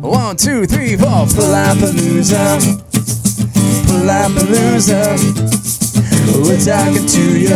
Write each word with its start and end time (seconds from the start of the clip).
One, 0.00 0.36
two, 0.36 0.64
three, 0.66 0.96
four. 0.96 1.26
Palapalooza. 1.26 2.58
Palapalooza. 3.86 5.16
We're 6.42 6.58
talking 6.64 7.06
to 7.06 7.38
you. 7.38 7.54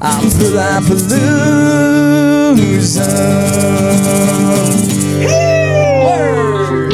I'm 0.00 0.30
Palapalooza. 0.30 1.34
Word. 6.04 6.92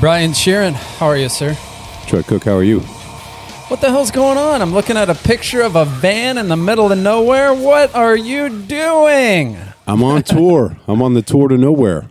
Brian 0.00 0.32
Sheeran, 0.32 0.72
how 0.98 1.06
are 1.06 1.16
you, 1.16 1.28
sir? 1.28 1.56
Troy 2.06 2.22
Cook, 2.22 2.44
how 2.44 2.56
are 2.56 2.64
you? 2.64 2.82
What 3.68 3.80
the 3.80 3.88
hell's 3.90 4.10
going 4.10 4.36
on? 4.36 4.60
I'm 4.60 4.72
looking 4.74 4.96
at 4.96 5.08
a 5.08 5.14
picture 5.14 5.62
of 5.62 5.74
a 5.74 5.84
van 5.86 6.36
in 6.38 6.48
the 6.48 6.56
middle 6.56 6.92
of 6.92 6.98
nowhere. 6.98 7.54
What 7.54 7.94
are 7.94 8.14
you 8.16 8.50
doing? 8.50 9.56
I'm 9.86 10.02
on 10.02 10.22
tour. 10.22 10.76
I'm 10.86 11.00
on 11.02 11.14
the 11.14 11.22
tour 11.22 11.48
to 11.48 11.56
nowhere. 11.56 12.06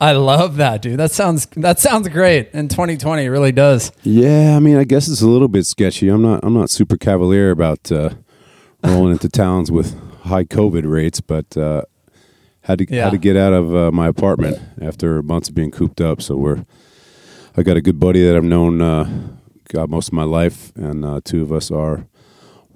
I 0.00 0.12
love 0.12 0.56
that, 0.56 0.82
dude. 0.82 0.98
That 0.98 1.10
sounds 1.10 1.46
that 1.56 1.78
sounds 1.80 2.08
great. 2.08 2.50
In 2.52 2.68
2020, 2.68 3.24
it 3.24 3.28
really 3.28 3.52
does. 3.52 3.92
Yeah, 4.02 4.54
I 4.56 4.60
mean, 4.60 4.76
I 4.76 4.84
guess 4.84 5.08
it's 5.08 5.22
a 5.22 5.26
little 5.26 5.48
bit 5.48 5.64
sketchy. 5.64 6.08
I'm 6.08 6.20
not. 6.22 6.40
I'm 6.44 6.52
not 6.54 6.68
super 6.68 6.96
cavalier 6.98 7.50
about 7.50 7.90
uh, 7.90 8.10
rolling 8.82 9.12
into 9.12 9.28
towns 9.30 9.72
with 9.72 9.98
high 10.24 10.44
COVID 10.44 10.84
rates, 10.90 11.20
but 11.22 11.56
uh, 11.56 11.82
had 12.62 12.78
to 12.78 12.86
Yeah. 12.94 13.04
had 13.04 13.10
to 13.12 13.18
get 13.18 13.36
out 13.36 13.54
of 13.54 13.74
uh, 13.74 13.90
my 13.90 14.06
apartment 14.08 14.58
after 14.82 15.22
months 15.22 15.48
of 15.48 15.54
being 15.54 15.70
cooped 15.70 16.00
up. 16.02 16.20
So 16.20 16.36
we're. 16.36 16.66
I 17.56 17.62
got 17.62 17.76
a 17.78 17.80
good 17.80 17.98
buddy 17.98 18.22
that 18.26 18.36
I've 18.36 18.44
known 18.44 18.82
uh, 18.82 19.08
God 19.68 19.90
most 19.90 20.08
of 20.08 20.12
my 20.12 20.24
life, 20.24 20.72
and 20.76 21.04
uh, 21.04 21.20
two 21.24 21.42
of 21.42 21.52
us 21.52 21.70
are 21.70 22.06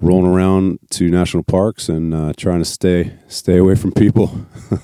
rolling 0.01 0.31
around 0.31 0.79
to 0.89 1.09
national 1.09 1.43
parks 1.43 1.89
and 1.89 2.13
uh, 2.13 2.33
trying 2.37 2.59
to 2.59 2.65
stay 2.65 3.13
stay 3.27 3.57
away 3.57 3.75
from 3.75 3.91
people. 3.91 4.45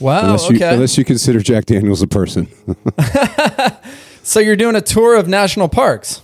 Wow. 0.00 0.26
unless 0.26 0.48
you 0.48 0.54
okay. 0.54 0.74
unless 0.74 0.96
you 0.96 1.04
consider 1.04 1.40
Jack 1.40 1.66
Daniels 1.66 2.02
a 2.02 2.06
person. 2.06 2.46
so 4.22 4.38
you're 4.38 4.54
doing 4.54 4.76
a 4.76 4.80
tour 4.80 5.16
of 5.16 5.26
national 5.26 5.68
parks. 5.68 6.22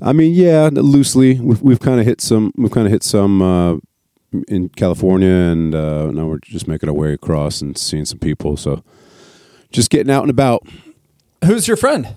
I 0.00 0.14
mean, 0.14 0.32
yeah, 0.32 0.70
loosely. 0.72 1.38
We've, 1.38 1.60
we've 1.60 1.80
kind 1.80 2.00
of 2.00 2.06
hit 2.06 2.22
some. 2.22 2.52
We've 2.56 2.70
kind 2.70 2.86
of 2.86 2.92
hit 2.92 3.02
some 3.02 3.42
uh, 3.42 3.76
in 4.48 4.70
California, 4.70 5.28
and 5.28 5.74
uh, 5.74 6.10
now 6.10 6.26
we're 6.26 6.38
just 6.38 6.66
making 6.66 6.88
our 6.88 6.94
way 6.94 7.12
across 7.12 7.60
and 7.60 7.76
seeing 7.76 8.06
some 8.06 8.18
people. 8.18 8.56
So, 8.56 8.82
just 9.70 9.90
getting 9.90 10.10
out 10.10 10.22
and 10.22 10.30
about. 10.30 10.66
Who's 11.44 11.68
your 11.68 11.76
friend? 11.76 12.16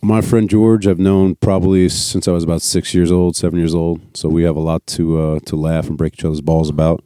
My 0.00 0.20
friend 0.20 0.48
George, 0.48 0.86
I've 0.86 0.98
known 1.00 1.34
probably 1.36 1.88
since 1.88 2.28
I 2.28 2.32
was 2.32 2.44
about 2.44 2.62
six 2.62 2.94
years 2.94 3.10
old, 3.10 3.34
seven 3.36 3.58
years 3.58 3.74
old. 3.74 4.00
So 4.16 4.28
we 4.28 4.44
have 4.44 4.56
a 4.56 4.60
lot 4.60 4.86
to 4.88 5.20
uh, 5.20 5.40
to 5.46 5.56
laugh 5.56 5.88
and 5.88 5.98
break 5.98 6.14
each 6.14 6.24
other's 6.24 6.40
balls 6.40 6.68
about. 6.70 7.02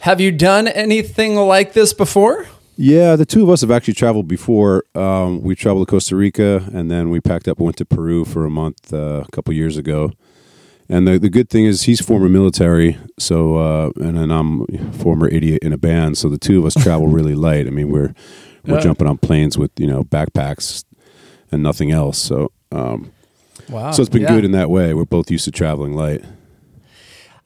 Have 0.00 0.20
you 0.20 0.32
done 0.32 0.66
anything 0.66 1.36
like 1.36 1.74
this 1.74 1.92
before? 1.92 2.46
Yeah, 2.76 3.14
the 3.16 3.26
two 3.26 3.42
of 3.42 3.50
us 3.50 3.60
have 3.60 3.70
actually 3.70 3.92
traveled 3.92 4.26
before. 4.26 4.84
Um, 4.94 5.42
we 5.42 5.54
traveled 5.54 5.86
to 5.86 5.90
Costa 5.90 6.16
Rica, 6.16 6.66
and 6.72 6.90
then 6.90 7.10
we 7.10 7.20
packed 7.20 7.46
up 7.46 7.58
and 7.58 7.66
went 7.66 7.76
to 7.76 7.84
Peru 7.84 8.24
for 8.24 8.46
a 8.46 8.50
month 8.50 8.90
uh, 8.94 9.22
a 9.26 9.30
couple 9.32 9.52
years 9.52 9.76
ago. 9.76 10.12
And 10.88 11.06
the 11.06 11.18
the 11.18 11.28
good 11.28 11.50
thing 11.50 11.66
is 11.66 11.82
he's 11.82 12.00
former 12.00 12.30
military, 12.30 12.96
so 13.18 13.56
uh, 13.58 13.90
and 13.96 14.16
then 14.16 14.30
I'm 14.30 14.66
former 14.92 15.28
idiot 15.28 15.62
in 15.62 15.74
a 15.74 15.78
band. 15.78 16.16
So 16.16 16.30
the 16.30 16.38
two 16.38 16.58
of 16.58 16.64
us 16.64 16.74
travel 16.74 17.06
really 17.18 17.34
light. 17.34 17.66
I 17.66 17.70
mean, 17.70 17.90
we're 17.90 18.14
we're 18.64 18.76
Yeah. 18.76 18.80
jumping 18.80 19.06
on 19.06 19.18
planes 19.18 19.58
with 19.58 19.72
you 19.78 19.86
know 19.86 20.02
backpacks 20.04 20.84
and 21.52 21.62
nothing 21.62 21.90
else. 21.90 22.18
So 22.18 22.52
um, 22.72 23.10
Wow. 23.68 23.90
so 23.92 24.02
it's 24.02 24.08
been 24.10 24.22
Yeah. 24.22 24.34
good 24.34 24.44
in 24.44 24.52
that 24.52 24.70
way. 24.70 24.94
We're 24.94 25.04
both 25.04 25.30
used 25.30 25.44
to 25.44 25.50
traveling 25.50 25.94
light. 25.94 26.24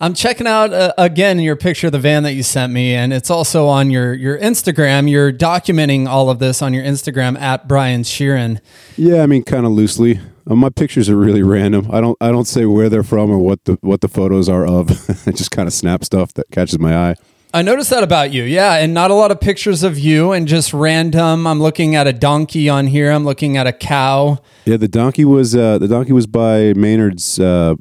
I'm 0.00 0.12
checking 0.12 0.46
out 0.46 0.72
uh, 0.72 0.92
again 0.98 1.38
your 1.38 1.56
picture 1.56 1.86
of 1.86 1.92
the 1.92 1.98
van 2.00 2.24
that 2.24 2.32
you 2.32 2.42
sent 2.42 2.72
me, 2.72 2.94
and 2.94 3.12
it's 3.12 3.30
also 3.30 3.66
on 3.68 3.90
your 3.90 4.12
your 4.12 4.38
Instagram. 4.38 5.08
You're 5.08 5.32
documenting 5.32 6.08
all 6.08 6.28
of 6.30 6.40
this 6.40 6.60
on 6.62 6.74
your 6.74 6.82
Instagram 6.84 7.38
at 7.40 7.68
Brian 7.68 8.02
Sheeran. 8.02 8.60
Yeah, 8.96 9.22
I 9.22 9.26
mean, 9.26 9.44
kind 9.44 9.64
of 9.64 9.72
loosely. 9.72 10.20
Uh, 10.50 10.56
my 10.56 10.68
pictures 10.68 11.08
are 11.08 11.16
really 11.16 11.42
random. 11.42 11.88
I 11.92 12.00
don't 12.00 12.18
I 12.20 12.30
don't 12.32 12.46
say 12.46 12.66
where 12.66 12.88
they're 12.88 13.04
from 13.04 13.30
or 13.30 13.38
what 13.38 13.64
the 13.64 13.78
what 13.82 14.00
the 14.00 14.08
photos 14.08 14.48
are 14.48 14.66
of. 14.66 14.90
I 15.26 15.30
just 15.30 15.52
kind 15.52 15.68
of 15.68 15.72
snap 15.72 16.04
stuff 16.04 16.34
that 16.34 16.50
catches 16.50 16.78
my 16.78 17.10
eye. 17.10 17.14
I 17.54 17.62
noticed 17.62 17.90
that 17.90 18.02
about 18.02 18.32
you, 18.32 18.42
yeah, 18.42 18.78
and 18.78 18.92
not 18.92 19.12
a 19.12 19.14
lot 19.14 19.30
of 19.30 19.40
pictures 19.40 19.84
of 19.84 19.96
you, 19.96 20.32
and 20.32 20.48
just 20.48 20.74
random. 20.74 21.46
I'm 21.46 21.60
looking 21.60 21.94
at 21.94 22.08
a 22.08 22.12
donkey 22.12 22.68
on 22.68 22.88
here. 22.88 23.12
I'm 23.12 23.24
looking 23.24 23.56
at 23.56 23.64
a 23.68 23.72
cow. 23.72 24.38
Yeah, 24.64 24.76
the 24.76 24.88
donkey 24.88 25.24
was 25.24 25.54
uh, 25.54 25.78
the 25.78 25.86
donkey 25.86 26.10
was 26.10 26.26
by 26.26 26.72
Maynard's 26.72 27.38
uh, 27.38 27.76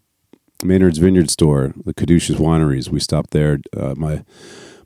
Maynard's 0.64 1.00
Vineyard 1.00 1.32
store, 1.32 1.74
the 1.86 1.94
Caduceus 1.96 2.38
Wineries. 2.38 2.90
We 2.90 3.00
stopped 3.00 3.32
there. 3.32 3.62
Uh, 3.76 3.96
my 3.98 4.24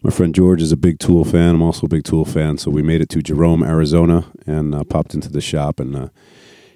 my 0.03 0.09
friend 0.09 0.33
George 0.33 0.61
is 0.61 0.71
a 0.71 0.77
big 0.77 0.99
Tool 0.99 1.25
fan. 1.25 1.55
I'm 1.55 1.61
also 1.61 1.87
a 1.87 1.89
big 1.89 2.05
Tool 2.05 2.23
fan, 2.23 2.57
so 2.57 2.71
we 2.71 2.81
made 2.81 3.01
it 3.01 3.09
to 3.09 3.21
Jerome, 3.21 3.63
Arizona, 3.63 4.31
and 4.45 4.73
uh, 4.73 4.85
popped 4.85 5.13
into 5.13 5.29
the 5.29 5.41
shop. 5.41 5.81
And 5.81 5.97
uh, 5.97 6.07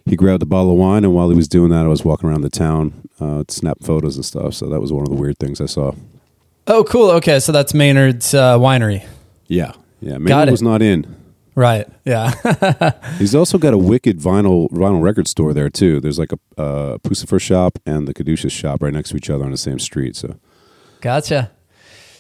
he 0.06 0.18
grabbed 0.18 0.44
a 0.44 0.46
bottle 0.46 0.74
of 0.74 0.78
wine, 0.78 1.06
and 1.06 1.14
while 1.14 1.30
he 1.30 1.36
was 1.38 1.48
doing 1.48 1.70
that, 1.70 1.86
I 1.86 1.88
was 1.88 2.04
walking 2.04 2.28
around 2.28 2.42
the 2.42 2.50
town, 2.50 3.08
uh, 3.22 3.46
to 3.48 3.56
snap 3.56 3.78
photos 3.82 4.18
and 4.18 4.26
stuff. 4.26 4.54
So 4.56 4.68
that 4.68 4.82
was 4.82 4.92
one 4.92 5.04
of 5.04 5.10
the 5.10 5.16
weird 5.16 5.38
things 5.40 5.62
I 5.62 5.66
saw. 5.66 5.94
Oh, 6.68 6.84
cool. 6.84 7.12
Okay, 7.12 7.40
so 7.40 7.52
that's 7.52 7.74
Maynard's 7.74 8.34
uh, 8.34 8.58
winery, 8.58 9.06
Yeah, 9.48 9.74
yeah. 10.00 10.18
Maynard 10.18 10.48
it. 10.48 10.52
was 10.52 10.62
not 10.62 10.82
in. 10.82 11.16
right? 11.56 11.88
Yeah. 12.06 12.32
He's 13.18 13.36
also 13.36 13.58
got 13.58 13.74
a 13.74 13.78
wicked 13.78 14.20
vinyl 14.20 14.70
vinyl 14.72 15.02
record 15.02 15.28
store 15.28 15.54
there 15.54 15.70
too. 15.70 16.00
There's 16.00 16.20
like 16.20 16.32
a 16.32 16.40
uh, 16.62 16.98
Puscifer 17.00 17.42
shop 17.42 17.78
and 17.86 18.08
the 18.08 18.14
Caduceus 18.14 18.54
shop 18.54 18.82
right 18.84 18.94
next 18.94 19.10
to 19.10 19.18
each 19.18 19.30
other 19.30 19.44
on 19.44 19.52
the 19.52 19.58
same 19.58 19.80
street. 19.80 20.16
So 20.16 20.38
Gotcha. 21.02 21.52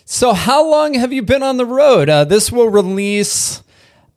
So, 0.05 0.33
how 0.33 0.69
long 0.69 0.95
have 0.95 1.13
you 1.13 1.21
been 1.21 1.43
on 1.43 1.55
the 1.57 1.65
road? 1.65 2.09
Uh, 2.09 2.25
this 2.25 2.51
will 2.51 2.67
release 2.67 3.61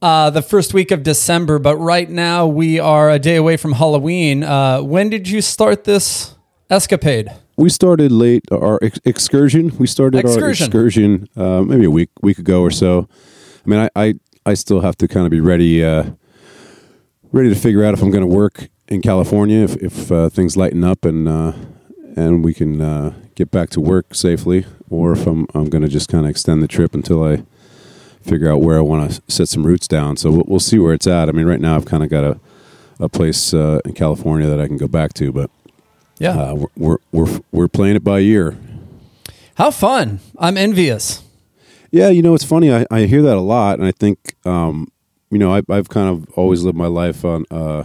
uh, 0.03 0.31
the 0.31 0.43
first 0.43 0.75
week 0.75 0.91
of 0.91 1.03
December, 1.05 1.59
but 1.61 1.77
right 1.77 2.09
now 2.11 2.47
we 2.47 2.81
are 2.81 3.11
a 3.11 3.19
day 3.19 3.37
away 3.37 3.57
from 3.57 3.73
Halloween. 3.73 4.43
Uh, 4.43 4.81
when 4.83 5.11
did 5.11 5.29
you 5.29 5.41
start 5.43 5.85
this 5.85 6.35
escapade? 6.71 7.31
We 7.57 7.69
started 7.69 8.11
late 8.13 8.43
our 8.51 8.79
ex- 8.83 9.01
excursion. 9.05 9.77
We 9.79 9.87
started 9.87 10.25
our 10.25 10.31
Excursion. 10.31 10.67
excursion 10.67 11.29
uh, 11.37 11.63
maybe 11.63 11.85
a 11.85 11.91
week 11.91 12.11
week 12.23 12.39
ago 12.39 12.63
or 12.63 12.71
so. 12.71 13.09
I 13.65 13.69
mean, 13.71 13.81
I 13.81 13.91
I, 13.97 14.15
I 14.47 14.55
still 14.55 14.81
have 14.81 14.97
to 14.97 15.09
kind 15.09 15.27
of 15.27 15.31
be 15.31 15.41
ready 15.41 15.85
uh, 15.85 16.11
ready 17.33 17.49
to 17.49 17.55
figure 17.55 17.85
out 17.85 17.95
if 17.95 18.03
I'm 18.03 18.11
going 18.11 18.29
to 18.29 18.35
work 18.35 18.69
in 18.89 19.01
California 19.03 19.63
if 19.63 19.77
if 19.77 20.13
uh, 20.13 20.29
things 20.29 20.57
lighten 20.57 20.85
up 20.85 21.05
and 21.05 21.29
uh, 21.29 21.53
and 22.17 22.45
we 22.45 22.55
can 22.55 22.81
uh, 22.81 23.13
get 23.35 23.51
back 23.51 23.71
to 23.71 23.81
work 23.81 24.15
safely, 24.15 24.67
or 24.91 25.13
if 25.13 25.27
I'm 25.27 25.47
I'm 25.55 25.69
going 25.69 25.83
to 25.83 25.89
just 25.89 26.09
kind 26.09 26.25
of 26.25 26.31
extend 26.31 26.63
the 26.63 26.69
trip 26.69 26.95
until 26.95 27.23
I 27.25 27.45
figure 28.23 28.51
out 28.51 28.61
where 28.63 28.79
I 28.79 28.81
want 28.81 29.11
to 29.11 29.23
set 29.29 29.49
some 29.49 29.67
roots 29.67 29.87
down. 29.87 30.17
So 30.17 30.31
we'll, 30.31 30.45
we'll 30.47 30.61
see 30.61 30.79
where 30.79 30.95
it's 30.95 31.07
at. 31.07 31.29
I 31.29 31.33
mean, 31.33 31.47
right 31.47 31.61
now 31.61 31.77
I've 31.77 31.85
kind 31.85 32.03
of 32.03 32.11
got 32.11 32.25
a 32.25 32.41
a 33.01 33.09
place 33.09 33.53
uh, 33.53 33.81
in 33.85 33.93
California 33.93 34.47
that 34.49 34.61
I 34.61 34.69
can 34.69 34.77
go 34.77 34.87
back 34.87 35.13
to, 35.15 35.33
but 35.33 35.51
Yeah. 36.19 36.31
uh, 36.41 36.55
we're, 36.55 36.67
we're 36.77 36.97
we're 37.13 37.41
we're 37.53 37.69
playing 37.69 37.97
it 37.97 38.05
by 38.05 38.21
ear. 38.21 38.57
how 39.57 39.71
fun. 39.71 40.21
I'm 40.39 40.57
envious. 40.57 41.23
Yeah, 41.91 42.09
you 42.09 42.23
know, 42.23 42.35
it's 42.35 42.45
funny. 42.45 42.73
I, 42.73 42.87
I 42.91 43.03
hear 43.03 43.23
that 43.23 43.37
a 43.37 43.41
lot, 43.41 43.79
and 43.79 43.87
I 43.87 43.93
think, 43.93 44.35
um, 44.45 44.89
you 45.31 45.39
know, 45.39 45.55
I, 45.55 45.63
I've 45.69 45.89
kind 45.89 46.09
of 46.09 46.29
always 46.37 46.65
lived 46.65 46.77
my 46.77 46.89
life 46.89 47.25
on, 47.25 47.45
uh, 47.53 47.85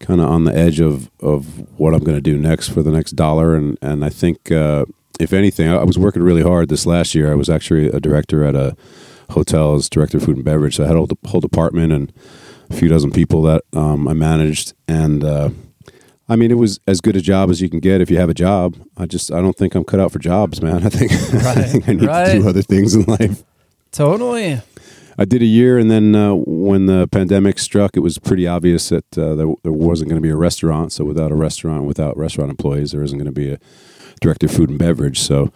kind 0.00 0.20
of 0.20 0.28
on 0.28 0.42
the 0.42 0.52
edge 0.56 0.80
of, 0.80 1.08
of 1.20 1.68
what 1.78 1.94
I'm 1.94 2.02
going 2.02 2.16
to 2.16 2.20
do 2.20 2.36
next 2.36 2.70
for 2.70 2.82
the 2.82 2.90
next 2.90 3.12
dollar, 3.12 3.54
and 3.54 3.78
and 3.80 4.04
I 4.04 4.08
think, 4.08 4.50
uh, 4.50 4.86
if 5.20 5.32
anything, 5.32 5.68
I, 5.68 5.76
I 5.76 5.84
was 5.84 5.98
working 5.98 6.22
really 6.22 6.42
hard 6.42 6.68
this 6.68 6.84
last 6.84 7.14
year. 7.14 7.30
I 7.30 7.36
was 7.36 7.48
actually 7.48 7.86
a 7.88 8.00
director 8.00 8.44
at 8.44 8.56
a 8.56 8.76
hotel 9.30 9.74
as 9.74 9.88
director 9.88 10.16
of 10.18 10.24
food 10.24 10.36
and 10.36 10.44
beverage. 10.44 10.74
So 10.76 10.82
I 10.82 10.88
had 10.88 10.96
a 10.96 10.98
whole, 10.98 11.08
whole 11.26 11.40
department 11.40 11.92
and 11.92 12.12
a 12.70 12.74
few 12.74 12.88
dozen 12.88 13.12
people 13.12 13.42
that 13.42 13.62
um, 13.72 14.08
I 14.08 14.14
managed, 14.14 14.72
and 14.88 15.22
uh, 15.22 15.50
I 16.30 16.36
mean, 16.36 16.52
it 16.52 16.58
was 16.58 16.78
as 16.86 17.00
good 17.00 17.16
a 17.16 17.20
job 17.20 17.50
as 17.50 17.60
you 17.60 17.68
can 17.68 17.80
get 17.80 18.00
if 18.00 18.08
you 18.08 18.18
have 18.18 18.28
a 18.28 18.34
job. 18.34 18.76
I 18.96 19.06
just, 19.06 19.32
I 19.32 19.42
don't 19.42 19.56
think 19.56 19.74
I'm 19.74 19.84
cut 19.84 19.98
out 19.98 20.12
for 20.12 20.20
jobs, 20.20 20.62
man. 20.62 20.82
I 20.86 20.88
think, 20.88 21.10
I, 21.12 21.62
think 21.64 21.88
I 21.88 21.92
need 21.92 22.06
right. 22.06 22.26
to 22.26 22.38
do 22.38 22.48
other 22.48 22.62
things 22.62 22.94
in 22.94 23.02
life. 23.02 23.42
Totally. 23.90 24.60
I 25.18 25.24
did 25.24 25.42
a 25.42 25.46
year, 25.46 25.76
and 25.76 25.90
then 25.90 26.14
uh, 26.14 26.34
when 26.34 26.86
the 26.86 27.08
pandemic 27.08 27.58
struck, 27.58 27.96
it 27.96 28.00
was 28.00 28.18
pretty 28.18 28.46
obvious 28.46 28.90
that 28.90 29.18
uh, 29.18 29.34
there, 29.34 29.52
there 29.64 29.72
wasn't 29.72 30.08
going 30.08 30.22
to 30.22 30.26
be 30.26 30.30
a 30.30 30.36
restaurant. 30.36 30.92
So 30.92 31.04
without 31.04 31.32
a 31.32 31.34
restaurant, 31.34 31.84
without 31.84 32.16
restaurant 32.16 32.50
employees, 32.50 32.92
there 32.92 33.02
isn't 33.02 33.18
going 33.18 33.26
to 33.26 33.32
be 33.32 33.52
a 33.52 33.58
director 34.20 34.46
of 34.46 34.52
food 34.52 34.70
and 34.70 34.78
beverage. 34.78 35.18
So 35.18 35.52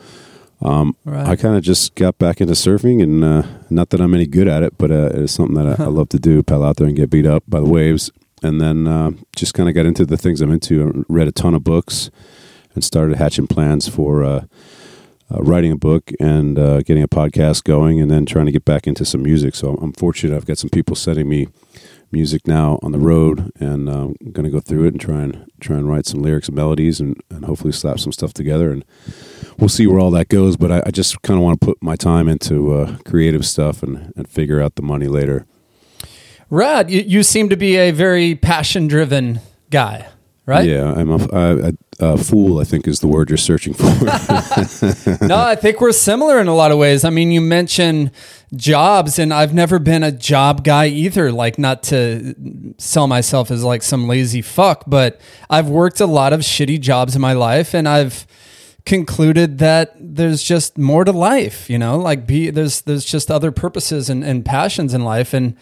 um, 0.60 0.96
Right. 1.04 1.26
I 1.26 1.36
kind 1.36 1.56
of 1.56 1.62
just 1.62 1.94
got 1.94 2.18
back 2.18 2.40
into 2.40 2.54
surfing, 2.54 3.02
and 3.02 3.22
uh, 3.22 3.42
not 3.70 3.90
that 3.90 4.00
I'm 4.00 4.14
any 4.14 4.26
good 4.26 4.48
at 4.48 4.62
it, 4.62 4.76
but 4.78 4.90
uh, 4.90 5.10
it's 5.14 5.32
something 5.32 5.54
that 5.54 5.78
I, 5.80 5.84
I 5.84 5.86
love 5.86 6.08
to 6.10 6.18
do: 6.18 6.42
paddle 6.42 6.64
out 6.64 6.76
there 6.76 6.86
and 6.86 6.96
get 6.96 7.10
beat 7.10 7.26
up 7.26 7.44
by 7.46 7.60
the 7.60 7.68
waves. 7.68 8.10
And 8.44 8.60
then 8.60 8.86
uh, 8.86 9.12
just 9.34 9.54
kind 9.54 9.68
of 9.68 9.74
got 9.74 9.86
into 9.86 10.04
the 10.04 10.18
things 10.18 10.40
I'm 10.40 10.52
into. 10.52 10.86
I 10.86 11.02
read 11.08 11.28
a 11.28 11.32
ton 11.32 11.54
of 11.54 11.64
books, 11.64 12.10
and 12.74 12.84
started 12.84 13.16
hatching 13.16 13.46
plans 13.46 13.88
for 13.88 14.22
uh, 14.22 14.44
uh, 15.32 15.42
writing 15.42 15.72
a 15.72 15.76
book 15.76 16.12
and 16.20 16.58
uh, 16.58 16.82
getting 16.82 17.02
a 17.02 17.08
podcast 17.08 17.64
going, 17.64 18.00
and 18.00 18.10
then 18.10 18.26
trying 18.26 18.46
to 18.46 18.52
get 18.52 18.64
back 18.64 18.86
into 18.86 19.04
some 19.04 19.22
music. 19.22 19.54
So 19.54 19.78
I'm 19.80 19.94
fortunate; 19.94 20.36
I've 20.36 20.46
got 20.46 20.58
some 20.58 20.70
people 20.70 20.94
sending 20.94 21.28
me 21.28 21.48
music 22.12 22.46
now 22.46 22.78
on 22.82 22.92
the 22.92 22.98
road, 22.98 23.50
and 23.58 23.88
uh, 23.88 24.08
I'm 24.20 24.32
going 24.32 24.44
to 24.44 24.50
go 24.50 24.60
through 24.60 24.84
it 24.84 24.94
and 24.94 25.00
try 25.00 25.22
and 25.22 25.50
try 25.60 25.76
and 25.76 25.88
write 25.88 26.06
some 26.06 26.22
lyrics 26.22 26.48
and 26.48 26.56
melodies, 26.56 27.00
and, 27.00 27.16
and 27.30 27.46
hopefully 27.46 27.72
slap 27.72 27.98
some 27.98 28.12
stuff 28.12 28.34
together. 28.34 28.70
And 28.70 28.84
we'll 29.58 29.68
see 29.68 29.86
where 29.86 29.98
all 29.98 30.10
that 30.12 30.28
goes. 30.28 30.56
But 30.56 30.70
I, 30.70 30.82
I 30.86 30.90
just 30.90 31.20
kind 31.22 31.38
of 31.38 31.44
want 31.44 31.60
to 31.60 31.66
put 31.66 31.82
my 31.82 31.96
time 31.96 32.28
into 32.28 32.74
uh, 32.74 32.98
creative 33.06 33.46
stuff 33.46 33.82
and, 33.82 34.12
and 34.16 34.28
figure 34.28 34.60
out 34.60 34.74
the 34.74 34.82
money 34.82 35.06
later. 35.06 35.46
Rad. 36.54 36.90
You, 36.90 37.00
you 37.00 37.22
seem 37.22 37.48
to 37.48 37.56
be 37.56 37.76
a 37.76 37.90
very 37.90 38.34
passion 38.34 38.86
driven 38.86 39.40
guy, 39.70 40.06
right? 40.46 40.68
Yeah, 40.68 40.92
I'm 40.92 41.10
a, 41.10 41.16
a, 41.32 41.72
a 41.98 42.16
fool. 42.16 42.60
I 42.60 42.64
think 42.64 42.86
is 42.86 43.00
the 43.00 43.08
word 43.08 43.28
you're 43.28 43.36
searching 43.36 43.74
for. 43.74 43.84
no, 45.26 45.36
I 45.36 45.56
think 45.56 45.80
we're 45.80 45.92
similar 45.92 46.38
in 46.38 46.46
a 46.46 46.54
lot 46.54 46.70
of 46.70 46.78
ways. 46.78 47.04
I 47.04 47.10
mean, 47.10 47.32
you 47.32 47.40
mentioned 47.40 48.12
jobs, 48.54 49.18
and 49.18 49.34
I've 49.34 49.52
never 49.52 49.80
been 49.80 50.04
a 50.04 50.12
job 50.12 50.62
guy 50.62 50.86
either. 50.86 51.32
Like, 51.32 51.58
not 51.58 51.82
to 51.84 52.34
sell 52.78 53.08
myself 53.08 53.50
as 53.50 53.64
like 53.64 53.82
some 53.82 54.06
lazy 54.06 54.42
fuck, 54.42 54.84
but 54.86 55.20
I've 55.50 55.68
worked 55.68 56.00
a 56.00 56.06
lot 56.06 56.32
of 56.32 56.40
shitty 56.40 56.80
jobs 56.80 57.16
in 57.16 57.20
my 57.20 57.32
life, 57.32 57.74
and 57.74 57.88
I've 57.88 58.26
concluded 58.86 59.58
that 59.58 59.94
there's 59.98 60.42
just 60.42 60.78
more 60.78 61.04
to 61.04 61.12
life. 61.12 61.68
You 61.68 61.78
know, 61.78 61.98
like 61.98 62.26
be 62.26 62.50
there's 62.50 62.82
there's 62.82 63.04
just 63.04 63.30
other 63.30 63.50
purposes 63.50 64.08
and, 64.08 64.22
and 64.22 64.44
passions 64.44 64.94
in 64.94 65.02
life, 65.02 65.34
and 65.34 65.56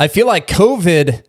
I 0.00 0.08
feel 0.08 0.26
like 0.26 0.46
COVID 0.46 1.22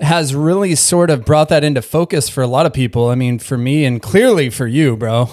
has 0.00 0.34
really 0.34 0.74
sort 0.76 1.10
of 1.10 1.26
brought 1.26 1.50
that 1.50 1.62
into 1.62 1.82
focus 1.82 2.30
for 2.30 2.42
a 2.42 2.46
lot 2.46 2.64
of 2.64 2.72
people. 2.72 3.10
I 3.10 3.16
mean, 3.16 3.38
for 3.38 3.58
me 3.58 3.84
and 3.84 4.00
clearly 4.00 4.48
for 4.48 4.66
you, 4.66 4.96
bro. 4.96 5.28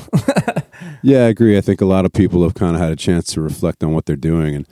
yeah, 1.01 1.19
I 1.19 1.29
agree. 1.29 1.57
I 1.57 1.61
think 1.61 1.79
a 1.79 1.85
lot 1.85 2.03
of 2.03 2.11
people 2.11 2.43
have 2.43 2.53
kind 2.53 2.75
of 2.75 2.81
had 2.81 2.91
a 2.91 2.97
chance 2.97 3.27
to 3.33 3.41
reflect 3.41 3.81
on 3.81 3.93
what 3.93 4.07
they're 4.07 4.17
doing 4.17 4.55
and 4.55 4.67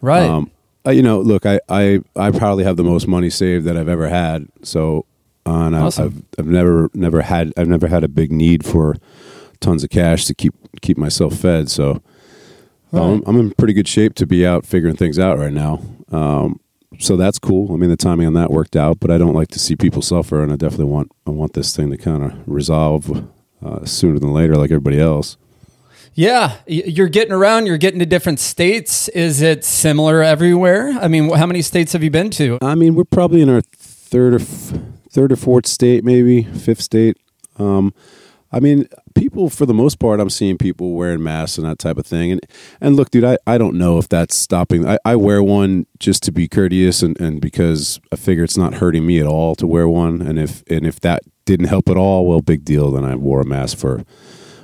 right. 0.00 0.22
Um, 0.22 0.52
you 0.86 1.02
know, 1.02 1.20
look, 1.20 1.46
I, 1.46 1.58
I, 1.68 2.00
I 2.14 2.30
probably 2.30 2.62
have 2.62 2.76
the 2.76 2.84
most 2.84 3.08
money 3.08 3.28
saved 3.28 3.64
that 3.64 3.76
I've 3.76 3.88
ever 3.88 4.08
had. 4.08 4.46
So, 4.62 5.04
uh, 5.44 5.50
and 5.66 5.74
I've, 5.74 5.82
Awesome. 5.82 6.04
I've, 6.38 6.44
I've 6.46 6.50
never, 6.52 6.90
never 6.94 7.22
had, 7.22 7.52
I've 7.56 7.68
never 7.68 7.88
had 7.88 8.04
a 8.04 8.08
big 8.08 8.30
need 8.30 8.64
for 8.64 8.94
tons 9.58 9.82
of 9.82 9.90
cash 9.90 10.26
to 10.26 10.34
keep, 10.34 10.54
keep 10.80 10.96
myself 10.96 11.34
fed. 11.34 11.68
So, 11.70 12.02
um, 12.92 13.16
Right. 13.16 13.22
I'm 13.26 13.40
in 13.40 13.50
pretty 13.50 13.72
good 13.74 13.88
shape 13.88 14.14
to 14.14 14.26
be 14.26 14.46
out 14.46 14.64
figuring 14.64 14.94
things 14.94 15.18
out 15.18 15.38
right 15.38 15.52
now. 15.52 15.80
Um, 16.12 16.60
so 16.98 17.16
that's 17.16 17.38
cool. 17.38 17.72
I 17.72 17.76
mean, 17.76 17.90
the 17.90 17.96
timing 17.96 18.26
on 18.26 18.34
that 18.34 18.50
worked 18.50 18.76
out, 18.76 19.00
but 19.00 19.10
I 19.10 19.18
don't 19.18 19.34
like 19.34 19.48
to 19.48 19.58
see 19.58 19.76
people 19.76 20.02
suffer, 20.02 20.42
and 20.42 20.52
I 20.52 20.56
definitely 20.56 20.86
want, 20.86 21.12
I 21.26 21.30
want 21.30 21.52
this 21.52 21.74
thing 21.74 21.90
to 21.90 21.96
kind 21.96 22.24
of 22.24 22.32
resolve 22.46 23.26
uh, 23.64 23.84
sooner 23.84 24.18
than 24.18 24.32
later, 24.32 24.56
like 24.56 24.70
everybody 24.70 25.00
else. 25.00 25.36
Yeah, 26.16 26.58
you're 26.66 27.08
getting 27.08 27.32
around. 27.32 27.66
You're 27.66 27.76
getting 27.76 27.98
to 27.98 28.06
different 28.06 28.38
states. 28.38 29.08
Is 29.08 29.42
it 29.42 29.64
similar 29.64 30.22
everywhere? 30.22 30.96
I 31.00 31.08
mean, 31.08 31.28
how 31.30 31.46
many 31.46 31.60
states 31.60 31.92
have 31.92 32.04
you 32.04 32.10
been 32.10 32.30
to? 32.30 32.58
I 32.62 32.76
mean, 32.76 32.94
we're 32.94 33.02
probably 33.04 33.40
in 33.42 33.48
our 33.48 33.62
third 33.62 34.34
or 34.34 34.40
f- 34.40 34.74
third 35.10 35.32
or 35.32 35.36
fourth 35.36 35.66
state, 35.66 36.04
maybe 36.04 36.44
fifth 36.44 36.82
state. 36.82 37.16
Um, 37.58 37.92
I 38.54 38.60
mean, 38.60 38.88
people 39.14 39.50
for 39.50 39.66
the 39.66 39.74
most 39.74 39.98
part, 39.98 40.20
I'm 40.20 40.30
seeing 40.30 40.58
people 40.58 40.92
wearing 40.92 41.22
masks 41.22 41.58
and 41.58 41.66
that 41.66 41.78
type 41.78 41.98
of 41.98 42.06
thing. 42.06 42.32
And 42.32 42.40
and 42.80 42.96
look, 42.96 43.10
dude, 43.10 43.24
I, 43.24 43.36
I 43.46 43.58
don't 43.58 43.76
know 43.76 43.98
if 43.98 44.08
that's 44.08 44.36
stopping. 44.36 44.86
I, 44.86 44.96
I 45.04 45.16
wear 45.16 45.42
one 45.42 45.86
just 45.98 46.22
to 46.24 46.32
be 46.32 46.46
courteous 46.48 47.02
and, 47.02 47.20
and 47.20 47.40
because 47.40 48.00
I 48.12 48.16
figure 48.16 48.44
it's 48.44 48.56
not 48.56 48.74
hurting 48.74 49.04
me 49.04 49.18
at 49.18 49.26
all 49.26 49.54
to 49.56 49.66
wear 49.66 49.88
one. 49.88 50.22
And 50.22 50.38
if 50.38 50.62
and 50.70 50.86
if 50.86 51.00
that 51.00 51.22
didn't 51.44 51.66
help 51.66 51.88
at 51.88 51.96
all, 51.96 52.26
well, 52.26 52.40
big 52.40 52.64
deal. 52.64 52.92
Then 52.92 53.04
I 53.04 53.16
wore 53.16 53.40
a 53.40 53.44
mask 53.46 53.76
for 53.76 53.96
a 53.96 54.04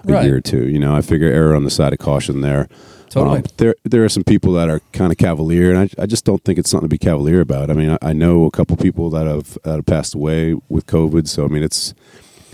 Right. 0.04 0.25
year 0.25 0.37
or 0.37 0.40
two. 0.40 0.66
You 0.66 0.78
know, 0.78 0.94
I 0.96 1.02
figure 1.02 1.28
error 1.28 1.54
on 1.54 1.64
the 1.64 1.70
side 1.70 1.92
of 1.92 1.98
caution 1.98 2.40
there. 2.40 2.69
Totally. 3.10 3.38
Um, 3.38 3.44
there, 3.56 3.75
there 3.84 4.04
are 4.04 4.08
some 4.08 4.22
people 4.22 4.52
that 4.52 4.70
are 4.70 4.81
kind 4.92 5.10
of 5.10 5.19
cavalier, 5.19 5.75
and 5.75 5.78
I, 5.78 6.02
I 6.02 6.06
just 6.06 6.25
don't 6.25 6.42
think 6.44 6.58
it's 6.60 6.70
something 6.70 6.88
to 6.88 6.94
be 6.94 6.96
cavalier 6.96 7.40
about. 7.40 7.69
I 7.69 7.75
mean, 7.75 7.90
I, 7.90 7.98
I 8.00 8.12
know 8.12 8.44
a 8.44 8.50
couple 8.52 8.76
people 8.76 9.10
that 9.10 9.26
have 9.26 9.58
that 9.64 9.75
have 9.76 9.87
passed 9.87 10.14
away 10.14 10.54
with 10.69 10.87
COVID, 10.87 11.26
so 11.26 11.44
I 11.44 11.48
mean, 11.48 11.64
it's 11.64 11.92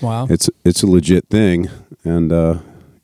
Wow. 0.02 0.26
it's 0.28 0.50
it's 0.64 0.82
a 0.82 0.86
legit 0.86 1.28
thing, 1.28 1.68
and 2.04 2.32
uh, 2.32 2.58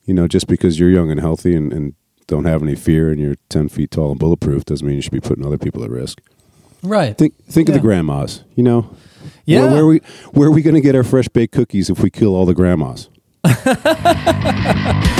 you 0.04 0.14
know, 0.14 0.28
just 0.28 0.46
because 0.46 0.78
you're 0.78 0.90
young 0.90 1.10
and 1.10 1.20
healthy 1.20 1.54
and, 1.54 1.72
and 1.72 1.94
don't 2.26 2.44
have 2.44 2.62
any 2.62 2.74
fear 2.74 3.10
and 3.10 3.20
you're 3.20 3.36
ten 3.48 3.68
feet 3.68 3.90
tall 3.90 4.10
and 4.10 4.18
bulletproof 4.20 4.64
doesn't 4.64 4.86
mean 4.86 4.96
you 4.96 5.02
should 5.02 5.12
be 5.12 5.20
putting 5.20 5.44
other 5.46 5.58
people 5.58 5.82
at 5.84 5.90
risk. 5.90 6.20
right. 6.82 7.16
Think 7.16 7.34
think 7.46 7.68
of 7.68 7.74
the 7.74 7.80
grandmas, 7.80 8.42
you 8.54 8.62
know. 8.62 8.94
Yeah. 9.44 9.62
Where, 9.62 9.70
where 9.70 9.82
are 9.82 9.86
we 9.86 10.00
where 10.32 10.48
are 10.48 10.52
we 10.52 10.62
going 10.62 10.74
to 10.74 10.80
get 10.80 10.94
our 10.94 11.04
fresh 11.04 11.28
baked 11.28 11.54
cookies 11.54 11.90
if 11.90 12.00
we 12.00 12.10
kill 12.10 12.34
all 12.34 12.46
the 12.46 12.54
grandmas? 12.54 13.08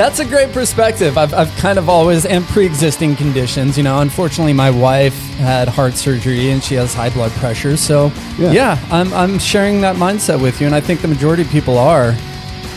That's 0.00 0.18
a 0.18 0.24
great 0.24 0.50
perspective. 0.52 1.18
I've, 1.18 1.34
I've 1.34 1.54
kind 1.56 1.78
of 1.78 1.90
always, 1.90 2.24
and 2.24 2.42
pre 2.46 2.64
existing 2.64 3.16
conditions. 3.16 3.76
You 3.76 3.82
know, 3.82 4.00
unfortunately, 4.00 4.54
my 4.54 4.70
wife 4.70 5.12
had 5.36 5.68
heart 5.68 5.92
surgery 5.92 6.52
and 6.52 6.64
she 6.64 6.74
has 6.76 6.94
high 6.94 7.10
blood 7.10 7.30
pressure. 7.32 7.76
So, 7.76 8.10
yeah, 8.38 8.50
Yeah. 8.50 8.88
I'm, 8.90 9.12
I'm 9.12 9.38
sharing 9.38 9.82
that 9.82 9.96
mindset 9.96 10.40
with 10.40 10.58
you. 10.58 10.64
And 10.66 10.74
I 10.74 10.80
think 10.80 11.02
the 11.02 11.08
majority 11.08 11.42
of 11.42 11.50
people 11.50 11.76
are, 11.76 12.16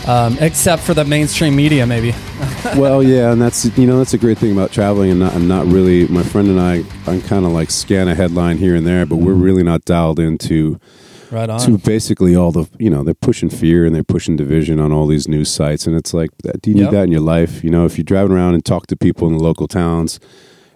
um, 0.06 0.36
except 0.38 0.82
for 0.82 0.92
the 0.92 1.06
mainstream 1.06 1.56
media, 1.56 1.86
maybe. 1.86 2.14
well, 2.76 3.02
yeah, 3.02 3.32
and 3.32 3.40
that's 3.40 3.64
you 3.78 3.86
know 3.86 3.96
that's 3.96 4.12
a 4.12 4.18
great 4.18 4.36
thing 4.36 4.52
about 4.52 4.70
traveling 4.70 5.10
and 5.10 5.20
not, 5.20 5.32
and 5.32 5.48
not 5.48 5.64
really. 5.64 6.06
My 6.08 6.22
friend 6.22 6.48
and 6.48 6.60
I, 6.60 6.84
I'm 7.10 7.22
kind 7.22 7.46
of 7.46 7.52
like 7.52 7.70
scan 7.70 8.06
a 8.06 8.14
headline 8.14 8.58
here 8.58 8.74
and 8.74 8.86
there, 8.86 9.06
but 9.06 9.16
we're 9.16 9.32
really 9.32 9.62
not 9.62 9.86
dialed 9.86 10.20
into 10.20 10.78
Right 11.30 11.48
on. 11.50 11.58
to 11.60 11.78
basically 11.78 12.34
all 12.36 12.52
the 12.52 12.68
you 12.78 12.90
know 12.90 13.02
they're 13.04 13.14
pushing 13.14 13.50
fear 13.50 13.84
and 13.86 13.94
they're 13.94 14.04
pushing 14.04 14.36
division 14.36 14.80
on 14.80 14.92
all 14.92 15.06
these 15.06 15.26
news 15.28 15.48
sites, 15.48 15.86
and 15.86 15.96
it's 15.96 16.12
like, 16.14 16.30
do 16.62 16.70
you 16.70 16.74
need 16.76 16.82
Yep. 16.82 16.90
that 16.92 17.04
in 17.04 17.12
your 17.12 17.20
life? 17.20 17.62
You 17.64 17.70
know, 17.70 17.84
if 17.86 17.96
you're 17.98 18.04
driving 18.04 18.32
around 18.36 18.54
and 18.54 18.64
talk 18.64 18.86
to 18.88 18.96
people 18.96 19.26
in 19.28 19.36
the 19.36 19.42
local 19.42 19.66
towns, 19.66 20.20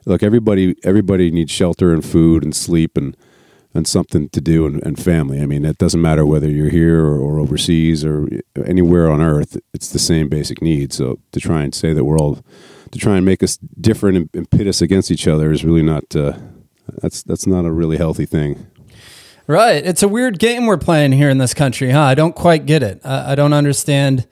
look, 0.06 0.22
everybody 0.22 0.74
everybody 0.84 1.30
needs 1.30 1.52
shelter 1.52 1.92
and 1.92 2.04
food 2.04 2.42
and 2.44 2.54
sleep 2.54 2.96
and 2.96 3.16
and 3.74 3.86
something 3.86 4.28
to 4.30 4.40
do 4.40 4.66
and, 4.66 4.82
and 4.84 4.98
family. 4.98 5.40
I 5.42 5.46
mean, 5.46 5.64
it 5.66 5.76
doesn't 5.78 6.00
matter 6.00 6.24
whether 6.24 6.48
you're 6.50 6.70
here 6.70 7.04
or, 7.04 7.18
or 7.18 7.38
overseas 7.38 8.02
or 8.04 8.26
anywhere 8.64 9.10
on 9.10 9.20
earth. 9.20 9.58
It's 9.74 9.90
the 9.90 9.98
same 9.98 10.28
basic 10.28 10.62
needs. 10.62 10.96
So 10.96 11.18
to 11.32 11.38
try 11.40 11.62
and 11.62 11.74
say 11.74 11.92
that 11.92 12.04
we're 12.04 12.16
all 12.18 12.38
to 12.90 12.98
try 12.98 13.16
and 13.18 13.26
make 13.26 13.42
us 13.42 13.58
different 13.78 14.16
and, 14.16 14.30
and 14.32 14.50
pit 14.50 14.66
us 14.66 14.80
against 14.80 15.10
each 15.10 15.28
other 15.28 15.52
is 15.52 15.64
really 15.64 15.82
not. 15.82 16.16
Uh, 16.16 16.32
that's 17.02 17.22
that's 17.22 17.46
not 17.46 17.66
a 17.66 17.70
really 17.70 17.98
healthy 17.98 18.24
thing. 18.24 18.66
Right. 19.48 19.84
It's 19.84 20.02
a 20.02 20.08
weird 20.08 20.38
game 20.38 20.66
we're 20.66 20.76
playing 20.76 21.12
here 21.12 21.30
in 21.30 21.38
this 21.38 21.54
country, 21.54 21.90
huh? 21.90 22.02
I 22.02 22.14
don't 22.14 22.34
quite 22.36 22.66
get 22.66 22.82
it. 22.82 23.00
I, 23.02 23.32
I 23.32 23.34
don't 23.34 23.54
understand. 23.54 24.26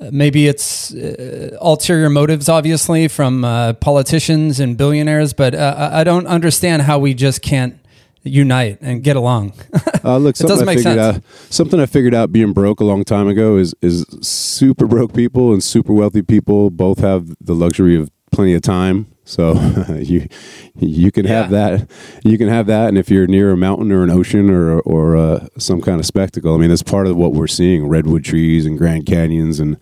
Uh, 0.00 0.10
maybe 0.12 0.46
it's 0.46 0.94
uh, 0.94 1.56
ulterior 1.60 2.10
motives, 2.10 2.50
obviously, 2.50 3.08
from 3.08 3.46
uh, 3.46 3.72
politicians 3.74 4.60
and 4.60 4.76
billionaires, 4.76 5.32
but 5.32 5.54
uh, 5.54 5.74
I 5.92 6.00
I 6.00 6.04
don't 6.04 6.26
understand 6.26 6.82
how 6.82 6.98
we 6.98 7.14
just 7.14 7.40
can't 7.40 7.78
unite 8.24 8.78
and 8.82 9.02
get 9.02 9.16
along. 9.16 9.54
Uh, 10.04 10.16
look, 10.16 10.34
something 10.34 10.56
doesn't 10.56 10.68
I 10.68 10.74
make 10.74 10.78
figured 10.78 10.96
sense. 10.96 11.16
out. 11.18 11.22
Something 11.52 11.78
I 11.78 11.86
figured 11.86 12.12
out 12.12 12.32
being 12.32 12.52
broke 12.52 12.80
a 12.80 12.84
long 12.84 13.04
time 13.04 13.28
ago 13.28 13.56
is 13.56 13.72
is 13.80 14.04
super 14.20 14.88
broke 14.88 15.14
people 15.14 15.52
and 15.52 15.62
super 15.62 15.92
wealthy 15.92 16.22
people 16.22 16.70
both 16.70 16.98
have 16.98 17.36
the 17.40 17.54
luxury 17.54 17.94
of 17.94 18.10
plenty 18.32 18.52
of 18.54 18.62
time. 18.62 19.11
So 19.24 19.52
you 19.98 20.28
you 20.76 21.12
can 21.12 21.24
have 21.26 21.50
that. 21.50 21.88
You 22.24 22.36
can 22.38 22.48
have 22.48 22.66
that, 22.66 22.88
and 22.88 22.98
if 22.98 23.10
you're 23.10 23.26
near 23.26 23.52
a 23.52 23.56
mountain 23.56 23.92
or 23.92 24.02
an 24.02 24.10
ocean 24.10 24.50
or 24.50 24.80
or 24.80 25.16
uh, 25.16 25.46
some 25.58 25.80
kind 25.80 26.00
of 26.00 26.06
spectacle, 26.06 26.54
I 26.54 26.58
mean, 26.58 26.70
that's 26.70 26.82
part 26.82 27.06
of 27.06 27.16
what 27.16 27.32
we're 27.32 27.46
seeing: 27.46 27.86
redwood 27.88 28.24
trees 28.24 28.66
and 28.66 28.76
Grand 28.78 29.06
Canyons 29.06 29.60
and. 29.60 29.76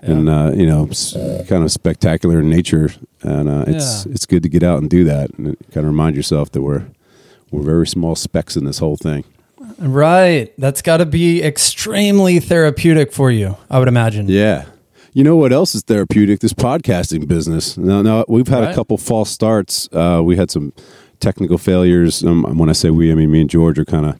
And 0.00 0.28
uh, 0.28 0.52
you 0.54 0.64
know, 0.64 0.86
s- 0.90 1.14
kind 1.48 1.64
of 1.64 1.72
spectacular 1.72 2.38
in 2.38 2.48
nature, 2.48 2.88
and 3.22 3.48
uh, 3.48 3.64
it's 3.66 4.06
Yeah. 4.06 4.12
it's 4.12 4.26
good 4.26 4.44
to 4.44 4.48
get 4.48 4.62
out 4.62 4.78
and 4.78 4.88
do 4.88 5.02
that, 5.02 5.30
and 5.36 5.56
kind 5.72 5.78
of 5.84 5.86
remind 5.86 6.14
yourself 6.14 6.52
that 6.52 6.62
we're 6.62 6.84
we're 7.50 7.64
very 7.64 7.84
small 7.86 8.14
specks 8.14 8.56
in 8.56 8.64
this 8.64 8.78
whole 8.78 8.96
thing. 8.96 9.24
right. 9.80 10.52
That's 10.56 10.82
got 10.82 10.98
to 10.98 11.04
be 11.06 11.42
extremely 11.42 12.38
therapeutic 12.38 13.12
for 13.12 13.32
you, 13.32 13.56
I 13.68 13.80
would 13.80 13.88
imagine. 13.88 14.28
Yeah. 14.28 14.66
You 15.12 15.24
know 15.24 15.36
what 15.36 15.52
else 15.52 15.74
is 15.74 15.82
therapeutic? 15.82 16.40
This 16.40 16.52
podcasting 16.52 17.26
business. 17.26 17.76
Now, 17.76 18.02
now 18.02 18.24
we've 18.28 18.48
had 18.48 18.60
Right. 18.62 18.72
a 18.72 18.74
couple 18.74 18.96
false 18.98 19.30
starts. 19.30 19.88
Uh, 19.92 20.20
we 20.24 20.36
had 20.36 20.50
some 20.50 20.72
technical 21.20 21.58
failures. 21.58 22.22
Um, 22.22 22.44
when 22.58 22.68
I 22.68 22.72
say 22.72 22.90
we, 22.90 23.10
I 23.10 23.14
mean 23.14 23.30
me 23.30 23.40
and 23.40 23.50
George 23.50 23.78
are 23.78 23.84
kind 23.84 24.06
of 24.06 24.18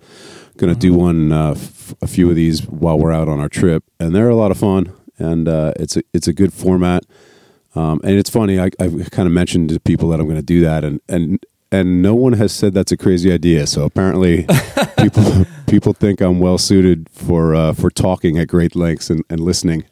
going 0.56 0.72
to 0.72 0.78
do 0.78 0.94
one, 0.94 1.30
uh, 1.32 1.52
f- 1.52 1.94
a 2.02 2.06
few 2.06 2.28
of 2.30 2.36
these 2.36 2.66
while 2.66 2.98
we're 2.98 3.12
out 3.12 3.28
on 3.28 3.38
our 3.38 3.48
trip, 3.48 3.84
and 4.00 4.14
they're 4.14 4.28
a 4.28 4.34
lot 4.34 4.50
of 4.50 4.58
fun. 4.58 4.92
And 5.18 5.48
uh, 5.48 5.72
it's 5.76 5.96
a 5.96 6.02
it's 6.14 6.28
a 6.28 6.32
good 6.32 6.52
format. 6.52 7.04
Um, 7.74 8.00
and 8.02 8.14
it's 8.16 8.30
funny. 8.30 8.58
I, 8.58 8.70
I've 8.80 9.10
kind 9.10 9.26
of 9.26 9.32
mentioned 9.32 9.68
to 9.70 9.80
people 9.80 10.08
that 10.08 10.20
I'm 10.20 10.26
going 10.26 10.36
to 10.36 10.42
do 10.42 10.60
that, 10.62 10.84
and 10.84 11.00
and 11.08 11.44
and 11.70 12.00
no 12.02 12.14
one 12.14 12.32
has 12.34 12.52
said 12.52 12.72
that's 12.72 12.92
a 12.92 12.96
crazy 12.96 13.30
idea. 13.32 13.66
So 13.66 13.84
apparently, 13.84 14.46
people 14.98 15.44
people 15.66 15.92
think 15.92 16.20
I'm 16.20 16.38
well 16.40 16.56
suited 16.58 17.08
for 17.10 17.54
uh, 17.54 17.72
for 17.74 17.90
talking 17.90 18.38
at 18.38 18.48
great 18.48 18.74
lengths 18.74 19.10
and, 19.10 19.22
and 19.28 19.40
listening. 19.40 19.84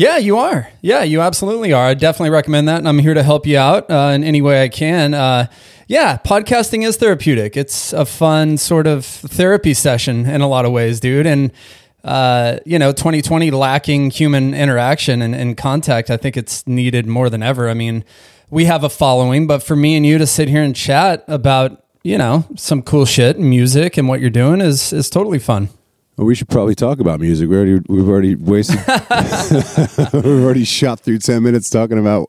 Yeah, 0.00 0.16
you 0.16 0.38
are. 0.38 0.66
Yeah, 0.80 1.02
you 1.02 1.20
absolutely 1.20 1.74
are. 1.74 1.88
I 1.88 1.92
definitely 1.92 2.30
recommend 2.30 2.68
that, 2.68 2.78
and 2.78 2.88
I'm 2.88 2.98
here 2.98 3.12
to 3.12 3.22
help 3.22 3.46
you 3.46 3.58
out 3.58 3.90
uh, 3.90 4.12
in 4.14 4.24
any 4.24 4.40
way 4.40 4.62
I 4.62 4.70
can. 4.70 5.12
Uh, 5.12 5.48
yeah, 5.88 6.16
podcasting 6.16 6.86
is 6.86 6.96
therapeutic. 6.96 7.54
It's 7.54 7.92
a 7.92 8.06
fun 8.06 8.56
sort 8.56 8.86
of 8.86 9.04
therapy 9.04 9.74
session 9.74 10.24
in 10.24 10.40
a 10.40 10.48
lot 10.48 10.64
of 10.64 10.72
ways, 10.72 11.00
dude. 11.00 11.26
And 11.26 11.52
uh, 12.02 12.60
you 12.64 12.78
know, 12.78 12.92
2020 12.92 13.50
lacking 13.50 14.08
human 14.08 14.54
interaction 14.54 15.20
and, 15.20 15.34
and 15.34 15.54
contact, 15.54 16.08
I 16.08 16.16
think 16.16 16.38
it's 16.38 16.66
needed 16.66 17.06
more 17.06 17.28
than 17.28 17.42
ever. 17.42 17.68
I 17.68 17.74
mean, 17.74 18.02
we 18.48 18.64
have 18.64 18.82
a 18.82 18.88
following, 18.88 19.46
but 19.46 19.62
for 19.62 19.76
me 19.76 19.96
and 19.96 20.06
you 20.06 20.16
to 20.16 20.26
sit 20.26 20.48
here 20.48 20.62
and 20.62 20.74
chat 20.74 21.24
about 21.28 21.84
you 22.02 22.16
know, 22.16 22.46
some 22.56 22.80
cool 22.80 23.04
shit, 23.04 23.36
and 23.36 23.50
music, 23.50 23.98
and 23.98 24.08
what 24.08 24.22
you're 24.22 24.30
doing 24.30 24.62
is 24.62 24.94
is 24.94 25.10
totally 25.10 25.38
fun. 25.38 25.68
Well, 26.20 26.26
we 26.26 26.34
should 26.34 26.50
probably 26.50 26.74
talk 26.74 27.00
about 27.00 27.18
music. 27.18 27.48
We 27.48 27.56
already 27.56 27.80
we've 27.88 28.06
already 28.06 28.34
wasted 28.34 28.76
we've 30.12 30.44
already 30.44 30.64
shot 30.64 31.00
through 31.00 31.16
ten 31.20 31.42
minutes 31.42 31.70
talking 31.70 31.98
about 31.98 32.28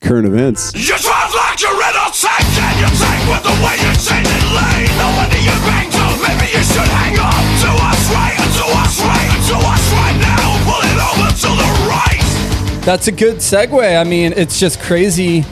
current 0.00 0.26
events. 0.26 0.74
You 0.74 0.98
drive 0.98 1.30
like 1.32 1.62
you're 1.62 1.70
in 1.70 1.94
a 1.94 2.10
tank 2.10 2.42
and 2.58 2.74
you 2.82 2.90
take 2.90 3.22
with 3.30 3.44
the 3.46 3.54
way 3.62 3.78
you 3.78 3.92
chain 4.02 4.26
and 4.26 4.46
lay. 4.50 4.82
No 4.98 5.06
wonder 5.14 5.38
you 5.38 5.54
bang 5.62 5.86
to. 5.94 6.04
Maybe 6.26 6.50
you 6.50 6.64
should 6.74 6.90
hang 6.90 7.14
on 7.22 7.42
to 7.62 7.70
us 7.70 8.02
right, 8.10 8.34
to 8.34 8.64
us 8.82 8.98
right, 8.98 9.30
to 9.46 9.56
us 9.62 9.84
right 9.94 10.18
now. 10.18 10.50
Pull 10.66 10.82
it 10.90 10.98
over 10.98 11.30
to 11.30 11.50
the 11.54 11.70
right. 11.86 12.82
That's 12.84 13.06
a 13.06 13.12
good 13.12 13.36
segue. 13.36 13.96
I 13.96 14.02
mean, 14.02 14.32
it's 14.34 14.58
just 14.58 14.80
crazy 14.80 15.44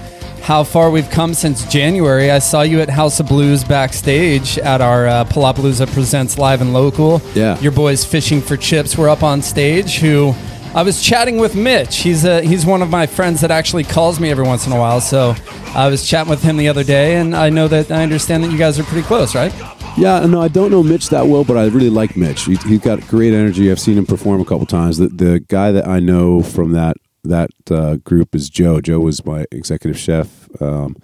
how 0.48 0.64
far 0.64 0.90
we've 0.90 1.10
come 1.10 1.34
since 1.34 1.62
January. 1.66 2.30
I 2.30 2.38
saw 2.38 2.62
you 2.62 2.80
at 2.80 2.88
House 2.88 3.20
of 3.20 3.28
Blues 3.28 3.64
backstage 3.64 4.56
at 4.56 4.80
our 4.80 5.06
uh, 5.06 5.24
Palapalooza 5.26 5.92
Presents 5.92 6.38
Live 6.38 6.62
and 6.62 6.72
Local. 6.72 7.20
Yeah. 7.34 7.60
Your 7.60 7.70
boys 7.70 8.02
Fishing 8.02 8.40
for 8.40 8.56
Chips 8.56 8.96
were 8.96 9.10
up 9.10 9.22
on 9.22 9.42
stage 9.42 9.98
who 9.98 10.32
I 10.74 10.82
was 10.84 11.02
chatting 11.02 11.36
with 11.36 11.54
Mitch. 11.54 11.98
He's 11.98 12.24
a, 12.24 12.40
he's 12.40 12.64
one 12.64 12.80
of 12.80 12.88
my 12.88 13.06
friends 13.06 13.42
that 13.42 13.50
actually 13.50 13.84
calls 13.84 14.18
me 14.18 14.30
every 14.30 14.46
once 14.46 14.66
in 14.66 14.72
a 14.72 14.78
while. 14.78 15.02
So 15.02 15.34
I 15.74 15.88
was 15.88 16.08
chatting 16.08 16.30
with 16.30 16.42
him 16.42 16.56
the 16.56 16.68
other 16.68 16.82
day 16.82 17.16
and 17.16 17.36
I 17.36 17.50
know 17.50 17.68
that 17.68 17.90
I 17.90 18.02
understand 18.02 18.42
that 18.44 18.50
you 18.50 18.56
guys 18.56 18.78
are 18.78 18.84
pretty 18.84 19.06
close, 19.06 19.34
right? 19.34 19.52
Yeah, 19.98 20.24
no, 20.24 20.40
I 20.40 20.48
don't 20.48 20.70
know 20.70 20.82
Mitch 20.82 21.10
that 21.10 21.26
well, 21.26 21.44
but 21.44 21.58
I 21.58 21.66
really 21.66 21.90
like 21.90 22.16
Mitch. 22.16 22.44
He, 22.44 22.56
he's 22.56 22.80
got 22.80 23.06
great 23.06 23.34
energy. 23.34 23.70
I've 23.70 23.80
seen 23.80 23.98
him 23.98 24.06
perform 24.06 24.40
a 24.40 24.46
couple 24.46 24.64
times. 24.64 24.96
The 24.96 25.08
the 25.08 25.40
guy 25.40 25.72
that 25.72 25.86
I 25.86 26.00
know 26.00 26.42
from 26.42 26.72
that 26.72 26.96
that 27.24 27.50
uh, 27.70 27.96
group 27.96 28.34
is 28.34 28.48
Joe. 28.48 28.80
Joe 28.80 29.00
was 29.00 29.24
my 29.24 29.44
executive 29.52 29.98
chef, 29.98 30.48
um, 30.62 30.96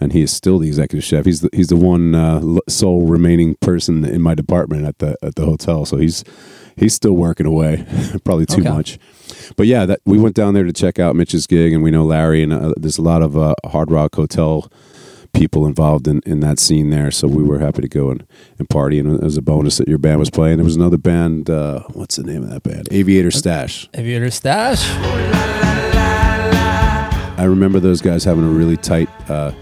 and 0.00 0.12
he 0.12 0.22
is 0.22 0.30
still 0.32 0.58
the 0.58 0.68
executive 0.68 1.04
chef. 1.04 1.24
He's 1.24 1.40
the, 1.40 1.50
he's 1.52 1.68
the 1.68 1.76
one 1.76 2.14
uh, 2.14 2.42
sole 2.68 3.06
remaining 3.06 3.56
person 3.60 4.04
in 4.04 4.20
my 4.22 4.34
department 4.34 4.84
at 4.84 4.98
the 4.98 5.16
at 5.22 5.34
the 5.36 5.44
hotel. 5.44 5.84
So 5.84 5.96
he's 5.96 6.24
he's 6.76 6.94
still 6.94 7.14
working 7.14 7.46
away, 7.46 7.84
probably 8.24 8.46
too 8.46 8.60
Okay. 8.60 8.70
much. 8.70 8.98
But 9.56 9.66
yeah, 9.66 9.86
that 9.86 10.00
we 10.04 10.18
went 10.18 10.34
down 10.34 10.54
there 10.54 10.64
to 10.64 10.72
check 10.72 10.98
out 10.98 11.16
Mitch's 11.16 11.46
gig, 11.46 11.72
and 11.72 11.82
we 11.82 11.90
know 11.90 12.04
Larry, 12.04 12.42
and 12.42 12.52
uh, 12.52 12.74
there's 12.76 12.98
a 12.98 13.02
lot 13.02 13.22
of 13.22 13.36
uh, 13.36 13.54
Hard 13.66 13.90
Rock 13.90 14.14
Hotel 14.14 14.70
people 15.34 15.66
involved 15.66 16.06
in, 16.08 16.20
in 16.24 16.40
that 16.40 16.58
scene 16.58 16.90
there. 16.90 17.10
So 17.10 17.26
we 17.28 17.42
were 17.42 17.58
happy 17.58 17.82
to 17.82 17.88
go 17.88 18.10
and, 18.10 18.24
and 18.58 18.68
party. 18.70 18.98
And 18.98 19.20
was 19.22 19.36
a 19.36 19.42
bonus 19.42 19.76
that 19.78 19.88
your 19.88 19.98
band 19.98 20.18
was 20.20 20.30
playing. 20.30 20.56
There 20.58 20.64
was 20.64 20.76
another 20.76 20.96
band. 20.96 21.50
Uh, 21.50 21.80
what's 21.92 22.16
the 22.16 22.22
name 22.22 22.42
of 22.44 22.50
that 22.50 22.62
band? 22.62 22.88
Aviator 22.90 23.30
Stash. 23.30 23.88
Aviator 23.94 24.30
Stash. 24.30 24.80
I 27.36 27.44
remember 27.46 27.80
those 27.80 28.00
guys 28.00 28.24
having 28.24 28.44
a 28.44 28.48
really 28.48 28.76
tight 28.76 29.08
uh, 29.28 29.52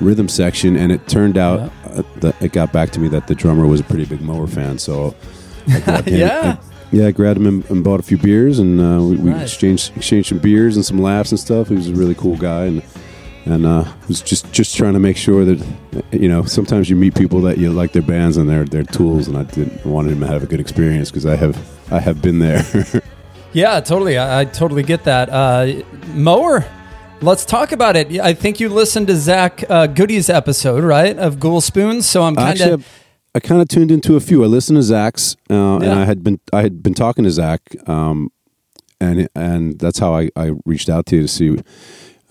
rhythm 0.00 0.28
section, 0.28 0.76
and 0.76 0.90
it 0.92 1.06
turned 1.08 1.38
out 1.38 1.70
uh, 1.86 2.02
that 2.16 2.40
it 2.42 2.52
got 2.52 2.72
back 2.72 2.90
to 2.90 3.00
me 3.00 3.08
that 3.08 3.28
the 3.28 3.34
drummer 3.34 3.66
was 3.66 3.80
a 3.80 3.84
pretty 3.84 4.04
big 4.04 4.20
Mower 4.20 4.46
fan. 4.48 4.78
So 4.78 5.14
I 5.68 5.80
grabbed 5.80 6.08
him- 6.08 6.20
Yeah. 6.20 6.58
I- 6.60 6.70
yeah, 6.92 7.08
I 7.08 7.10
grabbed 7.10 7.40
him 7.40 7.46
and, 7.46 7.64
and 7.70 7.82
bought 7.82 7.98
a 7.98 8.04
few 8.04 8.16
beers, 8.18 8.60
and 8.60 8.80
uh, 8.80 9.02
we, 9.02 9.16
we 9.16 9.30
Nice. 9.30 9.50
exchanged 9.52 9.96
exchanged 9.96 10.28
some 10.28 10.38
beers 10.38 10.76
and 10.76 10.84
some 10.84 10.98
laughs 10.98 11.32
and 11.32 11.40
stuff. 11.40 11.66
He 11.68 11.74
was 11.74 11.88
a 11.88 11.92
really 11.94 12.14
cool 12.14 12.36
guy, 12.36 12.66
and 12.66 12.84
and 13.44 13.66
uh, 13.66 13.84
was 14.08 14.20
just 14.20 14.52
just 14.52 14.76
trying 14.76 14.94
to 14.94 15.00
make 15.00 15.16
sure 15.16 15.44
that 15.44 15.66
you 16.12 16.28
know 16.28 16.44
sometimes 16.44 16.88
you 16.88 16.96
meet 16.96 17.14
people 17.14 17.40
that 17.42 17.58
you 17.58 17.70
like 17.70 17.92
their 17.92 18.02
bands 18.02 18.36
and 18.36 18.48
their 18.48 18.64
their 18.64 18.84
tools, 18.84 19.28
and 19.28 19.36
I 19.36 19.44
didn't 19.44 19.84
want 19.84 20.08
him 20.08 20.20
to 20.20 20.26
have 20.26 20.42
a 20.42 20.46
good 20.46 20.60
experience 20.60 21.10
because 21.10 21.26
I 21.26 21.36
have 21.36 21.56
I 21.92 22.00
have 22.00 22.22
been 22.22 22.38
there. 22.38 22.64
Yeah, 23.54 23.78
totally. 23.78 24.18
I, 24.18 24.40
I 24.40 24.44
totally 24.46 24.82
get 24.82 25.04
that. 25.04 25.30
Uh, 25.30 25.84
Mower, 26.08 26.64
let's 27.20 27.44
talk 27.44 27.70
about 27.70 27.94
it. 27.94 28.20
I 28.20 28.34
think 28.34 28.58
you 28.58 28.68
listened 28.68 29.06
to 29.06 29.16
Zach 29.16 29.62
uh, 29.70 29.86
Goody's 29.86 30.28
episode, 30.28 30.82
right, 30.82 31.16
of 31.16 31.38
Ghoul 31.38 31.60
Spoons. 31.60 32.04
So 32.04 32.24
I'm 32.24 32.34
kind 32.34 32.60
of 32.60 32.88
I, 33.32 33.38
kind 33.38 33.62
of 33.62 33.68
tuned 33.68 33.92
into 33.92 34.16
a 34.16 34.20
few. 34.20 34.42
I 34.42 34.48
listened 34.48 34.76
to 34.76 34.82
Zach's, 34.82 35.36
uh, 35.48 35.76
and 35.76 35.92
I 35.92 36.04
had 36.04 36.24
been 36.24 36.40
I 36.52 36.62
had 36.62 36.82
been 36.82 36.94
talking 36.94 37.22
to 37.22 37.30
Zach, 37.30 37.60
um, 37.88 38.32
and 39.00 39.28
and 39.36 39.78
that's 39.78 40.00
how 40.00 40.16
I, 40.16 40.30
I 40.34 40.50
reached 40.66 40.88
out 40.88 41.06
to 41.06 41.16
you 41.16 41.22
to 41.22 41.28
see. 41.28 41.56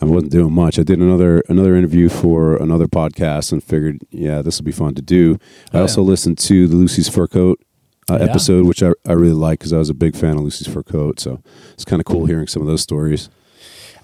I 0.10 0.12
wasn't 0.12 0.32
doing 0.32 0.54
much. 0.54 0.78
I 0.80 0.84
did 0.84 1.00
another 1.00 1.42
another 1.50 1.76
interview 1.76 2.10
for 2.10 2.56
another 2.58 2.88
podcast 2.88 3.52
and 3.52 3.64
figured, 3.64 4.00
yeah, 4.12 4.42
this 4.42 4.60
will 4.60 4.66
be 4.66 4.72
fun 4.72 4.94
to 4.96 5.02
do. 5.02 5.38
I 5.74 5.78
Oh, 5.78 5.82
also 5.82 6.02
yeah. 6.02 6.08
listened 6.10 6.38
to 6.40 6.68
the 6.68 6.76
Lucy's 6.76 7.10
Fur 7.10 7.28
Coat 7.28 7.60
uh, 8.10 8.18
Yeah. 8.20 8.26
episode, 8.26 8.66
which 8.68 8.84
I, 8.84 8.92
I 9.08 9.14
really 9.14 9.34
like 9.34 9.60
because 9.60 9.74
I 9.74 9.78
was 9.78 9.90
a 9.90 9.94
big 9.94 10.16
fan 10.16 10.38
of 10.38 10.44
Lucy's 10.44 10.68
Fur 10.68 10.84
Coat. 10.84 11.20
So 11.20 11.42
it's 11.74 11.86
kind 11.86 12.00
of 12.02 12.06
cool 12.06 12.26
hearing 12.26 12.48
some 12.48 12.62
of 12.62 12.68
those 12.68 12.82
stories. 12.82 13.30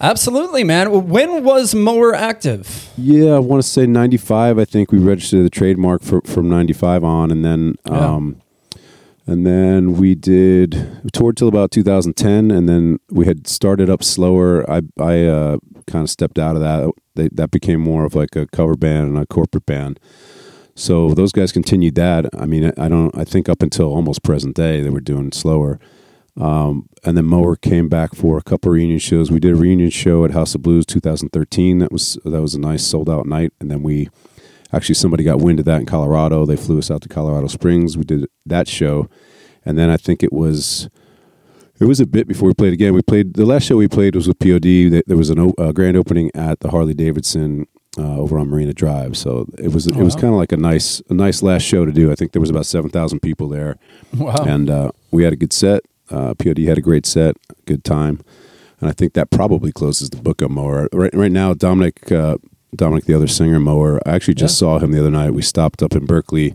absolutely, 0.01 0.63
man. 0.63 1.07
When 1.09 1.43
was 1.43 1.75
Mower 1.75 2.15
active? 2.15 2.89
Yeah, 2.97 3.31
I 3.35 3.39
want 3.39 3.61
to 3.61 3.67
say 3.67 3.85
95. 3.85 4.57
I 4.57 4.65
think 4.65 4.91
we 4.91 4.99
registered 4.99 5.43
the 5.45 5.49
trademark 5.49 6.01
for, 6.01 6.21
from 6.21 6.47
95 6.49 7.03
on. 7.03 7.31
And 7.31 7.43
then, 7.43 7.75
Yeah. 7.85 7.97
um, 8.15 8.41
and 9.29 9.45
then 9.45 9.93
we 9.93 10.15
did, 10.15 11.03
we 11.03 11.11
toured 11.11 11.37
till 11.37 11.47
about 11.47 11.69
2010. 11.69 12.49
And 12.49 12.67
then 12.67 12.99
we 13.11 13.27
had 13.27 13.47
started 13.47 13.87
up 13.87 14.03
slower. 14.03 14.67
I, 14.69 14.81
I, 14.99 15.25
uh, 15.25 15.57
kind 15.85 16.03
of 16.03 16.09
stepped 16.09 16.39
out 16.39 16.55
of 16.55 16.61
that. 16.63 16.91
They, 17.13 17.29
that 17.33 17.51
became 17.51 17.79
more 17.79 18.05
of 18.05 18.15
like 18.15 18.35
a 18.35 18.47
cover 18.47 18.75
band 18.75 19.09
and 19.09 19.17
a 19.19 19.27
corporate 19.27 19.67
band. 19.67 19.99
So 20.73 21.13
those 21.13 21.31
guys 21.31 21.51
continued 21.51 21.93
that. 21.95 22.25
I 22.37 22.47
mean, 22.47 22.71
I 22.75 22.89
don't, 22.89 23.15
I 23.15 23.23
think 23.23 23.49
up 23.49 23.61
until 23.61 23.93
almost 23.93 24.23
present 24.23 24.55
day, 24.55 24.81
they 24.81 24.89
were 24.89 24.99
doing 24.99 25.31
slower. 25.31 25.79
Um, 26.35 26.89
and 27.03 27.15
then 27.15 27.25
Mower 27.25 27.55
came 27.55 27.87
back 27.87 28.15
for 28.15 28.37
a 28.37 28.41
couple 28.41 28.71
reunion 28.71 28.97
shows. 28.97 29.29
We 29.29 29.39
did 29.39 29.51
a 29.51 29.55
reunion 29.55 29.91
show 29.91 30.25
at 30.25 30.31
House 30.31 30.55
of 30.55 30.63
Blues 30.63 30.87
2013. 30.87 31.79
That 31.79 31.91
was 31.91 32.17
that 32.23 32.41
was 32.41 32.55
a 32.55 32.59
nice 32.59 32.83
sold 32.83 33.09
out 33.09 33.27
night. 33.27 33.51
And 33.59 33.69
then 33.69 33.83
we 33.83 34.09
actually 34.73 34.95
somebody 34.95 35.23
got 35.23 35.39
wind 35.39 35.59
of 35.59 35.65
that 35.65 35.79
in 35.81 35.85
Colorado. 35.85 36.45
They 36.45 36.55
flew 36.55 36.79
us 36.79 36.91
out 36.91 37.01
to 37.01 37.09
Colorado 37.09 37.47
Springs. 37.47 37.97
We 37.97 38.03
did 38.03 38.27
that 38.45 38.67
show, 38.67 39.09
and 39.65 39.77
then 39.77 39.89
I 39.89 39.97
think 39.97 40.23
it 40.23 40.33
was 40.33 40.89
it 41.79 41.85
was 41.85 41.99
a 41.99 42.05
bit 42.05 42.27
before 42.27 42.47
we 42.47 42.53
played 42.53 42.73
again. 42.73 42.93
We 42.93 43.01
played 43.01 43.35
the 43.35 43.45
last 43.45 43.63
show 43.65 43.77
we 43.77 43.87
played 43.87 44.15
was 44.15 44.27
with 44.27 44.39
POD. 44.39 45.03
There 45.07 45.17
was 45.17 45.29
a 45.29 45.53
a 45.57 45.73
grand 45.73 45.97
opening 45.97 46.31
at 46.35 46.59
the 46.59 46.69
Harley 46.69 46.93
Davidson. 46.93 47.67
Uh, 47.97 48.17
over 48.17 48.37
on 48.37 48.47
Marina 48.47 48.71
Drive, 48.71 49.17
so 49.17 49.47
it 49.57 49.73
was 49.73 49.87
it 49.87 49.95
was 49.95 50.15
wow. 50.15 50.21
kind 50.21 50.33
of 50.33 50.37
like 50.37 50.51
a 50.51 50.57
nice 50.57 51.01
a 51.09 51.13
nice 51.13 51.41
last 51.41 51.63
show 51.63 51.85
to 51.85 51.91
do. 51.91 52.11
I 52.11 52.15
think 52.15 52.31
there 52.31 52.39
was 52.39 52.51
about 52.51 52.67
seven 52.67 52.91
thousand 52.91 53.21
people 53.21 53.49
there, 53.49 53.77
Wow. 54.15 54.45
and 54.47 54.69
uh, 54.69 54.91
we 55.11 55.23
had 55.23 55.33
a 55.33 55.35
good 55.35 55.51
set. 55.51 55.81
Uh, 56.09 56.35
POD 56.35 56.59
had 56.59 56.77
a 56.77 56.81
great 56.81 57.07
set, 57.07 57.35
good 57.65 57.83
time, 57.83 58.21
and 58.79 58.89
I 58.89 58.93
think 58.93 59.13
that 59.15 59.31
probably 59.31 59.71
closes 59.71 60.11
the 60.11 60.17
book 60.17 60.41
on 60.43 60.53
Mower. 60.53 60.87
Right, 60.93 61.13
right 61.15 61.31
now, 61.31 61.53
Dominic, 61.55 62.09
uh, 62.11 62.37
Dominic, 62.75 63.05
the 63.05 63.13
other 63.15 63.27
singer, 63.27 63.59
Mower. 63.59 63.99
I 64.05 64.11
actually 64.15 64.35
just 64.35 64.55
Yeah. 64.55 64.59
saw 64.67 64.79
him 64.79 64.91
the 64.91 64.99
other 64.99 65.11
night. 65.11 65.33
We 65.33 65.41
stopped 65.41 65.81
up 65.83 65.93
in 65.95 66.05
Berkeley. 66.05 66.53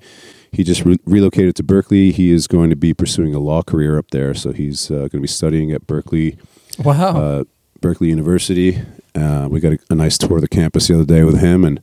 He 0.53 0.63
just 0.63 0.85
re- 0.85 0.99
relocated 1.05 1.57
to 1.57 1.63
Berkeley. 1.65 2.13
He 2.13 2.31
is 2.31 2.47
going 2.47 2.71
to 2.71 2.77
be 2.77 2.95
pursuing 2.95 3.35
a 3.35 3.41
law 3.41 3.63
career 3.63 3.99
up 3.99 4.11
there, 4.13 4.35
so 4.35 4.53
he's 4.53 4.91
uh, 4.91 4.95
going 4.95 5.11
to 5.11 5.21
be 5.21 5.27
studying 5.27 5.73
at 5.73 5.87
Berkeley, 5.87 6.37
wow. 6.85 7.17
uh, 7.17 7.45
Berkeley 7.81 8.09
University. 8.11 8.81
Uh, 9.17 9.49
we 9.51 9.59
got 9.61 9.73
a, 9.73 9.79
a 9.91 9.95
nice 9.97 10.17
tour 10.17 10.37
of 10.37 10.43
the 10.43 10.49
campus 10.49 10.87
the 10.87 10.95
other 10.95 11.05
day 11.05 11.25
with 11.25 11.41
him, 11.41 11.65
and 11.65 11.81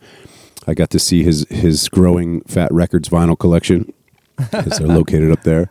I 0.67 0.73
got 0.73 0.89
to 0.91 0.99
see 0.99 1.23
his 1.23 1.45
his 1.49 1.89
growing 1.89 2.41
Fat 2.41 2.71
Records 2.73 3.09
vinyl 3.09 3.37
collection 3.37 3.91
because 4.37 4.77
they're 4.77 4.87
located 4.87 5.31
up 5.31 5.43
there. 5.43 5.69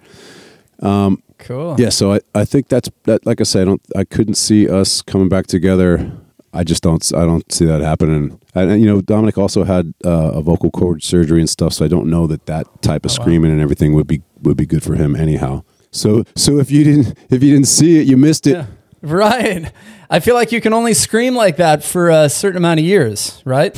cool. 1.39 1.77
Yeah, 1.79 1.89
so 1.89 2.13
I, 2.15 2.21
I 2.35 2.45
think 2.45 2.69
that's 2.69 2.91
that. 3.05 3.25
Like 3.25 3.41
I 3.41 3.45
said, 3.45 3.63
I 3.63 3.65
don't. 3.65 3.83
I 3.97 4.05
couldn't 4.05 4.35
see 4.35 4.69
us 4.69 5.01
coming 5.03 5.29
back 5.31 5.47
together. 5.47 6.13
I 6.53 6.65
just 6.65 6.83
don't. 6.83 7.05
I 7.15 7.25
don't 7.25 7.51
see 7.53 7.65
that 7.67 7.81
happening. 7.81 8.41
And, 8.55 8.71
and, 8.73 8.81
you 8.81 8.87
know, 8.87 9.01
Dominic 9.01 9.39
also 9.39 9.63
had 9.65 9.95
uh, 10.05 10.33
a 10.35 10.43
vocal 10.43 10.71
cord 10.71 11.03
surgery 11.03 11.39
and 11.41 11.49
stuff, 11.49 11.73
so 11.75 11.85
I 11.85 11.89
don't 11.89 12.09
know 12.11 12.27
that 12.27 12.47
that 12.47 12.67
type 12.83 13.05
of 13.05 13.11
Oh, 13.13 13.15
wow. 13.19 13.23
screaming 13.23 13.53
and 13.53 13.61
everything 13.61 13.93
would 13.95 14.07
be 14.09 14.23
would 14.43 14.57
be 14.57 14.67
good 14.67 14.83
for 14.83 14.95
him 14.97 15.15
anyhow. 15.15 15.63
So 15.93 16.25
so 16.35 16.59
if 16.59 16.71
you 16.71 16.83
didn't 16.85 17.19
if 17.31 17.43
you 17.43 17.53
didn't 17.53 17.69
see 17.69 18.01
it, 18.01 18.07
you 18.07 18.17
missed 18.17 18.47
it. 18.47 18.53
Yeah. 18.53 18.67
Right. 19.03 19.73
I 20.11 20.19
feel 20.21 20.35
like 20.35 20.51
you 20.53 20.61
can 20.61 20.73
only 20.75 20.93
scream 20.93 21.35
like 21.37 21.57
that 21.57 21.83
for 21.85 22.11
a 22.11 22.29
certain 22.29 22.57
amount 22.59 22.81
of 22.81 22.87
years, 22.87 23.41
right? 23.45 23.73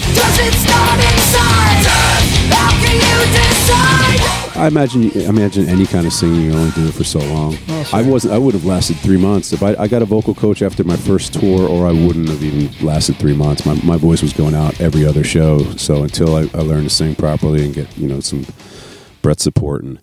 I 4.63 4.69
imagine 4.69 5.11
I 5.17 5.25
imagine 5.29 5.69
any 5.69 5.87
kind 5.87 6.07
of 6.07 6.13
singing 6.13 6.43
you 6.43 6.53
only 6.53 6.71
do 6.71 6.87
it 6.87 6.95
for 6.95 7.03
so 7.03 7.19
long. 7.19 7.57
Oh, 7.69 7.83
sure. 7.83 7.99
I 7.99 8.03
wasn't 8.03 8.35
I 8.35 8.39
would 8.39 8.55
have 8.55 8.65
lasted 8.65 8.97
three 8.99 9.17
months 9.17 9.53
if 9.53 9.61
I, 9.61 9.75
I 9.77 9.89
got 9.89 10.03
a 10.03 10.05
vocal 10.05 10.35
coach 10.35 10.63
after 10.63 10.85
my 10.85 10.95
first 10.97 11.35
tour, 11.35 11.69
or 11.69 11.89
I 11.89 11.91
wouldn't 11.91 12.29
have 12.29 12.45
even 12.45 12.71
lasted 12.87 13.17
three 13.17 13.35
months. 13.35 13.67
My 13.67 13.75
my 13.83 13.97
voice 13.97 14.23
was 14.23 14.33
going 14.33 14.55
out 14.55 14.81
every 14.81 15.05
other 15.05 15.25
show. 15.25 15.65
So 15.77 16.05
until 16.05 16.37
I, 16.37 16.43
I 16.55 16.61
learned 16.63 16.89
to 16.89 16.95
sing 16.95 17.17
properly 17.17 17.65
and 17.65 17.75
get 17.75 17.97
you 17.99 18.07
know 18.07 18.21
some 18.21 18.47
breath 19.21 19.41
support 19.41 19.83
and 19.83 19.99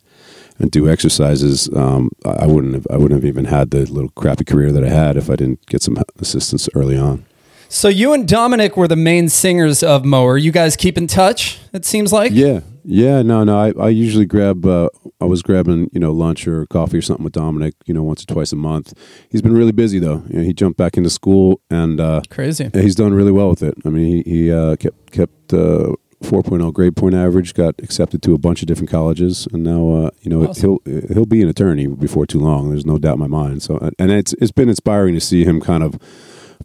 and 0.58 0.69
do 0.69 0.89
exercises, 0.89 1.69
um, 1.74 2.10
I 2.25 2.43
I 2.43 2.46
wouldn't 2.46 2.74
have 2.74 2.88
I 2.89 2.98
wouldn't 2.98 3.22
have 3.22 3.25
even 3.29 3.46
had 3.46 3.72
the 3.72 3.86
little 3.86 4.10
crappy 4.10 4.43
career 4.43 4.74
that 4.74 4.84
I 4.84 4.89
had 4.89 5.15
if 5.15 5.29
I 5.29 5.38
didn't 5.38 5.65
get 5.67 5.81
some 5.84 5.98
assistance 6.19 6.67
early 6.75 6.98
on. 6.98 7.24
So 7.69 7.88
you 7.88 8.13
and 8.13 8.27
Dominic 8.27 8.75
were 8.75 8.88
the 8.88 8.96
main 8.96 9.29
singers 9.29 9.84
of 9.84 10.03
Mower. 10.03 10.38
You 10.38 10.51
guys 10.51 10.75
keep 10.75 10.98
in 10.98 11.05
touch, 11.05 11.60
it 11.72 11.86
seems 11.86 12.12
like? 12.12 12.31
Yeah, 12.34 12.62
yeah, 12.91 13.22
no, 13.22 13.43
no. 13.43 13.58
I, 13.58 13.72
I 13.79 13.89
usually 13.89 14.25
grab. 14.25 14.65
Uh, 14.65 14.89
I 15.22 15.25
was 15.25 15.41
grabbing, 15.43 15.89
you 15.93 16.00
know, 16.00 16.12
lunch 16.12 16.48
or 16.48 16.65
coffee 16.65 16.98
or 16.98 17.01
something 17.03 17.24
with 17.24 17.34
Dominic, 17.34 17.75
you 17.86 17.93
know, 17.93 18.01
once 18.03 18.24
or 18.24 18.25
twice 18.25 18.51
a 18.51 18.55
month. 18.55 18.93
He's 19.29 19.41
been 19.43 19.53
really 19.53 19.72
busy 19.72 20.00
though. 20.00 20.24
You 20.29 20.39
know, 20.39 20.43
he 20.43 20.53
jumped 20.53 20.77
back 20.77 20.98
into 20.98 21.10
school 21.10 21.62
and 21.69 22.00
uh, 22.01 22.22
Crazy. 22.29 22.69
he's 22.74 22.96
done 22.96 23.13
really 23.13 23.31
well 23.31 23.50
with 23.50 23.62
it. 23.62 23.75
I 23.86 23.89
mean, 23.89 24.24
he, 24.24 24.29
he 24.31 24.51
uh, 24.51 24.75
kept 24.77 25.12
kept 25.12 25.53
uh, 25.53 25.93
4.0 26.24 26.74
grade 26.74 26.96
point 26.96 27.13
average. 27.15 27.53
Got 27.53 27.75
accepted 27.84 28.22
to 28.24 28.34
a 28.34 28.38
bunch 28.39 28.62
of 28.63 28.67
different 28.67 28.89
colleges, 28.89 29.48
and 29.53 29.63
now 29.63 29.89
uh, 29.89 30.10
you 30.22 30.29
know 30.31 30.48
Awesome. 30.48 30.79
he'll 30.86 31.03
he'll 31.13 31.25
be 31.25 31.41
an 31.43 31.50
attorney 31.50 31.86
before 31.88 32.25
too 32.25 32.39
long. 32.39 32.69
There's 32.69 32.86
no 32.86 32.98
doubt 32.98 33.13
in 33.15 33.19
my 33.19 33.27
mind. 33.27 33.62
So, 33.62 33.77
and 34.00 34.12
it's 34.12 34.34
it's 34.41 34.51
been 34.51 34.69
inspiring 34.69 35.13
to 35.13 35.22
see 35.22 35.43
him 35.46 35.62
kind 35.62 35.84
of 35.84 36.00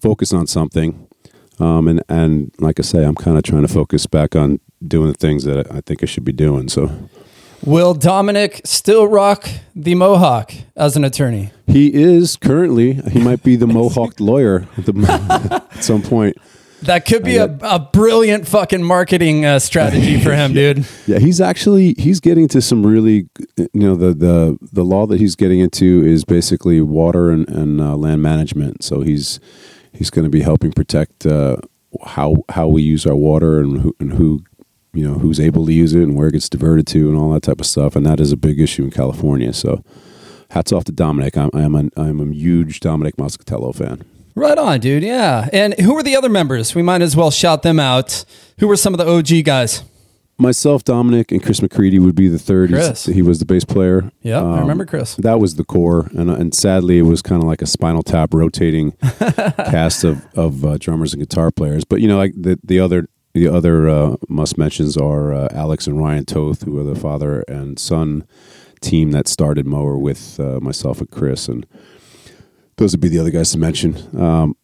focus 0.00 0.32
on 0.32 0.46
something. 0.46 1.06
Um, 1.60 1.86
and 1.86 2.02
and 2.08 2.52
like 2.58 2.80
I 2.80 2.82
say, 2.82 3.04
I'm 3.04 3.14
kind 3.14 3.36
of 3.36 3.44
trying 3.44 3.62
to 3.62 3.68
focus 3.72 4.06
back 4.06 4.34
on 4.34 4.58
doing 4.88 5.08
the 5.08 5.18
things 5.18 5.44
that 5.44 5.70
I 5.70 5.80
think 5.80 6.02
I 6.02 6.06
should 6.06 6.24
be 6.24 6.32
doing. 6.32 6.68
So 6.68 6.90
Will 7.64 7.94
Dominic 7.94 8.60
still 8.64 9.06
rock 9.08 9.48
the 9.74 9.94
mohawk 9.94 10.52
as 10.76 10.96
an 10.96 11.04
attorney? 11.04 11.50
he 11.66 11.92
is 11.94 12.36
currently 12.36 12.94
he 12.94 13.20
might 13.20 13.42
be 13.42 13.56
the 13.56 13.66
Mohawk 13.78 14.20
lawyer 14.20 14.66
at, 14.76 14.86
the, 14.86 15.62
at 15.72 15.82
some 15.82 16.02
point. 16.02 16.36
That 16.82 17.06
could 17.06 17.24
be 17.24 17.38
a, 17.38 17.46
a 17.62 17.78
brilliant 17.78 18.46
fucking 18.46 18.82
marketing 18.82 19.46
uh, 19.46 19.58
strategy 19.58 20.20
for 20.22 20.34
him, 20.34 20.52
dude. 20.52 20.86
Yeah, 21.06 21.18
he's 21.18 21.40
actually 21.40 21.94
he's 21.94 22.20
getting 22.20 22.46
to 22.48 22.60
some 22.60 22.84
really 22.84 23.28
you 23.56 23.68
know 23.72 23.96
the 23.96 24.12
the 24.12 24.58
the 24.70 24.84
law 24.84 25.06
that 25.06 25.18
he's 25.18 25.34
getting 25.34 25.60
into 25.60 26.04
is 26.04 26.24
basically 26.24 26.82
water 26.82 27.30
and 27.30 27.48
and 27.48 27.80
uh, 27.80 27.96
land 27.96 28.22
management. 28.22 28.84
So 28.84 29.00
he's 29.00 29.40
he's 29.94 30.10
going 30.10 30.26
to 30.26 30.30
be 30.30 30.42
helping 30.42 30.72
protect 30.72 31.24
uh, 31.24 31.56
how 32.04 32.44
how 32.50 32.68
we 32.68 32.82
use 32.82 33.06
our 33.06 33.16
water 33.16 33.60
and 33.60 33.80
who 33.80 33.96
and 33.98 34.12
who 34.12 34.44
you 34.94 35.06
know 35.06 35.14
who's 35.18 35.38
able 35.40 35.66
to 35.66 35.72
use 35.72 35.94
it 35.94 36.02
and 36.02 36.16
where 36.16 36.28
it 36.28 36.32
gets 36.32 36.48
diverted 36.48 36.86
to 36.88 37.08
and 37.08 37.18
all 37.18 37.30
that 37.32 37.42
type 37.42 37.60
of 37.60 37.66
stuff. 37.66 37.96
And 37.96 38.06
that 38.06 38.20
is 38.20 38.32
a 38.32 38.36
big 38.36 38.58
issue 38.60 38.84
in 38.84 38.90
California. 38.90 39.52
So 39.52 39.82
hats 40.50 40.72
off 40.72 40.84
to 40.84 40.92
Dominic. 40.92 41.36
I'm 41.36 41.50
I'm 41.52 41.74
a, 41.74 41.88
I'm 41.96 42.20
a 42.20 42.32
huge 42.34 42.80
Dominic 42.80 43.16
Moscatello 43.16 43.74
fan. 43.74 44.04
Right 44.36 44.58
on, 44.58 44.80
dude. 44.80 45.02
Yeah. 45.04 45.48
And 45.52 45.74
who 45.80 45.94
were 45.94 46.02
the 46.02 46.16
other 46.16 46.28
members? 46.28 46.74
We 46.74 46.82
might 46.82 47.02
as 47.02 47.14
well 47.16 47.30
shout 47.30 47.62
them 47.62 47.78
out. 47.78 48.24
Who 48.58 48.66
were 48.68 48.76
some 48.76 48.92
of 48.94 48.98
the 48.98 49.06
OG 49.08 49.44
guys? 49.44 49.84
Myself, 50.36 50.82
Dominic, 50.82 51.30
and 51.30 51.40
Chris 51.40 51.62
McCready 51.62 52.00
would 52.00 52.16
be 52.16 52.26
the 52.26 52.40
third. 52.40 52.70
He's- 52.70 52.84
Chris. 52.88 53.04
He 53.06 53.22
was 53.22 53.38
the 53.38 53.44
bass 53.46 53.64
player. 53.64 54.10
Yeah, 54.22 54.38
I 54.42 54.54
Um, 54.54 54.60
remember 54.62 54.84
Chris. 54.84 55.14
That 55.14 55.38
was 55.38 55.54
the 55.54 55.62
core, 55.62 56.10
and 56.16 56.28
and 56.28 56.52
sadly, 56.52 56.98
it 56.98 57.02
was 57.02 57.22
kind 57.22 57.40
of 57.40 57.46
like 57.46 57.62
a 57.62 57.66
Spinal 57.66 58.02
Tap 58.02 58.34
rotating 58.34 58.92
cast 59.38 60.02
of 60.04 60.26
of 60.34 60.64
uh, 60.64 60.76
drummers 60.78 61.12
and 61.14 61.22
guitar 61.22 61.50
players. 61.50 61.84
But 61.84 62.00
you 62.00 62.08
know, 62.08 62.16
like 62.16 62.32
the 62.36 62.58
the 62.64 62.80
other 62.80 63.08
the 63.34 63.48
other 63.48 63.88
uh, 63.88 64.16
must 64.28 64.56
mentions 64.56 64.96
are 64.96 65.34
uh, 65.34 65.48
Alex 65.52 65.86
and 65.86 65.98
Ryan 65.98 66.24
Toth, 66.24 66.62
who 66.62 66.78
are 66.78 66.84
the 66.84 66.98
father 66.98 67.44
and 67.48 67.78
son 67.78 68.24
team 68.80 69.10
that 69.10 69.26
started 69.26 69.66
Mower 69.66 69.98
with 69.98 70.38
uh, 70.38 70.60
myself 70.60 71.00
and 71.00 71.10
Chris, 71.10 71.48
and 71.48 71.66
those 72.76 72.92
would 72.92 73.00
be 73.00 73.08
the 73.08 73.18
other 73.18 73.30
guys 73.30 73.50
to 73.52 73.58
mention. 73.58 73.96
Um, 74.20 74.56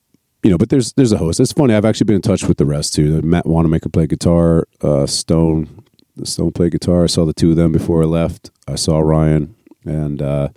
you 0.42 0.50
know, 0.50 0.56
but 0.56 0.68
there's 0.70 0.92
there's 0.94 1.12
a 1.12 1.18
host. 1.18 1.40
It's 1.40 1.52
funny. 1.52 1.74
I've 1.74 1.84
actually 1.84 2.06
been 2.06 2.16
in 2.16 2.22
touch 2.22 2.44
with 2.44 2.58
the 2.58 2.64
rest 2.64 2.94
too. 2.94 3.20
Matt 3.22 3.44
Wanamaker 3.44 3.88
play 3.88 4.06
guitar. 4.06 4.66
Uh, 4.80 5.06
Stone, 5.06 5.84
Stone 6.22 6.52
play 6.52 6.70
guitar. 6.70 7.04
I 7.04 7.08
saw 7.08 7.24
the 7.24 7.34
two 7.34 7.50
of 7.50 7.56
them 7.56 7.72
before 7.72 8.02
I 8.02 8.06
left. 8.06 8.50
I 8.68 8.76
saw 8.76 9.00
Ryan, 9.00 9.54
and 9.84 10.22
uh, 10.22 10.48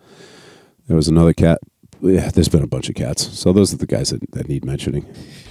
there 0.88 0.96
was 0.96 1.08
another 1.08 1.34
cat. 1.34 1.60
Yeah, 2.02 2.30
there's 2.30 2.50
been 2.50 2.64
a 2.64 2.68
bunch 2.68 2.90
of 2.90 2.96
cats. 2.96 3.38
So 3.38 3.54
those 3.54 3.74
are 3.74 3.78
the 3.78 3.88
guys 3.88 4.10
that, 4.10 4.30
that 4.34 4.50
need 4.50 4.66
mentioning. 4.66 5.06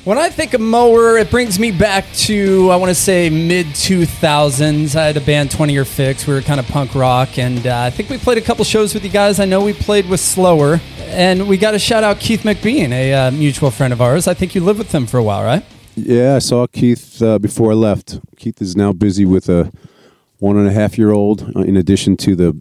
When 0.04 0.18
I 0.18 0.30
think 0.30 0.52
of 0.52 0.60
Mower, 0.60 1.16
it 1.16 1.30
brings 1.30 1.60
me 1.60 1.70
back 1.70 2.04
to, 2.14 2.68
I 2.72 2.76
want 2.76 2.90
to 2.90 2.94
say, 2.94 3.30
mid 3.30 3.66
2000s. 3.66 4.96
I 4.96 5.06
had 5.06 5.16
a 5.16 5.20
band, 5.20 5.52
20 5.52 5.72
Year 5.72 5.84
Fix. 5.84 6.26
We 6.26 6.34
were 6.34 6.42
kind 6.42 6.58
of 6.58 6.66
punk 6.66 6.96
rock. 6.96 7.38
And 7.38 7.64
uh, 7.64 7.82
I 7.82 7.90
think 7.90 8.10
we 8.10 8.18
played 8.18 8.36
a 8.36 8.40
couple 8.40 8.64
shows 8.64 8.94
with 8.94 9.04
you 9.04 9.10
guys. 9.10 9.38
I 9.38 9.44
know 9.44 9.62
we 9.62 9.72
played 9.72 10.08
with 10.08 10.18
Slower. 10.18 10.80
And 11.02 11.46
we 11.46 11.56
got 11.56 11.70
to 11.70 11.78
shout 11.78 12.02
out 12.02 12.18
Keith 12.18 12.42
McBean, 12.42 12.90
a 12.90 13.14
uh, 13.14 13.30
mutual 13.30 13.70
friend 13.70 13.92
of 13.92 14.02
ours. 14.02 14.26
I 14.26 14.34
think 14.34 14.56
you 14.56 14.60
lived 14.60 14.80
with 14.80 14.92
him 14.92 15.06
for 15.06 15.18
a 15.18 15.22
while, 15.22 15.44
right? 15.44 15.64
Yeah, 15.94 16.34
I 16.34 16.40
saw 16.40 16.66
Keith 16.66 17.22
uh, 17.22 17.38
before 17.38 17.70
I 17.70 17.76
left. 17.76 18.18
Keith 18.36 18.60
is 18.60 18.74
now 18.74 18.92
busy 18.92 19.24
with 19.24 19.48
a 19.48 19.70
one 20.40 20.56
and 20.56 20.66
a 20.66 20.72
half 20.72 20.98
year 20.98 21.12
old, 21.12 21.54
uh, 21.54 21.60
in 21.60 21.76
addition 21.76 22.16
to 22.16 22.34
the 22.34 22.60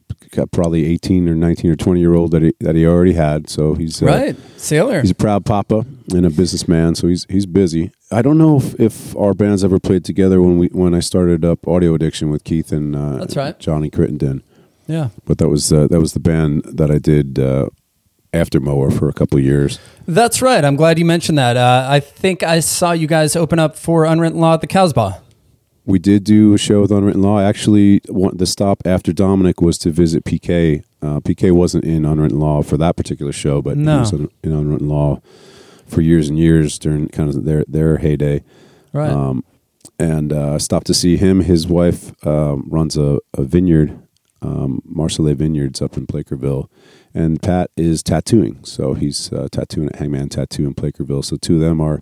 probably 0.52 0.86
eighteen 0.86 1.28
or 1.30 1.36
nineteen 1.36 1.72
or 1.72 1.76
twenty 1.76 2.00
year 2.00 2.14
old 2.14 2.32
that 2.32 2.42
he 2.42 2.54
that 2.60 2.76
he 2.76 2.86
already 2.86 3.14
had. 3.14 3.50
So 3.50 3.76
he's 3.76 4.02
uh, 4.02 4.06
Right. 4.06 4.36
Sailor. 4.58 5.02
He's 5.02 5.12
a 5.12 5.16
proud 5.16 5.46
papa 5.46 5.86
and 6.14 6.26
a 6.26 6.30
businessman, 6.30 6.96
so 6.96 7.08
he's 7.08 7.26
he's 7.30 7.46
busy. 7.46 7.92
I 8.12 8.22
don't 8.22 8.38
know 8.38 8.58
if, 8.58 8.80
if 8.80 9.16
our 9.16 9.34
bands 9.34 9.64
ever 9.64 9.80
played 9.80 10.04
together 10.06 10.42
when 10.42 10.58
we 10.58 10.68
when 10.68 10.94
I 10.94 11.00
started 11.00 11.46
up 11.46 11.68
Audio 11.68 11.94
Addiction 11.96 12.30
with 12.30 12.44
Keith 12.44 12.72
and 12.72 12.96
uh, 12.96 13.18
That's 13.18 13.36
right. 13.36 13.58
Johnny 13.60 13.90
Crittenden. 13.90 14.44
Yeah. 14.88 15.10
But 15.26 15.38
that 15.38 15.48
was 15.50 15.72
uh, 15.72 15.88
that 15.88 16.00
was 16.00 16.14
the 16.14 16.20
band 16.20 16.64
that 16.66 16.92
I 16.92 16.98
did 16.98 17.40
uh, 17.40 17.70
after 18.34 18.60
Mower 18.60 18.92
for 18.92 19.08
a 19.10 19.14
couple 19.14 19.38
of 19.38 19.44
years. 19.46 19.80
That's 20.08 20.42
right. 20.42 20.64
I'm 20.66 20.76
glad 20.76 21.00
you 21.00 21.06
mentioned 21.06 21.38
that. 21.38 21.56
Uh, 21.58 21.86
I 21.90 22.00
think 22.00 22.44
I 22.44 22.60
saw 22.60 22.92
you 22.92 23.08
guys 23.08 23.36
open 23.36 23.60
up 23.60 23.78
for 23.78 24.06
Unwritten 24.06 24.40
Law 24.40 24.56
at 24.56 24.62
the 24.62 24.68
Casbah. 24.68 25.22
We 25.86 25.98
did 26.00 26.24
do 26.24 26.54
a 26.54 26.58
show 26.58 26.82
with 26.82 26.92
Unwritten 26.92 27.22
Law. 27.24 27.40
I 27.40 27.44
actually, 27.44 28.02
want, 28.08 28.38
the 28.38 28.46
stop 28.46 28.84
after 28.86 29.12
Dominic 29.12 29.62
was 29.62 29.78
to 29.80 29.90
visit 29.92 30.24
PK. 30.26 30.84
Uh, 31.02 31.20
PK 31.20 31.52
wasn't 31.52 31.84
in 31.86 32.06
Unwritten 32.06 32.40
Law 32.40 32.62
for 32.62 32.78
that 32.78 32.96
particular 32.96 33.32
show, 33.32 33.62
but 33.62 33.78
No. 33.78 33.96
he 33.96 34.00
was 34.00 34.12
in, 34.14 34.30
Unwritten 34.44 34.88
Law 34.88 35.22
for 35.88 36.02
years 36.02 36.30
and 36.30 36.38
years 36.38 36.78
during 36.78 37.08
kind 37.10 37.30
of 37.30 37.44
their 37.46 37.66
their 37.68 37.98
heyday. 37.98 38.44
Right. 38.94 39.10
Um, 39.10 39.44
and 39.98 40.32
uh, 40.32 40.60
stopped 40.60 40.88
to 40.88 40.94
see 40.94 41.18
him. 41.18 41.42
His 41.42 41.68
wife 41.68 42.14
um, 42.26 42.66
runs 42.70 42.98
a, 42.98 43.20
a 43.34 43.44
vineyard, 43.44 44.00
um, 44.42 44.82
Vineyards 44.86 45.82
up 45.82 45.98
in 45.98 46.08
Placerville, 46.08 46.70
and 47.14 47.42
Pat 47.42 47.70
is 47.76 48.02
tattooing. 48.04 48.64
So 48.64 48.94
he's 48.94 49.32
uh, 49.34 49.48
tattooing 49.52 49.90
at 49.90 49.98
Hangman 49.98 50.30
Tattoo 50.30 50.66
in 50.66 50.74
Placerville. 50.74 51.24
So 51.24 51.38
two 51.38 51.56
of 51.56 51.62
them 51.62 51.82
are 51.82 52.02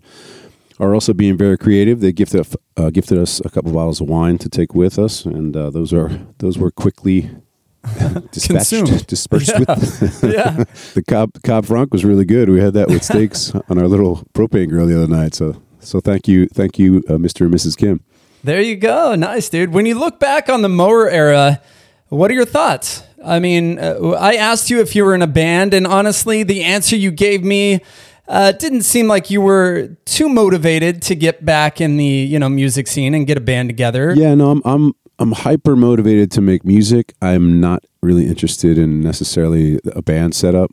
are 0.80 0.94
also 0.94 1.12
being 1.12 1.36
very 1.36 1.58
creative. 1.58 2.00
They 2.00 2.10
gifted 2.10 2.46
uh, 2.76 2.90
gifted 2.90 3.18
us 3.18 3.40
a 3.44 3.50
couple 3.50 3.72
bottles 3.72 4.00
of 4.00 4.08
wine 4.08 4.38
to 4.38 4.48
take 4.48 4.74
with 4.74 4.98
us, 4.98 5.24
and 5.24 5.56
uh, 5.56 5.70
those 5.70 5.92
are 5.92 6.08
those 6.38 6.58
were 6.58 6.70
quickly. 6.70 7.30
dispatched, 8.30 8.68
Consumed. 8.68 9.06
dispersed 9.06 9.58
with 9.58 9.68
yeah. 10.22 10.64
the 10.92 11.02
Cobb 11.08 11.42
Cab 11.42 11.64
Franc 11.64 11.94
was 11.94 12.04
really 12.04 12.26
good. 12.26 12.50
We 12.50 12.60
had 12.60 12.74
that 12.74 12.88
with 12.88 13.02
steaks 13.10 13.54
on 13.54 13.78
our 13.78 13.88
little 13.88 14.16
propane 14.34 14.68
grill 14.68 14.86
the 14.86 15.02
other 15.02 15.08
night. 15.08 15.34
So 15.34 15.62
so 15.78 15.98
thank 15.98 16.28
you 16.28 16.46
thank 16.48 16.78
you 16.78 16.98
uh, 17.08 17.12
Mr. 17.12 17.46
and 17.46 17.54
Mrs. 17.54 17.78
Kim. 17.78 18.02
There 18.44 18.60
you 18.60 18.76
go. 18.76 19.14
Nice, 19.14 19.48
dude. 19.48 19.72
When 19.72 19.86
you 19.86 19.98
look 19.98 20.20
back 20.20 20.50
on 20.50 20.60
the 20.60 20.68
mower 20.68 21.08
era, 21.08 21.62
what 22.08 22.30
are 22.30 22.34
your 22.34 22.44
thoughts? 22.44 23.02
I 23.24 23.38
mean, 23.38 23.78
uh, 23.78 24.10
I 24.18 24.34
asked 24.34 24.70
you 24.70 24.80
if 24.80 24.94
you 24.94 25.04
were 25.04 25.14
in 25.14 25.22
a 25.22 25.26
band, 25.26 25.74
and 25.74 25.86
honestly, 25.86 26.42
the 26.42 26.64
answer 26.64 26.96
you 26.96 27.10
gave 27.10 27.44
me 27.44 27.80
uh, 28.30 28.52
didn't 28.52 28.82
seem 28.82 29.08
like 29.08 29.28
you 29.30 29.40
were 29.40 29.88
too 30.04 30.28
motivated 30.28 31.02
to 31.02 31.14
get 31.14 31.44
back 31.44 31.80
in 31.80 31.96
the 31.96 32.04
you 32.04 32.38
know 32.38 32.48
music 32.48 32.86
scene 32.86 33.14
and 33.14 33.26
get 33.26 33.36
a 33.36 33.40
band 33.40 33.68
together. 33.68 34.14
Yeah, 34.16 34.34
no, 34.34 34.50
I'm 34.52 34.62
I'm 34.64 34.92
I'm 35.18 35.32
hyper 35.32 35.76
motivated 35.76 36.30
to 36.32 36.40
make 36.40 36.64
music. 36.64 37.12
I'm 37.20 37.60
not 37.60 37.84
really 38.02 38.26
interested 38.26 38.78
in 38.78 39.00
necessarily 39.02 39.78
a 39.92 40.00
band 40.00 40.34
setup. 40.34 40.70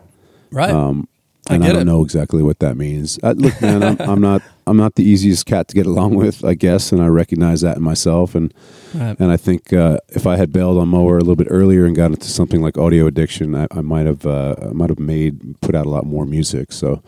Right. 0.52 0.70
Um, 0.70 1.10
and 1.50 1.64
I, 1.64 1.68
get 1.68 1.74
don't 1.74 1.82
it. 1.84 1.86
know 1.86 2.02
exactly 2.04 2.44
what 2.44 2.60
that 2.60 2.76
means. 2.76 3.20
Uh, 3.24 3.32
look, 3.38 3.62
man, 3.62 3.82
I'm, 3.82 3.98
I'm 4.02 4.22
not 4.22 4.42
I'm 4.68 4.76
not 4.78 4.96
the 4.96 5.04
easiest 5.04 5.46
cat 5.46 5.68
to 5.70 5.76
get 5.76 5.86
along 5.86 6.16
with, 6.24 6.44
I 6.46 6.54
guess, 6.56 6.92
and 6.92 7.02
I 7.02 7.08
recognize 7.08 7.62
that 7.62 7.78
in 7.78 7.84
myself. 7.84 8.36
And 8.36 8.54
Right. 8.94 9.20
and 9.20 9.32
I 9.32 9.38
think 9.38 9.74
uh, 9.74 9.98
if 10.10 10.26
I 10.26 10.38
had 10.38 10.52
bailed 10.54 10.78
on 10.78 10.88
Mower 10.90 11.18
a 11.18 11.20
little 11.20 11.36
bit 11.36 11.48
earlier 11.50 11.86
and 11.86 11.94
got 11.96 12.12
into 12.12 12.28
something 12.28 12.62
like 12.62 12.78
audio 12.78 13.06
addiction, 13.08 13.54
I, 13.56 13.68
I 13.72 13.82
might 13.82 14.06
have 14.06 14.26
uh, 14.26 14.56
might 14.74 14.90
have 14.90 15.00
made 15.00 15.60
put 15.62 15.76
out 15.76 15.86
a 15.86 15.90
lot 15.90 16.06
more 16.06 16.26
music. 16.26 16.72
So, 16.72 17.02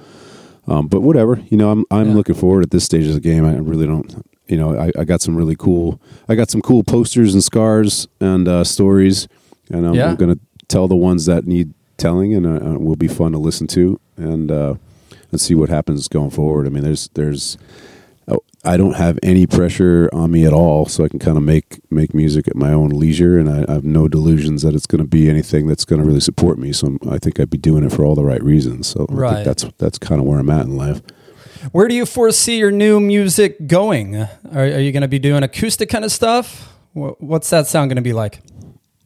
um, 0.70 0.88
but 0.88 1.02
whatever, 1.02 1.42
you 1.50 1.58
know, 1.58 1.72
I'm 1.72 1.86
I'm 1.92 2.10
Yeah. 2.10 2.14
looking 2.16 2.36
forward 2.36 2.64
at 2.64 2.72
this 2.72 2.84
stage 2.86 3.08
of 3.08 3.14
the 3.14 3.20
game. 3.20 3.46
I 3.46 3.56
really 3.58 3.88
don't. 3.88 4.26
You 4.48 4.58
know, 4.58 4.76
I, 4.78 4.92
I 4.98 5.04
got 5.04 5.22
some 5.22 5.36
really 5.36 5.56
cool. 5.56 6.00
I 6.28 6.36
got 6.36 6.50
some 6.50 6.62
cool 6.62 6.84
posters 6.84 7.34
and 7.34 7.44
scars 7.44 8.08
and 8.20 8.48
uh, 8.48 8.64
stories, 8.64 9.28
and 9.70 9.86
I'm, 9.86 9.94
Yeah. 9.94 10.10
I'm 10.10 10.16
going 10.16 10.34
to 10.34 10.40
tell 10.68 10.88
the 10.88 10.96
ones 10.96 11.26
that 11.28 11.46
need 11.46 11.74
telling, 11.98 12.34
and 12.34 12.46
uh, 12.48 12.66
uh, 12.72 12.78
will 12.80 12.96
be 12.96 13.08
fun 13.08 13.32
to 13.34 13.38
listen 13.38 13.68
to, 13.68 14.00
and 14.18 14.52
uh, 14.52 14.74
and 15.32 15.40
see 15.40 15.54
what 15.54 15.70
happens 15.70 16.08
going 16.08 16.32
forward. 16.32 16.66
I 16.66 16.70
mean, 16.70 16.84
there's 16.84 17.10
there's. 17.14 17.58
I 18.66 18.76
don't 18.76 18.98
have 18.98 19.18
any 19.24 19.48
pressure 19.48 20.10
on 20.12 20.32
me 20.32 20.46
at 20.46 20.52
all, 20.52 20.86
so 20.86 21.06
I 21.06 21.08
can 21.08 21.20
kind 21.20 21.38
of 21.38 21.44
make 21.44 21.80
make 21.90 22.14
music 22.14 22.48
at 22.48 22.58
my 22.58 22.74
own 22.74 22.90
leisure, 22.90 23.40
and 23.40 23.50
I, 23.50 23.66
I 23.70 23.76
have 23.76 23.86
no 23.86 24.10
delusions 24.10 24.64
that 24.64 24.76
it's 24.76 24.86
going 24.86 25.02
to 25.02 25.08
be 25.08 25.30
anything 25.30 25.66
that's 25.66 25.86
going 25.86 26.02
to 26.02 26.06
really 26.06 26.20
support 26.20 26.60
me. 26.60 26.74
So 26.74 26.88
I'm, 26.88 27.00
I 27.10 27.20
think 27.20 27.40
I'd 27.40 27.50
be 27.50 27.58
doing 27.58 27.86
it 27.86 27.94
for 27.94 28.04
all 28.04 28.16
the 28.16 28.26
right 28.26 28.44
reasons. 28.44 28.88
So 28.88 29.08
I 29.10 29.34
think 29.34 29.46
that's 29.46 29.64
that's 29.78 29.98
kind 29.98 30.20
of 30.20 30.28
where 30.28 30.40
I'm 30.40 30.50
at 30.50 30.66
in 30.66 30.76
life. 30.76 31.02
Where 31.72 31.88
do 31.88 31.96
you 31.96 32.06
foresee 32.06 32.58
your 32.58 32.72
new 32.72 33.00
music 33.00 33.68
going? 33.68 34.16
Are, 34.16 34.30
are 34.54 34.80
you 34.80 34.92
going 34.92 35.02
to 35.02 35.10
be 35.10 35.20
doing 35.20 35.44
acoustic 35.44 35.90
kind 35.90 36.04
of 36.06 36.12
stuff? 36.12 36.74
What's 36.94 37.50
that 37.52 37.68
sound 37.68 37.90
going 37.90 37.98
to 37.98 38.02
be 38.02 38.14
like? 38.14 38.42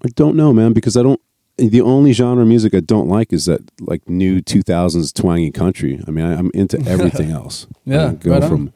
I 0.03 0.09
don't 0.15 0.36
know, 0.36 0.51
man, 0.51 0.73
because 0.73 0.97
I 0.97 1.03
don't. 1.03 1.21
The 1.57 1.81
only 1.81 2.13
genre 2.13 2.41
of 2.41 2.47
music 2.47 2.73
I 2.73 2.79
don't 2.79 3.07
like 3.07 3.31
is 3.31 3.45
that 3.45 3.62
like 3.79 4.09
new 4.09 4.41
2000s 4.41 5.13
twangy 5.13 5.51
country. 5.51 6.01
I 6.07 6.12
mean, 6.12 6.25
I, 6.25 6.33
I'm 6.33 6.49
into 6.55 6.81
everything 6.88 7.29
else. 7.39 7.67
Yeah, 7.86 8.09
I 8.09 8.13
go 8.13 8.31
right 8.31 8.43
from 8.43 8.73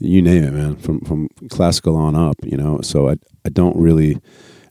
you 0.00 0.22
name 0.22 0.42
it, 0.44 0.52
man, 0.52 0.76
from 0.76 1.00
from 1.02 1.28
classical 1.48 1.94
on 1.96 2.16
up. 2.16 2.36
You 2.44 2.56
know, 2.56 2.80
so 2.82 3.08
I 3.08 3.16
I 3.44 3.48
don't 3.50 3.76
really, 3.76 4.18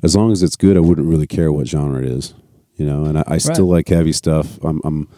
as 0.04 0.16
long 0.16 0.32
as 0.32 0.44
it's 0.44 0.56
good, 0.56 0.76
I 0.76 0.82
wouldn't 0.82 1.08
really 1.08 1.28
care 1.28 1.52
what 1.52 1.68
genre 1.68 2.02
it 2.02 2.08
is. 2.08 2.34
You 2.76 2.86
know, 2.86 3.06
and 3.06 3.18
I, 3.20 3.24
I 3.28 3.38
still 3.38 3.66
Right. 3.68 3.78
like 3.78 3.90
heavy 3.90 4.14
stuff. 4.14 4.58
I'm, 4.64 4.80
I'm, 4.86 5.10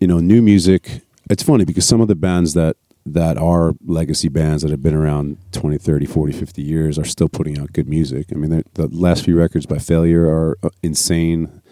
you 0.00 0.06
know, 0.08 0.18
new 0.18 0.42
music. 0.42 1.02
It's 1.30 1.42
funny 1.42 1.64
because 1.64 1.84
some 1.86 2.00
of 2.00 2.08
the 2.08 2.16
bands 2.16 2.54
that 2.54 2.76
that 3.06 3.38
are 3.38 3.72
legacy 3.86 4.28
bands 4.28 4.62
that 4.62 4.70
have 4.70 4.82
been 4.82 4.94
around 4.94 5.38
20, 5.52 5.78
30, 5.78 6.04
40, 6.06 6.32
50 6.32 6.62
years 6.62 6.98
are 6.98 7.04
still 7.04 7.28
putting 7.28 7.58
out 7.58 7.72
good 7.72 7.88
music. 7.88 8.26
I 8.32 8.34
mean, 8.34 8.62
the 8.74 8.88
last 8.88 9.24
few 9.24 9.36
records 9.38 9.64
by 9.66 9.78
Failure 9.78 10.26
are 10.28 10.58
uh, 10.62 10.68
insane. 10.82 11.62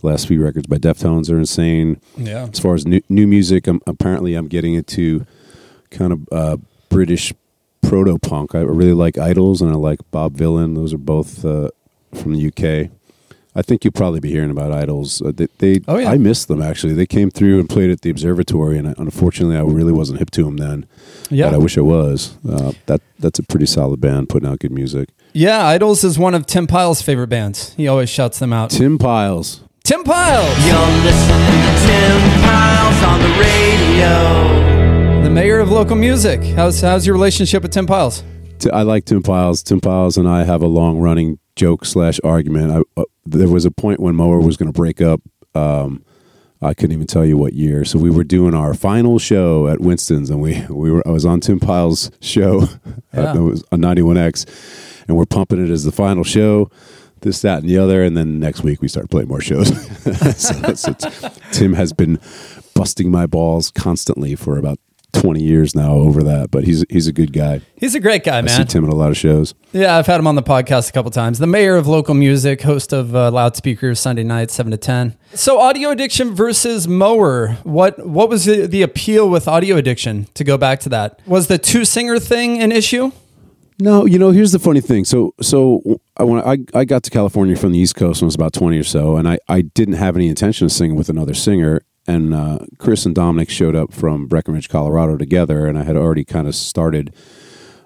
The 0.00 0.06
last 0.06 0.28
few 0.28 0.42
records 0.42 0.66
by 0.66 0.76
Deftones 0.78 1.30
are 1.30 1.38
insane. 1.38 2.00
Yeah. 2.16 2.48
As 2.50 2.58
far 2.60 2.74
as 2.74 2.86
new, 2.86 3.00
new 3.08 3.26
music, 3.26 3.66
I'm, 3.66 3.80
apparently 3.86 4.34
I'm 4.34 4.46
getting 4.48 4.74
into 4.74 5.26
kind 5.90 6.12
of 6.12 6.28
uh, 6.32 6.56
British 6.98 7.32
proto 7.80 8.18
punk. 8.18 8.56
I 8.56 8.60
really 8.62 8.92
like 8.92 9.18
Idles 9.18 9.62
and 9.62 9.70
I 9.70 9.76
like 9.76 10.00
Bob 10.10 10.36
Vylan. 10.36 10.74
Those 10.74 10.92
are 10.92 10.98
both 10.98 11.44
uh, 11.44 11.70
from 12.12 12.32
the 12.34 12.48
UK. 12.48 12.90
I 13.54 13.62
think 13.62 13.84
you'll 13.84 13.92
probably 13.92 14.18
be 14.18 14.30
hearing 14.30 14.50
about 14.50 14.72
Idles. 14.72 15.22
Uh, 15.22 15.30
they, 15.32 15.46
they 15.58 15.80
Oh, 15.86 15.96
yeah. 15.98 16.10
I 16.10 16.18
missed 16.18 16.48
them 16.48 16.60
actually. 16.60 16.94
They 16.94 17.06
came 17.06 17.30
through 17.30 17.60
and 17.60 17.68
played 17.68 17.90
at 17.90 18.00
the 18.00 18.10
Observatory, 18.10 18.78
and 18.78 18.88
I, 18.88 18.94
unfortunately, 18.98 19.56
I 19.56 19.62
really 19.62 19.92
wasn't 19.92 20.18
hip 20.18 20.30
to 20.32 20.42
them 20.42 20.56
then. 20.56 20.86
Yeah. 21.30 21.46
but 21.50 21.54
I 21.54 21.58
wish 21.58 21.78
I 21.78 21.82
was. 21.82 22.36
Uh, 22.48 22.72
that 22.86 23.00
that's 23.20 23.38
a 23.38 23.44
pretty 23.44 23.66
solid 23.66 24.00
band 24.00 24.28
putting 24.28 24.48
out 24.48 24.58
good 24.58 24.72
music. 24.72 25.10
Yeah, 25.32 25.64
Idles 25.66 26.02
is 26.02 26.18
one 26.18 26.34
of 26.34 26.46
Tim 26.46 26.66
Pyles' 26.66 27.00
favorite 27.00 27.28
bands. 27.28 27.74
He 27.74 27.86
always 27.86 28.10
shouts 28.10 28.40
them 28.40 28.52
out. 28.52 28.70
Tim 28.70 28.98
Pyles. 28.98 29.60
Tim 29.84 30.02
Pyles, 30.02 30.66
You're 30.66 30.92
listening 31.06 31.60
to 31.66 31.72
Tim 31.86 32.42
Pyles 32.42 33.02
on 33.04 33.18
the 33.22 33.32
radio. 33.40 34.87
The 35.22 35.30
mayor 35.30 35.58
of 35.58 35.70
local 35.70 35.96
music. 35.96 36.42
How's 36.42 36.80
how's 36.80 37.06
your 37.06 37.14
relationship 37.14 37.62
with 37.62 37.72
Tim 37.72 37.86
Pyles? 37.86 38.22
I 38.72 38.82
like 38.82 39.04
Tim 39.04 39.22
Pyles. 39.22 39.62
Tim 39.62 39.80
Pyles 39.80 40.16
and 40.16 40.28
I 40.28 40.44
have 40.44 40.62
a 40.62 40.66
long 40.66 40.98
running 40.98 41.38
joke 41.56 41.84
slash 41.84 42.18
argument. 42.24 42.70
I, 42.96 43.00
uh, 43.00 43.04
there 43.26 43.48
was 43.48 43.64
a 43.64 43.70
point 43.70 44.00
when 44.00 44.14
Mower 44.16 44.40
was 44.40 44.56
going 44.56 44.72
to 44.72 44.76
break 44.76 45.00
up. 45.00 45.20
Um, 45.54 46.04
I 46.62 46.74
couldn't 46.74 46.92
even 46.92 47.06
tell 47.06 47.24
you 47.24 47.36
what 47.36 47.52
year. 47.52 47.84
So 47.84 47.98
we 47.98 48.10
were 48.10 48.24
doing 48.24 48.54
our 48.54 48.74
final 48.74 49.18
show 49.18 49.68
at 49.68 49.80
Winston's, 49.80 50.30
and 50.30 50.40
we 50.40 50.64
we 50.70 50.90
were. 50.90 51.06
I 51.06 51.10
was 51.10 51.24
on 51.26 51.40
Tim 51.40 51.60
Pyles' 51.60 52.10
show. 52.20 52.68
Yeah. 53.14 53.34
it 53.34 53.40
was 53.40 53.64
on 53.72 53.80
91X, 53.80 55.04
and 55.08 55.16
we're 55.16 55.24
pumping 55.24 55.64
it 55.64 55.70
as 55.70 55.82
the 55.82 55.90
final 55.90 56.22
show. 56.24 56.70
This, 57.22 57.40
that, 57.42 57.60
and 57.60 57.68
the 57.68 57.78
other, 57.78 58.04
and 58.04 58.16
then 58.16 58.38
next 58.38 58.62
week 58.62 58.80
we 58.80 58.86
start 58.86 59.10
playing 59.10 59.28
more 59.28 59.40
shows. 59.40 59.68
so, 60.36 60.74
so 60.74 60.92
Tim 61.50 61.72
has 61.72 61.92
been 61.92 62.20
busting 62.74 63.10
my 63.10 63.26
balls 63.26 63.72
constantly 63.72 64.36
for 64.36 64.56
about 64.58 64.78
20 65.12 65.42
years 65.42 65.74
now 65.74 65.94
over 65.94 66.22
that, 66.22 66.50
but 66.50 66.64
he's 66.64 66.84
he's 66.90 67.06
a 67.06 67.12
good 67.12 67.32
guy. 67.32 67.60
He's 67.76 67.94
a 67.94 68.00
great 68.00 68.24
guy, 68.24 68.38
I 68.38 68.46
see 68.46 68.58
man. 68.58 68.66
Tim 68.66 68.84
at 68.84 68.90
a 68.90 68.96
lot 68.96 69.10
of 69.10 69.16
shows. 69.16 69.54
Yeah, 69.72 69.96
I've 69.96 70.06
had 70.06 70.20
him 70.20 70.26
on 70.26 70.34
the 70.34 70.42
podcast 70.42 70.90
a 70.90 70.92
couple 70.92 71.10
times. 71.10 71.38
The 71.38 71.46
mayor 71.46 71.76
of 71.76 71.86
local 71.86 72.14
music, 72.14 72.62
host 72.62 72.92
of 72.92 73.14
uh, 73.14 73.30
Loudspeakers 73.30 74.00
Sunday 74.00 74.24
night 74.24 74.50
seven 74.50 74.70
to 74.70 74.76
ten. 74.76 75.16
So, 75.34 75.60
audio 75.60 75.90
addiction 75.90 76.34
versus 76.34 76.86
mower. 76.86 77.56
What 77.64 78.06
what 78.06 78.28
was 78.28 78.44
the, 78.44 78.66
the 78.66 78.82
appeal 78.82 79.28
with 79.30 79.48
audio 79.48 79.76
addiction? 79.76 80.26
To 80.34 80.44
go 80.44 80.58
back 80.58 80.80
to 80.80 80.88
that, 80.90 81.20
was 81.26 81.46
the 81.46 81.58
two 81.58 81.84
singer 81.84 82.18
thing 82.18 82.62
an 82.62 82.70
issue? 82.72 83.12
No, 83.80 84.06
you 84.06 84.18
know, 84.18 84.30
here's 84.30 84.50
the 84.50 84.58
funny 84.58 84.80
thing. 84.80 85.04
So, 85.04 85.34
so 85.40 86.00
I 86.16 86.24
when 86.24 86.42
I, 86.42 86.58
I 86.74 86.84
got 86.84 87.04
to 87.04 87.10
California 87.10 87.54
from 87.54 87.72
the 87.72 87.78
East 87.78 87.94
Coast 87.94 88.20
when 88.20 88.26
I 88.26 88.28
was 88.28 88.34
about 88.34 88.52
20 88.52 88.76
or 88.76 88.82
so, 88.82 89.16
and 89.16 89.28
I, 89.28 89.38
I 89.48 89.62
didn't 89.62 89.94
have 89.94 90.16
any 90.16 90.26
intention 90.26 90.64
of 90.64 90.72
singing 90.72 90.96
with 90.96 91.08
another 91.08 91.34
singer. 91.34 91.82
And 92.08 92.32
uh, 92.32 92.60
Chris 92.78 93.04
and 93.04 93.14
Dominic 93.14 93.50
showed 93.50 93.76
up 93.76 93.92
from 93.92 94.26
Breckenridge, 94.26 94.70
Colorado 94.70 95.18
together, 95.18 95.66
and 95.66 95.78
I 95.78 95.84
had 95.84 95.94
already 95.94 96.24
kind 96.24 96.48
of 96.48 96.54
started 96.54 97.14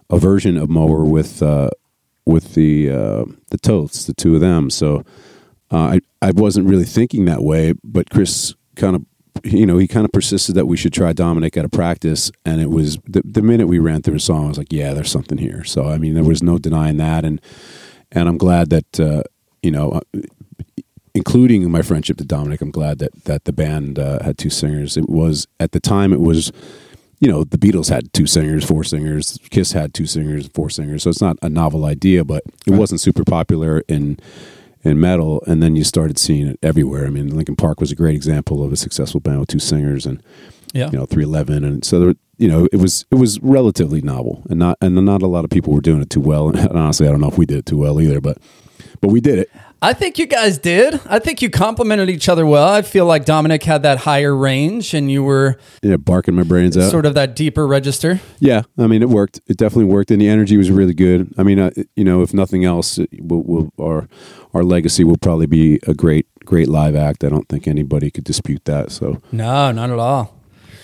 a 0.08 0.16
version 0.16 0.56
of 0.56 0.70
Mower 0.70 1.04
with 1.04 1.42
uh, 1.42 1.70
with 2.24 2.54
the 2.54 2.88
uh, 2.88 3.24
the 3.50 3.58
Toths, 3.58 4.04
the 4.04 4.14
two 4.14 4.36
of 4.36 4.40
them. 4.40 4.70
So 4.70 5.04
uh, 5.72 5.96
I 5.96 6.00
I 6.22 6.30
wasn't 6.30 6.68
really 6.68 6.84
thinking 6.84 7.24
that 7.24 7.42
way, 7.42 7.74
but 7.82 8.10
Chris 8.10 8.54
kind 8.76 8.94
of 8.94 9.04
you 9.42 9.66
know 9.66 9.76
he 9.76 9.88
kind 9.88 10.04
of 10.04 10.12
persisted 10.12 10.54
that 10.54 10.66
we 10.66 10.76
should 10.76 10.92
try 10.92 11.12
Dominic 11.12 11.56
at 11.56 11.64
a 11.64 11.68
practice, 11.68 12.30
and 12.44 12.60
it 12.60 12.70
was 12.70 12.98
the, 13.08 13.22
the 13.24 13.42
minute 13.42 13.66
we 13.66 13.80
ran 13.80 14.02
through 14.02 14.16
a 14.16 14.20
song, 14.20 14.44
I 14.44 14.48
was 14.48 14.58
like, 14.58 14.72
yeah, 14.72 14.94
there's 14.94 15.10
something 15.10 15.38
here. 15.38 15.64
So 15.64 15.88
I 15.88 15.98
mean, 15.98 16.14
there 16.14 16.22
was 16.22 16.44
no 16.44 16.58
denying 16.58 16.98
that, 16.98 17.24
and 17.24 17.40
and 18.12 18.28
I'm 18.28 18.38
glad 18.38 18.70
that 18.70 19.00
uh, 19.00 19.24
you 19.62 19.72
know. 19.72 20.00
Including 21.14 21.70
my 21.70 21.82
friendship 21.82 22.16
to 22.18 22.24
Dominic, 22.24 22.62
I'm 22.62 22.70
glad 22.70 22.98
that 23.00 23.24
that 23.24 23.44
the 23.44 23.52
band 23.52 23.98
uh, 23.98 24.22
had 24.22 24.38
two 24.38 24.50
singers. 24.50 24.96
It 24.96 25.08
was 25.08 25.46
at 25.60 25.72
the 25.72 25.80
time 25.80 26.12
it 26.12 26.20
was 26.20 26.52
you 27.22 27.28
know, 27.30 27.44
the 27.44 27.56
Beatles 27.56 27.88
had 27.88 28.12
two 28.12 28.26
singers, 28.26 28.64
four 28.64 28.82
singers. 28.82 29.38
Kiss 29.50 29.70
had 29.70 29.94
two 29.94 30.06
singers, 30.06 30.48
four 30.54 30.68
singers. 30.68 31.04
So 31.04 31.10
it's 31.10 31.20
not 31.20 31.36
a 31.40 31.48
novel 31.48 31.84
idea, 31.84 32.24
but 32.24 32.42
it 32.66 32.72
wasn't 32.72 33.00
super 33.00 33.22
popular 33.24 33.84
in 33.86 34.18
in 34.82 34.98
metal. 34.98 35.40
And 35.46 35.62
then 35.62 35.76
you 35.76 35.84
started 35.84 36.18
seeing 36.18 36.48
it 36.48 36.58
everywhere. 36.64 37.06
I 37.06 37.10
mean, 37.10 37.28
Linkin 37.36 37.54
Park 37.54 37.78
was 37.80 37.92
a 37.92 37.94
great 37.94 38.16
example 38.16 38.64
of 38.64 38.72
a 38.72 38.76
successful 38.76 39.20
band 39.20 39.38
with 39.38 39.50
two 39.50 39.60
singers, 39.60 40.04
and 40.04 40.20
Yeah. 40.74 40.90
you 40.90 40.98
know, 40.98 41.06
three 41.06 41.22
eleven, 41.22 41.62
and 41.62 41.84
so 41.84 42.00
there, 42.00 42.14
you 42.38 42.48
know, 42.48 42.66
it 42.72 42.78
was 42.80 43.04
it 43.12 43.16
was 43.16 43.38
relatively 43.40 44.00
novel, 44.00 44.42
and 44.50 44.58
not 44.58 44.78
and 44.80 44.96
not 45.04 45.22
a 45.22 45.28
lot 45.28 45.44
of 45.44 45.50
people 45.50 45.72
were 45.72 45.80
doing 45.80 46.02
it 46.02 46.10
too 46.10 46.20
well. 46.20 46.48
And 46.56 46.76
honestly, 46.76 47.06
I 47.06 47.12
don't 47.12 47.20
know 47.20 47.28
if 47.28 47.38
we 47.38 47.46
did 47.46 47.58
it 47.58 47.66
too 47.66 47.76
well 47.76 48.00
either, 48.00 48.20
but 48.20 48.38
but 49.00 49.10
we 49.10 49.20
did 49.20 49.38
it. 49.38 49.50
I 49.84 49.92
think 49.94 50.16
you 50.16 50.26
guys 50.26 50.58
did. 50.58 51.00
I 51.06 51.18
think 51.18 51.42
you 51.42 51.50
complimented 51.50 52.08
each 52.08 52.28
other 52.28 52.46
well. 52.46 52.68
I 52.68 52.82
feel 52.82 53.04
like 53.04 53.24
Dominic 53.24 53.64
had 53.64 53.82
that 53.82 53.98
higher 53.98 54.32
range, 54.34 54.94
and 54.94 55.10
you 55.10 55.24
were 55.24 55.58
Yeah, 55.82 55.96
barking 55.96 56.34
my 56.36 56.44
brains 56.44 56.76
out. 56.78 56.88
sort 56.88 57.04
of 57.04 57.14
that 57.14 57.34
deeper 57.34 57.66
register. 57.66 58.20
Yeah, 58.38 58.62
I 58.78 58.86
mean, 58.86 59.02
it 59.02 59.08
worked. 59.08 59.40
It 59.48 59.56
definitely 59.56 59.92
worked, 59.92 60.12
and 60.12 60.20
the 60.20 60.28
energy 60.28 60.56
was 60.56 60.70
really 60.70 60.94
good. 60.94 61.34
I 61.36 61.42
mean, 61.42 61.58
uh, 61.58 61.70
you 61.96 62.04
know, 62.04 62.22
if 62.22 62.32
nothing 62.32 62.64
else, 62.64 62.96
it 62.98 63.08
will 63.20 63.42
will 63.42 63.72
our 63.80 64.08
our 64.54 64.62
legacy 64.62 65.02
will 65.02 65.16
probably 65.18 65.46
be 65.46 65.80
a 65.88 65.94
great 65.94 66.26
great 66.44 66.68
live 66.68 66.94
act. 66.94 67.24
I 67.24 67.28
don't 67.28 67.48
think 67.48 67.66
anybody 67.66 68.10
could 68.12 68.24
dispute 68.24 68.64
that. 68.66 68.92
So, 68.92 69.20
No, 69.32 69.72
not 69.72 69.90
at 69.90 69.98
all. 69.98 70.36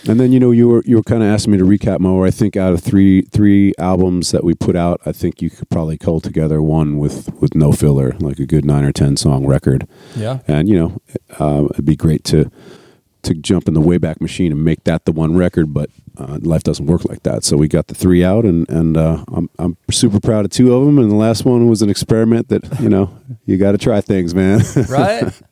And 0.06 0.20
then 0.20 0.32
you 0.32 0.40
know, 0.40 0.50
you 0.50 0.68
were 0.68 0.82
you 0.84 0.96
were 0.96 1.02
kind 1.02 1.22
of 1.22 1.28
asking 1.28 1.52
me 1.52 1.58
to 1.58 1.64
recap 1.64 2.00
more. 2.00 2.26
I 2.26 2.30
think 2.30 2.56
out 2.56 2.72
of 2.72 2.82
three 2.82 3.22
three 3.22 3.72
albums 3.78 4.30
that 4.30 4.44
we 4.44 4.54
put 4.54 4.76
out, 4.76 5.00
I 5.04 5.12
think 5.12 5.42
you 5.42 5.50
could 5.50 5.68
probably 5.70 5.98
cull 5.98 6.20
together 6.20 6.62
one 6.62 6.98
with 6.98 7.32
with 7.40 7.54
no 7.54 7.72
filler, 7.72 8.14
like 8.20 8.38
a 8.38 8.46
good 8.46 8.64
nine 8.64 8.84
or 8.84 8.92
ten 8.92 9.16
song 9.16 9.46
record. 9.46 9.88
Yeah. 10.16 10.40
And 10.46 10.68
you 10.68 10.78
know, 10.78 11.00
um, 11.38 11.66
it'd 11.72 11.84
be 11.84 11.96
great 11.96 12.24
to 12.24 12.50
to 13.22 13.34
jump 13.34 13.66
in 13.68 13.74
the 13.74 13.80
Wayback 13.80 14.20
Machine 14.20 14.52
and 14.52 14.64
make 14.64 14.84
that 14.84 15.04
the 15.04 15.12
one 15.12 15.36
record, 15.36 15.74
but 15.74 15.90
uh, 16.16 16.38
life 16.40 16.62
doesn't 16.62 16.86
work 16.86 17.04
like 17.04 17.22
that. 17.24 17.44
So 17.44 17.56
we 17.56 17.68
got 17.68 17.88
the 17.88 17.94
three 17.94 18.24
out, 18.24 18.44
and 18.44 18.68
and 18.68 18.96
uh, 18.96 19.24
I'm 19.32 19.50
I'm 19.58 19.76
super 19.90 20.20
proud 20.20 20.44
of 20.44 20.50
two 20.50 20.74
of 20.74 20.84
them. 20.86 20.98
And 20.98 21.10
the 21.10 21.16
last 21.16 21.44
one 21.44 21.68
was 21.68 21.82
an 21.82 21.90
experiment 21.90 22.48
that 22.48 22.80
you 22.80 22.88
know 22.88 23.10
you 23.44 23.56
got 23.56 23.72
to 23.72 23.78
try 23.78 24.00
things, 24.00 24.34
man. 24.34 24.60
Right. 24.88 25.42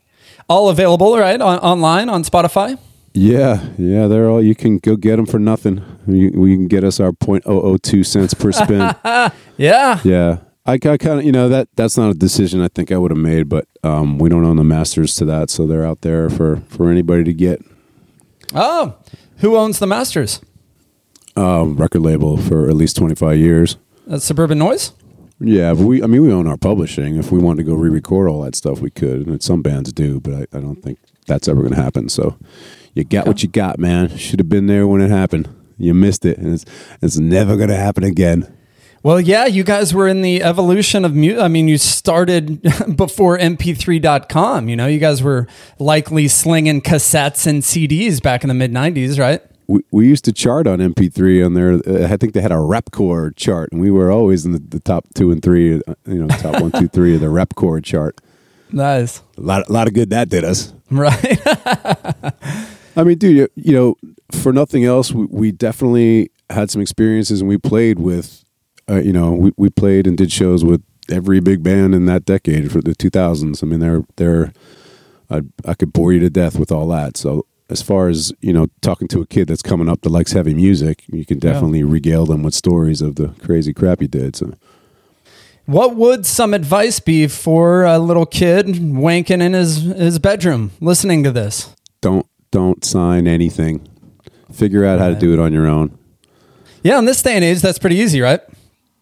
all 0.49 0.69
available, 0.69 1.19
right? 1.19 1.41
On, 1.41 1.59
online 1.59 2.09
on 2.09 2.23
Spotify. 2.23 2.79
Yeah, 3.17 3.67
yeah, 3.79 4.07
they're 4.07 4.29
all 4.29 4.43
you 4.43 4.55
can 4.55 4.79
go 4.79 4.97
get 4.97 5.17
them 5.17 5.27
for 5.27 5.39
nothing. 5.39 5.83
You, 6.07 6.31
we 6.35 6.55
can 6.55 6.69
get 6.69 6.85
us 6.85 7.01
our 7.01 7.13
0.002 7.13 8.05
cents 8.07 8.35
per 8.35 8.53
spin. 8.53 8.95
Yeah. 9.59 10.01
yeah. 10.05 10.39
I, 10.67 10.75
I 10.75 10.79
kind 10.79 11.19
of, 11.21 11.25
you 11.25 11.33
know, 11.33 11.49
that 11.49 11.69
that's 11.77 11.97
not 11.97 12.11
a 12.11 12.15
decision 12.15 12.61
I 12.61 12.69
think 12.69 12.93
I 12.93 12.99
would 12.99 13.11
have 13.11 13.17
made, 13.19 13.49
but 13.49 13.67
um, 13.83 14.19
we 14.19 14.29
don't 14.29 14.45
own 14.45 14.57
the 14.57 14.65
masters 14.65 15.15
to 15.17 15.25
that, 15.25 15.49
so 15.49 15.67
they're 15.67 15.87
out 15.87 16.03
there 16.03 16.29
for 16.29 16.57
for 16.69 16.91
anybody 16.91 17.25
to 17.25 17.33
get. 17.33 17.63
Oh, 18.55 18.97
who 19.39 19.57
owns 19.57 19.79
the 19.79 19.87
masters? 19.87 20.41
um, 21.37 21.77
record 21.77 22.01
label 22.03 22.37
for 22.37 22.69
at 22.69 22.77
least 22.77 22.97
25 22.97 23.39
years. 23.39 23.77
That's 24.07 24.25
Suburban 24.25 24.59
Noise. 24.59 24.93
Yeah, 25.39 25.73
we, 25.75 26.03
I 26.03 26.07
mean, 26.07 26.23
we 26.23 26.33
own 26.33 26.47
our 26.47 26.57
publishing. 26.57 27.17
If 27.17 27.31
we 27.31 27.39
wanted 27.39 27.65
to 27.65 27.71
go 27.71 27.75
re-record 27.75 28.29
all 28.29 28.43
that 28.43 28.55
stuff, 28.57 28.81
we 28.81 28.91
could. 28.91 29.27
And 29.27 29.43
some 29.43 29.61
bands 29.61 29.93
do, 29.93 30.19
but 30.21 30.35
I, 30.35 30.57
I 30.57 30.61
don't 30.61 30.83
think 30.83 30.99
that's 31.27 31.47
ever 31.47 31.61
going 31.61 31.75
to 31.75 31.83
happen. 31.83 32.09
So 32.09 32.39
you 32.97 33.05
got 33.05 33.27
what 33.29 33.43
you 33.45 33.49
got, 33.49 33.79
man. 33.79 34.17
Should 34.17 34.41
have 34.41 34.49
been 34.49 34.67
there 34.67 34.87
when 34.89 35.01
it 35.01 35.11
happened. 35.11 35.49
You 35.79 35.95
missed 35.95 36.25
it, 36.25 36.39
and 36.39 36.53
it's 36.55 36.65
it's 37.01 37.19
never 37.19 37.57
going 37.57 37.69
to 37.69 37.77
happen 37.77 38.03
again. 38.03 38.53
Well, 39.03 39.21
yeah, 39.21 39.47
you 39.47 39.63
guys 39.63 39.95
were 39.95 40.09
in 40.09 40.23
the 40.23 40.43
evolution 40.43 41.05
of 41.05 41.15
music. 41.15 41.41
I 41.41 41.47
mean, 41.47 41.69
you 41.69 41.79
started 41.79 42.61
before 42.97 43.39
MP3.com. 43.39 44.69
You 44.69 44.75
know, 44.75 44.87
you 44.89 44.99
guys 44.99 45.23
were 45.23 45.47
likely 45.79 46.27
slinging 46.27 46.81
cassettes 46.81 47.47
and 47.47 47.63
CDs 47.63 48.21
back 48.21 48.43
in 48.43 48.49
the 48.49 48.55
mid 48.55 48.73
90s, 48.73 49.17
right? 49.21 49.41
We, 49.69 49.83
we 49.93 50.09
used 50.09 50.25
to 50.25 50.33
chart 50.33 50.67
on 50.67 50.79
MP3 50.79 51.45
on 51.45 51.55
there. 51.55 51.73
Uh, 51.75 52.13
I 52.13 52.17
think 52.17 52.33
they 52.33 52.41
had 52.41 52.51
a 52.53 52.57
Rapcore 52.57 53.37
chart, 53.37 53.71
and 53.71 53.81
we 53.81 53.91
were 53.93 54.11
always 54.11 54.45
in 54.47 54.53
the, 54.53 54.59
the 54.61 54.81
top 54.81 55.05
two 55.15 55.31
and 55.31 55.43
three. 55.43 55.81
uh, 55.87 55.95
You 56.07 56.25
know, 56.25 56.29
top 56.29 56.61
one, 56.63 56.73
two, 56.73 56.89
three 56.89 57.15
of 57.15 57.21
the 57.21 57.27
Rapcore 57.29 57.85
chart. 57.85 58.21
Nice. 58.73 59.23
A 59.39 59.41
lot, 59.43 59.69
a 59.69 59.73
lot 59.73 59.87
of 59.87 59.95
good 59.95 60.11
that 60.11 60.29
did 60.29 60.43
us. 60.43 60.75
Right. 60.91 61.39
I 62.97 63.05
mean, 63.05 63.19
dude, 63.19 63.37
you, 63.37 63.49
you 63.57 63.73
know, 63.73 63.97
for 64.33 64.53
nothing 64.53 64.85
else, 64.85 65.13
we, 65.13 65.27
we 65.27 65.53
definitely 65.53 66.31
had 66.51 66.71
some 66.71 66.81
experiences, 66.81 67.41
and 67.41 67.49
we 67.49 67.59
played 67.59 67.99
with, 67.99 68.45
uh, 68.89 69.01
you 69.01 69.13
know, 69.13 69.33
we, 69.33 69.53
we 69.57 69.71
played 69.71 70.07
and 70.07 70.17
did 70.17 70.33
shows 70.33 70.65
with 70.65 70.83
every 71.11 71.41
big 71.41 71.63
band 71.63 71.95
in 71.95 72.07
that 72.07 72.25
decade 72.25 72.73
for 72.73 72.81
the 72.81 72.95
2000s. 72.95 73.63
I 73.63 73.67
mean, 73.67 73.81
they're 73.81 74.03
they're, 74.17 74.53
I, 75.31 75.43
I 75.65 75.75
could 75.75 75.93
bore 75.93 76.13
you 76.13 76.21
to 76.21 76.31
death 76.31 76.59
with 76.59 76.73
all 76.73 76.89
that. 76.89 77.17
So 77.17 77.47
as 77.69 77.83
far 77.83 78.09
as 78.09 78.33
you 78.41 78.53
know, 78.53 78.69
talking 78.81 79.09
to 79.09 79.21
a 79.21 79.27
kid 79.27 79.49
that's 79.49 79.63
coming 79.63 79.89
up 79.89 80.03
that 80.03 80.09
likes 80.09 80.33
heavy 80.33 80.55
music, 80.55 81.05
you 81.09 81.27
can 81.27 81.39
definitely 81.39 81.85
regale 81.85 82.27
them 82.27 82.43
with 82.43 82.55
stories 82.55 83.03
of 83.03 83.17
the 83.17 83.29
crazy 83.45 83.75
crap 83.75 84.01
you 84.01 84.09
did. 84.09 84.37
So 84.37 84.55
what 85.67 85.97
would 85.97 86.25
some 86.25 86.55
advice 86.55 87.01
be 87.01 87.27
for 87.27 87.85
a 87.85 87.99
little 87.99 88.27
kid 88.27 88.67
wanking 88.67 89.43
in 89.43 89.53
his, 89.53 89.83
his 89.83 90.19
bedroom 90.21 90.71
listening 90.81 91.25
to 91.25 91.33
this? 91.33 91.75
don't 92.01 92.27
don't 92.51 92.85
sign 92.85 93.27
anything. 93.27 93.87
Figure 94.53 94.85
out 94.85 94.99
how 95.01 95.09
to 95.09 95.15
do 95.15 95.33
it 95.33 95.39
on 95.39 95.53
your 95.53 95.67
own. 95.67 95.99
Yeah, 96.83 96.99
in 96.99 97.05
this 97.05 97.23
day 97.23 97.35
and 97.35 97.45
age, 97.45 97.61
that's 97.61 97.79
pretty 97.79 97.97
easy, 97.97 98.21
right? 98.21 98.41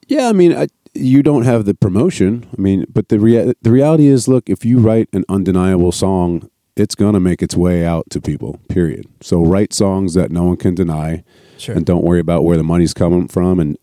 Yeah, 0.08 0.28
I 0.28 0.32
mean, 0.32 0.54
I, 0.56 0.68
you 0.94 1.22
don't 1.22 1.42
have 1.44 1.64
the 1.64 1.74
promotion. 1.74 2.46
I 2.56 2.60
mean, 2.60 2.86
but 2.92 3.08
the 3.08 3.18
rea- 3.20 3.52
the 3.60 3.70
reality 3.70 4.06
is, 4.06 4.26
look, 4.28 4.48
if 4.48 4.64
you 4.64 4.78
write 4.78 5.08
an 5.12 5.24
undeniable 5.28 5.92
song, 5.92 6.48
it's 6.76 6.94
gonna 6.94 7.20
make 7.20 7.42
its 7.42 7.54
way 7.56 7.84
out 7.84 8.08
to 8.10 8.20
people. 8.20 8.58
Period. 8.68 9.06
So 9.20 9.44
write 9.44 9.72
songs 9.72 10.14
that 10.14 10.30
no 10.30 10.44
one 10.44 10.56
can 10.56 10.74
deny, 10.74 11.22
Sure. 11.58 11.74
and 11.74 11.84
don't 11.86 12.04
worry 12.04 12.20
about 12.20 12.44
where 12.44 12.56
the 12.56 12.64
money's 12.64 12.94
coming 12.94 13.28
from, 13.28 13.60
and 13.60 13.76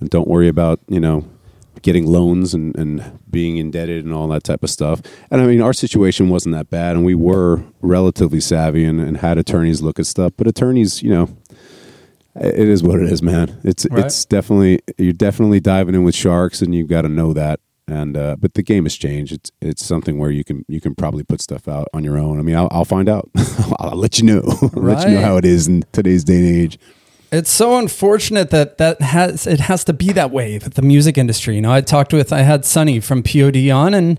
and 0.00 0.10
don't 0.10 0.28
worry 0.28 0.48
about 0.48 0.80
you 0.88 1.00
know 1.00 1.24
getting 1.82 2.06
loans 2.06 2.54
and 2.54 2.76
and 2.76 3.18
being 3.30 3.56
indebted 3.56 4.04
and 4.04 4.12
all 4.14 4.28
that 4.28 4.44
type 4.44 4.62
of 4.62 4.70
stuff. 4.70 5.00
And 5.30 5.40
I 5.40 5.46
mean, 5.46 5.60
our 5.62 5.72
situation 5.72 6.28
wasn't 6.28 6.54
that 6.54 6.70
bad, 6.70 6.96
and 6.96 7.04
we 7.04 7.14
were 7.14 7.62
relatively 7.80 8.40
savvy 8.40 8.84
and, 8.84 9.00
and 9.00 9.18
had 9.18 9.38
attorneys 9.38 9.82
look 9.82 9.98
at 9.98 10.06
stuff. 10.06 10.32
But 10.36 10.46
attorneys, 10.46 11.02
you 11.02 11.10
know, 11.10 11.28
it 12.34 12.68
is 12.68 12.82
what 12.82 13.00
it 13.00 13.10
is, 13.10 13.22
man. 13.22 13.60
It's 13.64 13.86
Right. 13.90 14.04
it's 14.04 14.24
definitely 14.24 14.80
you're 14.96 15.12
definitely 15.12 15.60
diving 15.60 15.94
in 15.94 16.04
with 16.04 16.14
sharks, 16.14 16.62
and 16.62 16.74
you've 16.74 16.88
got 16.88 17.02
to 17.02 17.08
know 17.08 17.32
that. 17.32 17.60
And 17.90 18.18
uh, 18.18 18.36
but 18.38 18.52
the 18.52 18.62
game 18.62 18.84
has 18.84 18.96
changed. 18.96 19.32
It's 19.32 19.50
it's 19.62 19.84
something 19.84 20.18
where 20.18 20.30
you 20.30 20.44
can 20.44 20.64
you 20.68 20.78
can 20.80 20.94
probably 20.94 21.22
put 21.24 21.40
stuff 21.40 21.66
out 21.66 21.88
on 21.94 22.04
your 22.04 22.18
own. 22.18 22.38
I 22.38 22.42
mean, 22.42 22.54
I'll, 22.54 22.68
I'll 22.70 22.84
find 22.84 23.08
out. 23.08 23.30
I'll 23.78 23.96
let 23.96 24.18
you 24.18 24.24
know. 24.26 24.42
I'll 24.76 24.82
let 24.82 25.08
you 25.08 25.14
know 25.14 25.22
how 25.22 25.36
it 25.38 25.44
is 25.46 25.68
in 25.68 25.84
today's 25.92 26.22
day 26.22 26.36
and 26.36 26.46
age. 26.46 26.78
It's 27.30 27.50
so 27.50 27.76
unfortunate 27.76 28.50
that 28.50 28.78
that 28.78 29.02
has 29.02 29.46
it 29.46 29.60
has 29.60 29.84
to 29.84 29.92
be 29.92 30.12
that 30.12 30.30
way 30.30 30.54
with 30.58 30.74
the 30.74 30.82
music 30.82 31.18
industry. 31.18 31.56
You 31.56 31.60
know, 31.60 31.72
I 31.72 31.82
talked 31.82 32.12
with 32.12 32.32
I 32.32 32.40
had 32.40 32.64
Sonny 32.64 33.00
from 33.00 33.22
POD 33.22 33.68
on, 33.68 33.92
and 33.92 34.18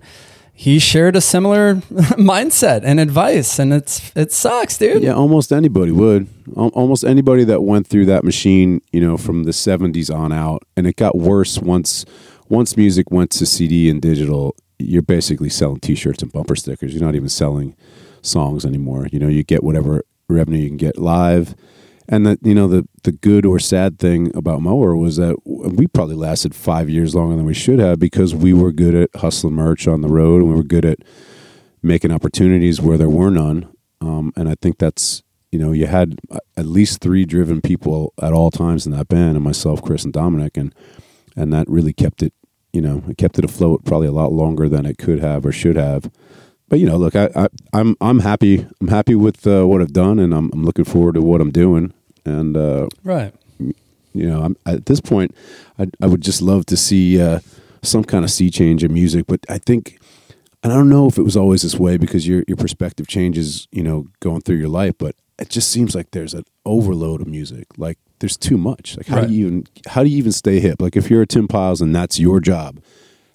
he 0.54 0.78
shared 0.78 1.15
a 1.15 1.22
similar 1.22 1.76
mindset 2.19 2.82
and 2.84 3.00
advice, 3.00 3.58
and 3.58 3.74
it's 3.74 4.12
it 4.15 4.32
sucks, 4.32 4.78
dude. 4.78 5.02
Yeah, 5.02 5.13
almost 5.13 5.52
anybody 5.52 5.91
would. 5.91 6.28
Almost 6.56 7.04
anybody 7.04 7.43
that 7.45 7.63
went 7.63 7.88
through 7.88 8.06
that 8.08 8.24
machine, 8.24 8.82
you 8.91 9.02
know, 9.02 9.17
from 9.17 9.45
the 9.45 9.52
'70s 9.52 10.13
on 10.13 10.32
out, 10.32 10.63
and 10.78 10.86
it 10.86 10.95
got 10.95 11.17
worse 11.17 11.58
once 11.58 12.06
once 12.48 12.78
music 12.78 13.10
went 13.10 13.32
to 13.32 13.45
CD 13.45 13.89
and 13.89 14.02
digital. 14.02 14.56
You're 14.78 15.02
basically 15.02 15.50
selling 15.50 15.80
T-shirts 15.80 16.22
and 16.22 16.32
bumper 16.32 16.56
stickers. 16.56 16.93
You're 16.93 17.04
not 17.04 17.15
even 17.15 17.30
selling 17.30 17.76
songs 18.22 18.65
anymore. 18.65 19.08
You 19.12 19.19
know, 19.19 19.28
you 19.28 19.43
get 19.43 19.63
whatever 19.63 20.04
revenue 20.28 20.60
you 20.60 20.67
can 20.67 20.78
get 20.78 20.98
live. 20.98 21.56
And 22.12 22.26
that 22.26 22.39
you 22.41 22.56
know 22.56 22.67
the 22.67 22.88
the 23.04 23.12
good 23.12 23.45
or 23.45 23.60
sad 23.60 24.00
thing 24.00 24.36
about 24.36 24.63
Mower 24.63 24.95
was 24.95 25.17
that 25.17 25.38
we 25.45 25.86
probably 25.86 26.15
lasted 26.15 26.56
five 26.56 26.89
years 26.89 27.13
longer 27.13 27.36
than 27.36 27.45
we 27.45 27.54
should 27.54 27.78
have 27.78 28.00
because 28.00 28.34
we 28.34 28.52
were 28.52 28.72
good 28.72 28.95
at 28.95 29.15
hustling 29.17 29.54
merch 29.54 29.88
on 29.88 30.02
the 30.02 30.08
road 30.08 30.41
and 30.41 30.50
we 30.50 30.56
were 30.56 30.63
good 30.63 30.86
at 30.86 31.00
making 31.84 32.12
opportunities 32.12 32.82
where 32.82 32.98
there 32.98 33.10
were 33.10 33.30
none. 33.30 33.72
Um, 34.02 34.34
and 34.36 34.50
I 34.50 34.56
think 34.60 34.80
that's 34.80 35.22
you 35.52 35.60
know 35.60 35.72
you 35.72 35.86
had 35.86 36.19
uh, 36.32 36.39
at 36.58 36.65
least 36.65 37.00
three 37.00 37.26
driven 37.26 37.62
people 37.62 38.13
at 38.19 38.34
all 38.34 38.50
times 38.50 38.88
in 38.88 38.91
that 38.93 39.08
band, 39.08 39.36
and 39.36 39.43
myself, 39.43 39.84
Chris, 39.84 40.04
and 40.04 40.13
Dominic, 40.13 40.58
and 40.58 40.74
and 41.36 41.54
that 41.54 41.69
really 41.69 41.93
kept 41.93 42.24
it 42.24 42.34
you 42.74 42.82
know 42.82 43.04
it 43.08 43.17
kept 43.17 43.38
it 43.38 43.45
afloat 43.45 43.86
probably 43.86 44.08
a 44.08 44.12
lot 44.12 44.32
longer 44.32 44.67
than 44.67 44.86
it 44.86 44.98
could 44.98 45.19
have 45.19 45.45
or 45.45 45.52
should 45.52 45.76
have. 45.76 46.10
But 46.69 46.80
you 46.80 46.86
know, 46.86 46.98
look, 46.98 47.15
I, 47.15 47.30
I 47.36 47.48
I'm 47.74 47.95
I'm 48.00 48.19
happy 48.19 48.65
I'm 48.80 48.88
happy 48.88 49.15
with 49.15 49.45
uh, 49.45 49.65
what 49.65 49.82
I've 49.82 49.93
done, 49.93 50.19
and 50.19 50.34
I'm 50.34 50.52
I'm 50.54 50.63
looking 50.63 50.86
forward 50.86 51.15
to 51.15 51.22
what 51.22 51.41
I'm 51.41 51.52
doing. 51.52 51.93
And 52.25 52.55
uh, 52.58 52.88
Right. 53.03 53.34
you 53.60 53.73
know, 54.27 54.41
I'm, 54.43 54.55
at 54.65 54.86
this 54.86 54.99
point, 55.01 55.36
I, 55.77 55.88
I 56.01 56.08
would 56.08 56.21
just 56.21 56.41
love 56.41 56.65
to 56.67 56.77
see 56.77 57.21
uh, 57.21 57.39
some 57.82 58.03
kind 58.03 58.23
of 58.23 58.32
sea 58.32 58.49
change 58.49 58.84
in 58.84 58.93
music. 58.93 59.25
But 59.27 59.41
I 59.49 59.58
think, 59.58 59.99
and 60.63 60.73
I 60.73 60.75
don't 60.75 60.89
know 60.89 61.08
if 61.08 61.17
it 61.17 61.23
was 61.23 61.38
always 61.38 61.62
this 61.62 61.75
way 61.79 61.97
because 61.97 62.27
your 62.27 62.43
your 62.47 62.58
perspective 62.58 63.08
changes, 63.08 63.67
you 63.71 63.84
know, 63.84 64.08
going 64.19 64.41
through 64.41 64.58
your 64.58 64.69
life. 64.69 64.95
But 64.97 65.15
it 65.38 65.49
just 65.49 65.69
seems 65.71 65.95
like 65.95 66.12
there's 66.12 66.34
an 66.34 66.43
overload 66.65 67.21
of 67.21 67.27
music. 67.27 67.67
Like 67.77 67.97
there's 68.19 68.36
too 68.38 68.58
much. 68.58 68.97
Like 68.97 69.08
how 69.08 69.17
Right. 69.17 69.27
do 69.27 69.34
you 69.34 69.47
even 69.47 69.63
how 69.88 70.03
do 70.03 70.10
you 70.10 70.17
even 70.17 70.32
stay 70.34 70.60
hip? 70.60 70.82
Like 70.82 70.97
if 70.97 71.10
you're 71.10 71.21
a 71.21 71.27
Tim 71.27 71.47
Pyles 71.47 71.79
and 71.82 71.95
that's 71.95 72.19
your 72.19 72.39
job, 72.41 72.82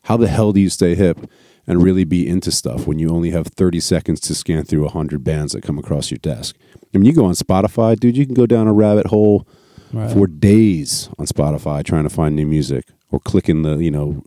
how 0.03 0.17
the 0.19 0.29
hell 0.29 0.53
do 0.53 0.61
you 0.61 0.69
stay 0.71 0.95
hip? 0.95 1.19
And 1.67 1.83
really 1.83 2.05
be 2.05 2.29
into 2.29 2.51
stuff 2.53 2.87
when 2.87 2.99
you 2.99 3.09
only 3.09 3.31
have 3.31 3.47
30 3.47 3.81
seconds 3.81 4.21
to 4.21 4.35
scan 4.35 4.65
through 4.65 4.83
100 4.83 5.25
bands 5.25 5.55
that 5.55 5.63
come 5.63 5.79
across 5.79 6.11
your 6.11 6.19
desk. 6.19 6.55
I 6.95 6.99
mean, 6.99 7.07
you 7.07 7.13
go 7.13 7.25
on 7.25 7.35
Spotify, 7.35 7.99
dude, 7.99 8.17
you 8.17 8.25
can 8.27 8.35
go 8.35 8.47
down 8.47 8.67
a 8.67 8.73
rabbit 8.73 9.07
hole 9.07 9.47
Right. 9.93 10.11
for 10.13 10.27
days 10.27 11.09
on 11.19 11.27
Spotify 11.27 11.85
trying 11.85 12.03
to 12.03 12.11
find 12.11 12.35
new 12.35 12.47
music 12.47 12.87
or 13.13 13.21
clicking 13.21 13.63
the, 13.63 13.77
you 13.77 13.93
know, 13.93 14.25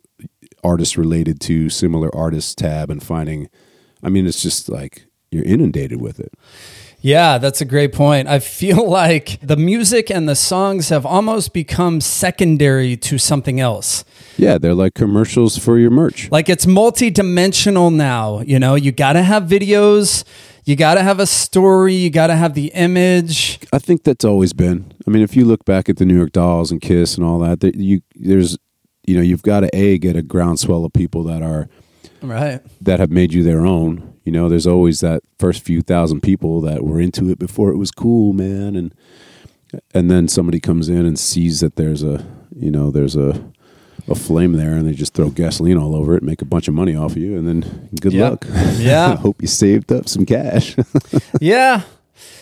artists 0.64 0.98
related 0.98 1.42
to 1.42 1.70
similar 1.70 2.14
artists 2.16 2.56
tab 2.56 2.90
and 2.90 3.04
finding 3.04 3.50
I 4.02 4.10
mean 4.10 4.26
it's 4.28 4.42
just 4.42 4.70
like 4.70 5.08
you're 5.30 5.44
inundated 5.44 6.00
with 6.02 6.20
it. 6.22 6.32
Yeah, 7.00 7.38
that's 7.38 7.62
a 7.62 7.66
great 7.66 7.94
point. 7.94 8.28
I 8.28 8.40
feel 8.40 8.90
like 8.90 9.40
the 9.42 9.58
music 9.58 10.10
and 10.10 10.28
the 10.28 10.36
songs 10.36 10.90
have 10.90 11.06
almost 11.06 11.54
become 11.54 12.02
secondary 12.02 12.98
to 12.98 13.18
something 13.18 13.60
else. 13.60 14.04
Yeah, 14.38 14.58
they're 14.58 14.74
like 14.74 14.94
commercials 14.94 15.58
for 15.58 15.78
your 15.78 15.92
merch. 15.92 16.30
Like 16.32 16.50
it's 16.50 16.68
multi-dimensional 16.68 17.92
now, 17.92 18.42
you 18.42 18.60
know, 18.60 18.76
you 18.76 18.92
got 18.92 19.14
to 19.14 19.24
have 19.24 19.44
videos, 19.44 20.24
you 20.66 20.76
got 20.76 20.96
to 20.96 21.04
have 21.04 21.20
a 21.20 21.28
story, 21.28 21.94
you 21.94 22.10
got 22.10 22.28
to 22.28 22.36
have 22.36 22.54
the 22.54 22.68
image. 22.74 23.60
I 23.72 23.80
think 23.80 24.04
that's 24.04 24.26
always 24.26 24.54
been. 24.54 24.92
I 25.08 25.12
mean, 25.12 25.24
if 25.24 25.36
you 25.36 25.46
look 25.46 25.66
back 25.66 25.90
at 25.90 25.98
the 25.98 26.06
New 26.06 26.16
York 26.16 26.32
Dolls 26.32 26.72
and 26.72 26.82
Kiss 26.82 27.16
and 27.16 27.26
all 27.26 27.40
that, 27.40 27.64
you 27.76 28.02
there's 28.16 28.58
you 29.08 29.16
know, 29.16 29.22
you've 29.22 29.42
got 29.42 29.62
to 29.62 29.70
a 29.74 29.98
get 29.98 30.16
a 30.16 30.22
groundswell 30.22 30.86
of 30.86 30.94
people 30.94 31.24
that 31.24 31.42
are 31.42 31.70
Right. 32.22 32.62
that 32.82 33.00
have 33.00 33.12
made 33.12 33.34
you 33.34 33.44
their 33.44 33.66
own. 33.66 34.14
You 34.24 34.32
know, 34.32 34.50
there's 34.50 34.68
always 34.68 35.00
that 35.02 35.22
first 35.40 35.64
few 35.64 35.82
thousand 35.82 36.22
people 36.22 36.60
that 36.62 36.84
were 36.84 37.00
into 37.00 37.30
it 37.30 37.40
before 37.40 37.70
it 37.70 37.78
was 37.78 37.92
cool, 37.92 38.34
man, 38.34 38.76
and 38.76 38.94
and 39.94 40.10
then 40.10 40.28
somebody 40.28 40.60
comes 40.60 40.90
in 40.90 41.06
and 41.06 41.18
sees 41.20 41.60
that 41.62 41.76
there's 41.76 42.04
a 42.04 42.26
you 42.56 42.72
know 42.72 42.92
there's 42.92 43.16
a 43.16 43.42
a 44.10 44.16
flame 44.16 44.54
there, 44.54 44.74
and 44.74 44.88
they 44.88 44.94
just 44.94 45.14
throw 45.14 45.30
gasoline 45.30 45.78
all 45.78 45.96
over 45.96 46.16
it, 46.16 46.24
make 46.24 46.42
a 46.42 46.46
bunch 46.46 46.68
of 46.68 46.74
money 46.74 46.96
off 46.96 47.12
of 47.12 47.18
you, 47.18 47.38
and 47.38 47.48
then 47.48 47.90
good 48.02 48.14
Yeah. 48.14 48.30
luck. 48.30 48.46
Yeah. 48.80 49.16
hope 49.18 49.42
you 49.42 49.48
saved 49.48 49.92
up 49.92 50.08
some 50.10 50.26
cash. 50.26 50.76
Yeah. 51.42 51.82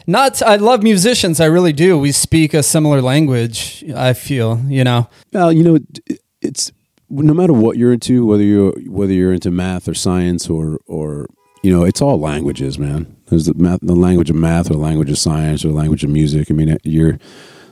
Not 0.08 0.42
I 0.44 0.56
love 0.58 0.84
musicians, 0.84 1.40
I 1.40 1.46
really 1.46 1.74
do. 1.74 1.98
We 1.98 2.12
speak 2.12 2.54
a 2.54 2.62
similar 2.64 3.02
language, 3.02 3.84
I 3.96 4.14
feel, 4.14 4.62
you 4.68 4.84
know. 4.84 5.08
Well, 5.34 5.52
you 5.52 5.64
know, 5.64 5.76
it- 5.76 6.20
it's 6.42 6.72
no 7.10 7.34
matter 7.34 7.54
what 7.54 7.78
you're 7.78 7.94
into, 7.94 8.26
whether 8.26 8.44
you're 8.44 8.74
whether 8.88 9.14
you're 9.14 9.34
into 9.34 9.52
math 9.52 9.88
or 9.88 9.94
science 9.94 10.50
or 10.50 10.80
or 10.88 11.28
you 11.64 11.72
know, 11.72 11.84
it's 11.84 12.02
all 12.02 12.20
languages, 12.20 12.78
man. 12.78 13.16
There's 13.26 13.48
the 13.48 13.56
math, 13.56 13.80
the 13.82 13.96
language 13.96 14.30
of 14.30 14.36
math, 14.36 14.70
or 14.70 14.74
the 14.74 14.80
language 14.80 15.10
of 15.10 15.18
science, 15.18 15.66
or 15.66 15.70
the 15.70 15.74
language 15.74 16.04
of 16.04 16.12
music. 16.12 16.52
I 16.52 16.54
mean, 16.54 16.78
you're 16.84 17.18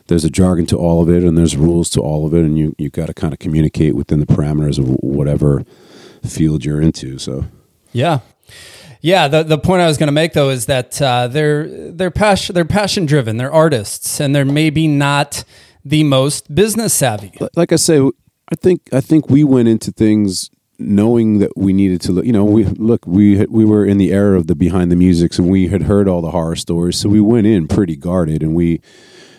there's 0.08 0.26
a 0.26 0.30
jargon 0.30 0.66
to 0.68 0.78
all 0.78 1.02
of 1.02 1.10
it, 1.10 1.24
and 1.24 1.38
there's 1.38 1.56
rules 1.56 1.90
to 1.92 2.02
all 2.02 2.26
of 2.26 2.34
it, 2.34 2.44
and 2.44 2.58
you 2.58 2.76
you 2.80 2.90
got 2.90 3.06
to 3.08 3.14
kind 3.14 3.34
of 3.34 3.40
communicate 3.40 3.96
within 3.96 4.20
the 4.20 4.26
parameters 4.26 4.80
of 4.80 4.88
whatever 5.02 5.64
field 6.26 6.66
you're 6.66 6.82
into. 6.82 7.20
So, 7.20 7.46
Yeah. 7.92 8.20
Yeah, 9.02 9.28
the, 9.28 9.44
the 9.44 9.58
point 9.58 9.82
I 9.82 9.88
was 9.88 9.98
going 9.98 10.08
to 10.08 10.14
make 10.14 10.32
though 10.32 10.50
is 10.50 10.66
that 10.68 11.02
uh, 11.02 11.28
they're 11.28 11.92
they're 11.92 12.10
passion 12.10 12.56
they're 12.56 12.66
passion 12.66 13.06
driven. 13.06 13.36
They're 13.38 13.52
artists, 13.52 14.22
and 14.22 14.34
they're 14.34 14.46
maybe 14.46 14.88
not 14.88 15.44
the 15.84 16.04
most 16.04 16.56
business 16.56 16.94
savvy. 16.94 17.34
Like 17.56 17.74
I 17.74 17.76
say, 17.76 18.10
I 18.54 18.56
think 18.56 18.94
I 18.94 19.02
think 19.02 19.32
we 19.32 19.44
went 19.44 19.68
into 19.68 19.92
things 19.92 20.52
knowing 20.78 21.40
that 21.40 21.58
we 21.58 21.74
needed 21.74 22.02
to 22.02 22.12
look. 22.12 22.24
You 22.24 22.34
know, 22.34 22.46
we 22.46 22.66
look 22.66 23.04
we 23.08 23.44
we 23.48 23.66
were 23.66 23.84
in 23.84 23.98
the 23.98 24.12
era 24.12 24.38
of 24.38 24.46
the 24.46 24.54
behind 24.54 24.92
the 24.92 24.96
musics, 24.96 25.40
and 25.40 25.50
we 25.50 25.70
had 25.70 25.82
heard 25.84 26.08
all 26.08 26.22
the 26.22 26.30
horror 26.30 26.56
stories, 26.56 27.00
so 27.00 27.10
we 27.10 27.20
went 27.20 27.48
in 27.48 27.68
pretty 27.68 27.96
guarded, 27.96 28.44
and 28.44 28.54
we 28.54 28.80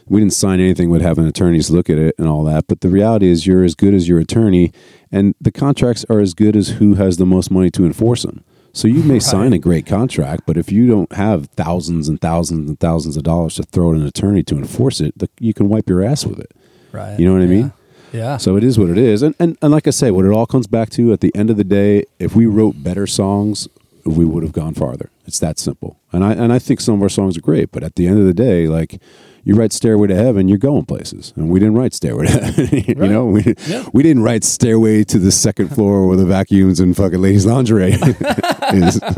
we 0.09 0.21
didn't 0.21 0.33
sign 0.33 0.59
anything 0.59 0.91
with 0.91 1.01
having 1.01 1.27
attorneys 1.27 1.71
look 1.71 1.89
at 1.89 1.97
it 1.97 2.17
and 2.19 2.27
all 2.27 2.43
that. 2.43 2.67
But 2.67 2.81
the 2.81 2.89
reality 2.89 3.29
is, 3.29 3.47
you're 3.47 3.63
as 3.63 3.77
good 3.77 3.95
as 3.95 4.09
your 4.09 4.19
attorney, 4.19 4.73
and 5.13 5.37
the 5.41 5.53
contracts 5.53 6.05
are 6.11 6.19
as 6.19 6.35
good 6.35 6.57
as 6.57 6.71
who 6.71 6.95
has 6.95 7.17
the 7.17 7.25
most 7.25 7.53
money 7.53 7.71
to 7.71 7.87
enforce 7.87 8.25
them. 8.25 8.43
So 8.73 8.89
you 8.89 9.05
may 9.05 9.21
sign 9.35 9.53
a 9.53 9.61
great 9.61 9.87
contract, 9.87 10.43
but 10.45 10.57
if 10.57 10.73
you 10.73 10.89
don't 10.89 11.13
have 11.13 11.47
thousands 11.51 12.09
and 12.09 12.21
thousands 12.21 12.69
and 12.69 12.81
thousands 12.81 13.17
of 13.17 13.23
dollars 13.23 13.55
to 13.55 13.63
throw 13.63 13.93
at 13.93 14.01
an 14.01 14.07
attorney 14.09 14.43
to 14.43 14.57
enforce 14.57 15.01
it, 15.01 15.17
the, 15.17 15.29
you 15.39 15.55
can 15.55 15.69
wipe 15.69 15.89
your 15.89 16.03
ass 16.03 16.27
with 16.27 16.41
it. 16.41 16.51
Right. 16.91 17.17
You 17.17 17.29
know 17.29 17.35
what 17.35 17.43
I 17.43 17.47
mean? 17.47 17.73
Yeah. 18.15 18.37
So 18.39 18.57
it 18.57 18.63
is 18.65 18.79
what 18.79 18.89
it 18.91 18.97
is. 18.99 19.23
And, 19.23 19.35
and 19.39 19.59
and 19.61 19.73
like 19.73 19.87
I 19.87 19.91
say, 19.91 20.11
what 20.11 20.25
it 20.25 20.31
all 20.31 20.47
comes 20.47 20.67
back 20.67 20.89
to 20.91 21.13
at 21.13 21.21
the 21.21 21.35
end 21.35 21.51
of 21.51 21.57
the 21.57 21.65
day, 21.65 22.05
if 22.19 22.35
we 22.37 22.47
wrote 22.47 22.83
better 22.83 23.07
songs, 23.07 23.69
we 24.07 24.25
would 24.25 24.43
have 24.43 24.53
gone 24.53 24.75
farther. 24.75 25.11
It's 25.27 25.39
that 25.41 25.59
simple. 25.59 25.99
And 26.13 26.23
I 26.25 26.33
and 26.33 26.53
I 26.53 26.59
think 26.61 26.81
some 26.81 26.95
of 26.95 27.03
our 27.03 27.09
songs 27.09 27.37
are 27.37 27.41
great, 27.41 27.73
but 27.73 27.83
at 27.83 27.97
the 27.97 28.07
end 28.07 28.19
of 28.21 28.27
the 28.27 28.35
day, 28.35 28.69
like 28.69 29.01
you 29.47 29.55
write 29.55 29.73
Stairway 29.73 30.07
to 30.09 30.15
Heaven, 30.15 30.49
you're 30.49 30.57
going 30.59 30.87
places. 30.87 31.33
And 31.37 31.51
we 31.51 31.59
didn't 31.61 31.75
write 31.75 31.93
Stairway 31.93 32.27
to 32.27 32.33
Heaven. 32.45 32.69
you 32.87 32.95
Right. 32.97 33.11
know, 33.11 33.27
we, 33.27 33.43
Yeah. 33.67 33.85
we 33.93 34.03
didn't 34.03 34.23
write 34.23 34.43
Stairway 34.45 35.05
to 35.05 35.19
the 35.19 35.33
second 35.33 35.69
floor 35.75 36.07
where 36.07 36.17
the 36.17 36.25
vacuums 36.25 36.81
and 36.81 36.97
fucking 36.97 37.21
ladies 37.21 37.45
lingerie 37.45 37.93
is. 38.73 39.01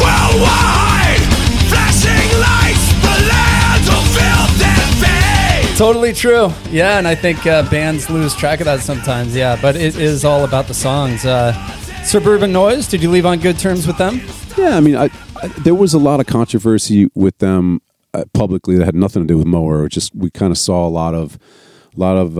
Worldwide, 0.00 0.79
Totally 5.80 6.12
true. 6.12 6.52
Yeah, 6.68 6.98
and 6.98 7.08
I 7.08 7.14
think 7.14 7.46
uh, 7.46 7.62
bands 7.70 8.10
lose 8.10 8.36
track 8.36 8.60
of 8.60 8.66
that 8.66 8.80
sometimes. 8.80 9.34
Yeah, 9.34 9.58
but 9.62 9.76
it 9.76 9.96
is 9.96 10.26
all 10.26 10.44
about 10.44 10.66
the 10.66 10.74
songs. 10.74 11.24
Uh, 11.24 11.54
Suburban 12.04 12.52
Noise. 12.52 12.86
Did 12.86 13.02
you 13.02 13.10
leave 13.10 13.24
on 13.24 13.38
good 13.38 13.58
terms 13.58 13.86
with 13.86 13.96
them? 13.96 14.20
Yeah, 14.58 14.76
I 14.76 14.80
mean, 14.80 14.94
I, 14.94 15.04
I, 15.42 15.48
there 15.64 15.74
was 15.74 15.94
a 15.94 15.98
lot 15.98 16.20
of 16.20 16.26
controversy 16.26 17.08
with 17.14 17.38
them 17.38 17.80
uh, 18.12 18.24
publicly 18.34 18.76
that 18.76 18.84
had 18.84 18.94
nothing 18.94 19.22
to 19.22 19.26
do 19.26 19.38
with 19.38 19.46
Mower. 19.46 19.88
Just 19.88 20.14
we 20.14 20.28
kind 20.28 20.50
of 20.50 20.58
saw 20.58 20.86
a 20.86 20.90
lot 20.90 21.14
of, 21.14 21.38
a 21.96 21.98
lot 21.98 22.18
of 22.18 22.36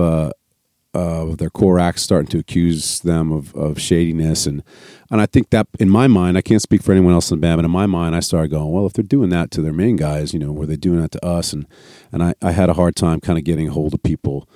uh, 0.93 1.27
of 1.27 1.37
their 1.37 1.49
core 1.49 1.79
acts 1.79 2.01
starting 2.01 2.27
to 2.29 2.39
accuse 2.39 2.99
them 2.99 3.31
of, 3.31 3.55
of 3.55 3.79
shadiness. 3.79 4.45
And 4.45 4.63
and 5.09 5.21
I 5.21 5.25
think 5.25 5.49
that 5.51 5.67
in 5.79 5.89
my 5.89 6.07
mind 6.07 6.37
I 6.37 6.41
can't 6.41 6.61
speak 6.61 6.83
for 6.83 6.91
anyone 6.91 7.13
else 7.13 7.31
in 7.31 7.37
the 7.37 7.41
band 7.41 7.59
but 7.59 7.65
in 7.65 7.71
my 7.71 7.85
mind 7.85 8.15
I 8.15 8.19
started 8.19 8.51
going 8.51 8.71
well 8.71 8.85
if 8.85 8.93
they're 8.93 9.03
doing 9.03 9.29
that 9.29 9.51
to 9.51 9.61
their 9.61 9.73
main 9.73 9.95
guys 9.95 10.33
you 10.33 10.39
know 10.39 10.51
were 10.51 10.65
they 10.65 10.75
doing 10.75 11.01
that 11.01 11.11
to 11.11 11.25
us? 11.25 11.53
And 11.53 11.65
and 12.11 12.21
I, 12.21 12.35
I 12.41 12.51
had 12.51 12.69
a 12.69 12.73
hard 12.73 12.95
time 12.95 13.19
kind 13.19 13.39
of 13.39 13.45
getting 13.45 13.69
a 13.69 13.71
hold 13.71 13.93
of 13.93 14.03
people 14.03 14.49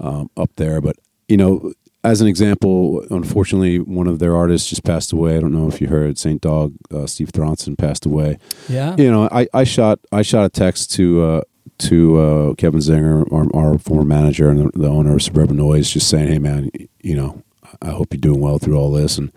um, 0.00 0.30
up 0.36 0.50
there. 0.56 0.80
But 0.80 0.96
you 1.28 1.36
know 1.36 1.72
as 2.02 2.20
an 2.20 2.26
example 2.26 3.02
unfortunately 3.10 3.78
one 3.78 4.06
of 4.06 4.18
their 4.18 4.34
artists 4.34 4.68
just 4.68 4.84
passed 4.84 5.12
away. 5.12 5.36
I 5.36 5.40
don't 5.40 5.52
know 5.52 5.68
if 5.68 5.80
you 5.80 5.88
heard 5.88 6.18
Saint 6.18 6.40
Dog 6.40 6.74
uh, 6.92 7.06
Steve 7.06 7.30
Thronson 7.30 7.76
passed 7.76 8.06
away. 8.06 8.38
Yeah. 8.68 8.96
you 8.96 9.10
know, 9.10 9.28
I, 9.30 9.48
I 9.52 9.64
shot 9.64 10.00
I 10.12 10.22
shot 10.22 10.46
a 10.46 10.48
text 10.48 10.92
to 10.92 11.22
uh, 11.22 11.40
to 11.78 12.18
uh, 12.18 12.54
Kevin 12.54 12.80
Zinger, 12.80 13.30
our, 13.32 13.46
our 13.54 13.78
former 13.78 14.04
manager 14.04 14.48
and 14.50 14.72
the, 14.72 14.78
the 14.78 14.88
owner 14.88 15.14
of 15.14 15.22
Suburban 15.22 15.56
Noise, 15.56 15.90
just 15.90 16.08
saying, 16.08 16.28
"Hey, 16.28 16.38
man, 16.38 16.70
you 17.02 17.14
know, 17.16 17.42
I 17.82 17.90
hope 17.90 18.12
you're 18.12 18.20
doing 18.20 18.40
well 18.40 18.58
through 18.58 18.76
all 18.76 18.92
this." 18.92 19.18
And 19.18 19.32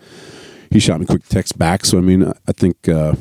he 0.70 0.78
shot 0.78 1.00
me 1.00 1.04
a 1.04 1.08
quick 1.08 1.24
text 1.28 1.58
back. 1.58 1.84
So 1.84 1.98
I 1.98 2.00
mean, 2.02 2.32
I- 2.46 2.52
think 2.52 2.88
uh, 2.88 3.14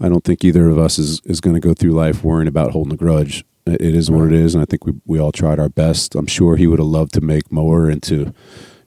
I 0.00 0.08
don't 0.08 0.24
think 0.24 0.44
either 0.44 0.68
of 0.68 0.78
us 0.78 0.98
is 0.98 1.20
is 1.24 1.40
going 1.40 1.54
to 1.54 1.60
go 1.60 1.74
through 1.74 1.92
life 1.92 2.22
worrying 2.24 2.48
about 2.48 2.72
holding 2.72 2.92
a 2.92 2.96
grudge. 2.96 3.44
It 3.66 3.80
it 3.80 3.94
is 3.94 4.10
what 4.10 4.26
it 4.26 4.32
is, 4.32 4.54
and 4.54 4.62
I 4.62 4.66
think 4.66 4.86
we 4.86 4.94
we 5.06 5.18
all 5.18 5.32
tried 5.32 5.58
our 5.58 5.68
best. 5.68 6.14
I'm 6.14 6.26
sure 6.26 6.56
he 6.56 6.66
would 6.66 6.78
have 6.78 6.88
loved 6.88 7.14
to 7.14 7.20
make 7.20 7.50
Mower 7.52 7.90
into 7.90 8.32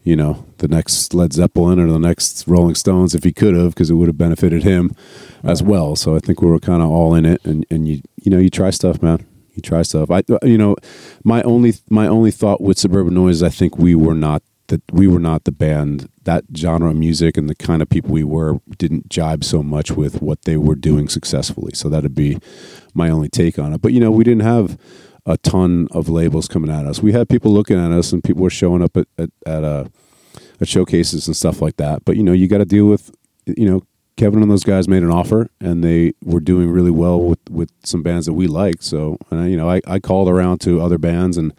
you 0.04 0.16
know 0.16 0.46
the 0.58 0.68
next 0.68 1.14
Led 1.14 1.34
Zeppelin 1.34 1.80
or 1.80 1.88
the 1.88 2.00
next 2.00 2.48
Rolling 2.48 2.76
Stones 2.76 3.14
if 3.14 3.24
he 3.24 3.32
could 3.32 3.56
have 3.56 3.74
because 3.74 3.90
it 3.90 3.96
would 3.96 4.08
have 4.08 4.18
benefited 4.18 4.64
him 4.64 4.96
as 5.44 5.62
well. 5.62 5.96
So 5.96 6.16
I 6.16 6.20
think 6.20 6.42
we 6.42 6.48
were 6.50 6.60
kind 6.60 6.82
of 6.82 6.90
all 6.90 7.14
in 7.14 7.26
it, 7.26 7.44
and 7.46 7.66
and 7.70 7.88
you 7.88 8.02
you 8.22 8.32
know 8.32 8.40
you 8.40 8.50
try 8.50 8.70
stuff, 8.70 9.02
man. 9.02 9.26
You 9.54 9.62
try 9.62 9.82
stuff. 9.82 10.10
I 10.10 10.24
you 10.44 10.58
know 10.58 10.76
my 11.24 11.42
only 11.44 11.74
my 11.90 12.08
only 12.08 12.32
thought 12.32 12.62
with 12.62 12.78
Suburban 12.78 13.14
Noise, 13.14 13.38
is 13.38 13.44
I 13.44 13.50
think 13.50 13.78
we 13.78 13.96
were 13.96 14.16
not 14.16 14.44
that 14.68 14.82
we 14.92 15.08
were 15.08 15.20
not 15.20 15.44
the 15.44 15.52
band 15.52 16.10
that 16.24 16.46
genre 16.56 16.90
of 16.92 16.96
music 16.96 17.36
and 17.36 17.50
the 17.50 17.56
kind 17.56 17.82
of 17.82 17.90
people 17.90 18.12
we 18.12 18.24
were 18.24 18.60
didn't 18.78 19.10
jibe 19.10 19.44
so 19.44 19.62
much 19.62 19.92
with 19.92 20.22
what 20.22 20.44
they 20.44 20.56
were 20.56 20.76
doing 20.76 21.10
successfully. 21.10 21.74
So 21.74 21.90
that'd 21.90 22.16
be 22.16 22.38
my 22.94 23.10
only 23.10 23.28
take 23.28 23.60
on 23.60 23.74
it. 23.74 23.82
But 23.82 23.92
you 23.92 24.00
know 24.00 24.12
we 24.12 24.24
didn't 24.24 24.44
have 24.44 24.78
a 25.26 25.38
ton 25.38 25.88
of 25.92 26.10
labels 26.10 26.48
coming 26.48 26.72
at 26.72 26.86
us. 26.86 27.02
We 27.02 27.12
had 27.12 27.30
people 27.30 27.52
looking 27.52 27.78
at 27.78 27.92
us, 27.92 28.12
and 28.12 28.24
people 28.24 28.44
were 28.44 28.50
showing 28.50 28.82
up 28.82 28.96
at 28.98 29.08
at, 29.18 29.30
at 29.46 29.64
uh, 29.64 29.86
at 30.60 30.68
showcases 30.68 31.28
and 31.28 31.36
stuff 31.36 31.62
like 31.62 31.78
that. 31.78 32.06
But 32.06 32.16
you 32.16 32.24
know, 32.24 32.34
you 32.34 32.48
got 32.48 32.60
to 32.60 32.66
deal 32.66 32.86
with 32.86 33.12
you 33.46 33.70
know 33.70 33.84
Kevin 34.18 34.42
and 34.42 34.52
those 34.52 34.64
guys 34.64 34.88
made 34.88 35.04
an 35.04 35.12
offer, 35.12 35.50
and 35.60 35.84
they 35.84 36.14
were 36.24 36.40
doing 36.40 36.70
really 36.70 36.92
well 36.92 37.20
with 37.20 37.40
with 37.50 37.72
some 37.84 38.04
bands 38.04 38.26
that 38.26 38.34
we 38.34 38.48
liked. 38.48 38.84
So 38.84 39.18
uh, 39.32 39.44
you 39.44 39.58
know, 39.58 39.70
I, 39.70 39.82
I 39.88 40.00
called 40.00 40.30
around 40.30 40.60
to 40.62 40.82
other 40.82 40.98
bands 40.98 41.38
and. 41.38 41.54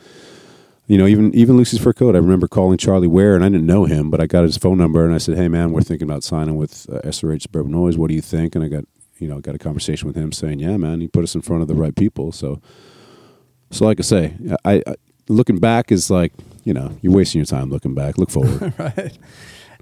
You 0.89 0.99
know, 0.99 1.07
even 1.07 1.33
even 1.35 1.57
Lucy's 1.57 1.81
Fur 1.81 1.93
Coat. 1.95 2.17
I 2.17 2.19
remember 2.19 2.47
calling 2.49 2.77
Charlie 2.77 3.07
Ware, 3.07 3.35
and 3.35 3.45
I 3.45 3.49
didn't 3.49 3.65
know 3.67 3.85
him, 3.85 4.11
but 4.11 4.21
I 4.21 4.27
got 4.27 4.43
his 4.43 4.59
phone 4.59 4.77
number, 4.77 5.07
and 5.07 5.15
I 5.15 5.19
said, 5.19 5.39
"Hey, 5.39 5.49
man, 5.49 5.73
we're 5.73 5.81
thinking 5.81 6.07
about 6.07 6.23
signing 6.25 6.57
with 6.57 6.87
uh, 6.93 7.01
SRH 7.03 7.43
Suburban 7.43 7.71
Noise. 7.73 7.97
What 7.97 8.09
do 8.09 8.15
you 8.15 8.21
think?" 8.21 8.55
And 8.57 8.65
I 8.65 8.69
got, 8.69 8.85
you 9.19 9.29
know, 9.29 9.39
got 9.39 9.55
a 9.55 9.59
conversation 9.59 10.07
with 10.09 10.17
him, 10.17 10.33
saying, 10.33 10.59
"Yeah, 10.59 10.77
man, 10.77 11.01
he 11.01 11.07
put 11.09 11.23
us 11.23 11.35
in 11.35 11.41
front 11.41 11.63
of 11.63 11.69
the 11.69 11.75
right 11.77 11.95
people." 11.95 12.33
So, 12.33 12.61
so 13.71 13.87
like 13.87 14.01
I 14.01 14.03
say, 14.03 14.35
I, 14.67 14.83
I 14.87 14.97
looking 15.29 15.59
back 15.59 15.93
is 15.93 16.11
like, 16.11 16.33
you 16.65 16.75
know, 16.75 16.99
you're 17.01 17.13
wasting 17.15 17.39
your 17.39 17.47
time 17.47 17.71
looking 17.71 17.95
back. 17.95 18.19
Look 18.19 18.31
forward. 18.31 18.75
Right? 18.79 19.17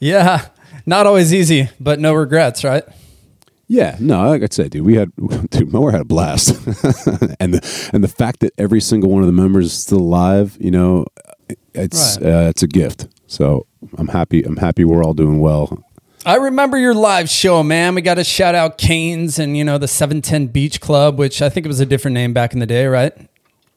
Yeah. 0.01 0.47
Not 0.87 1.07
always 1.07 1.33
easy, 1.35 1.69
but 1.79 1.99
no 2.01 2.15
regrets, 2.15 2.65
right? 2.65 2.85
Yeah, 3.69 3.97
no, 4.01 4.29
like 4.29 4.43
I 4.43 4.49
said, 4.51 4.73
dude, 4.73 4.85
we 4.85 4.97
had 4.97 5.13
dude, 5.51 5.73
Mower 5.73 5.93
had 5.93 6.01
a 6.01 6.05
blast, 6.05 6.51
and 7.41 7.55
the 7.55 7.91
and 7.93 8.03
the 8.03 8.09
fact 8.09 8.41
that 8.41 8.53
every 8.59 8.81
single 8.81 9.11
one 9.11 9.23
of 9.23 9.27
the 9.27 9.33
members 9.33 9.67
is 9.67 9.73
still 9.75 9.99
alive, 9.99 10.57
you 10.61 10.71
know, 10.73 11.07
it's 11.75 12.19
Right. 12.21 12.27
uh, 12.47 12.49
it's 12.49 12.63
a 12.65 12.67
gift. 12.67 13.07
So 13.29 13.67
I'm 13.97 14.09
happy. 14.09 14.43
I'm 14.43 14.57
happy 14.57 14.85
we're 14.85 15.05
all 15.05 15.15
doing 15.15 15.39
well. 15.41 15.85
I 16.27 16.35
remember 16.37 16.77
your 16.79 16.95
live 16.95 17.31
show, 17.31 17.63
man. 17.63 17.95
We 17.95 18.03
got 18.03 18.15
to 18.17 18.25
shout 18.25 18.55
out 18.55 18.77
Canes 18.77 19.39
and, 19.39 19.57
you 19.57 19.65
know, 19.65 19.79
the 19.79 19.89
710 19.89 20.49
Beach 20.49 20.79
Club, 20.81 21.17
which 21.19 21.41
I 21.41 21.49
think 21.49 21.65
it 21.65 21.69
was 21.69 21.81
a 21.81 21.87
different 21.87 22.15
name 22.15 22.35
back 22.35 22.53
in 22.53 22.59
the 22.59 22.67
day, 22.67 22.85
right? 22.87 23.15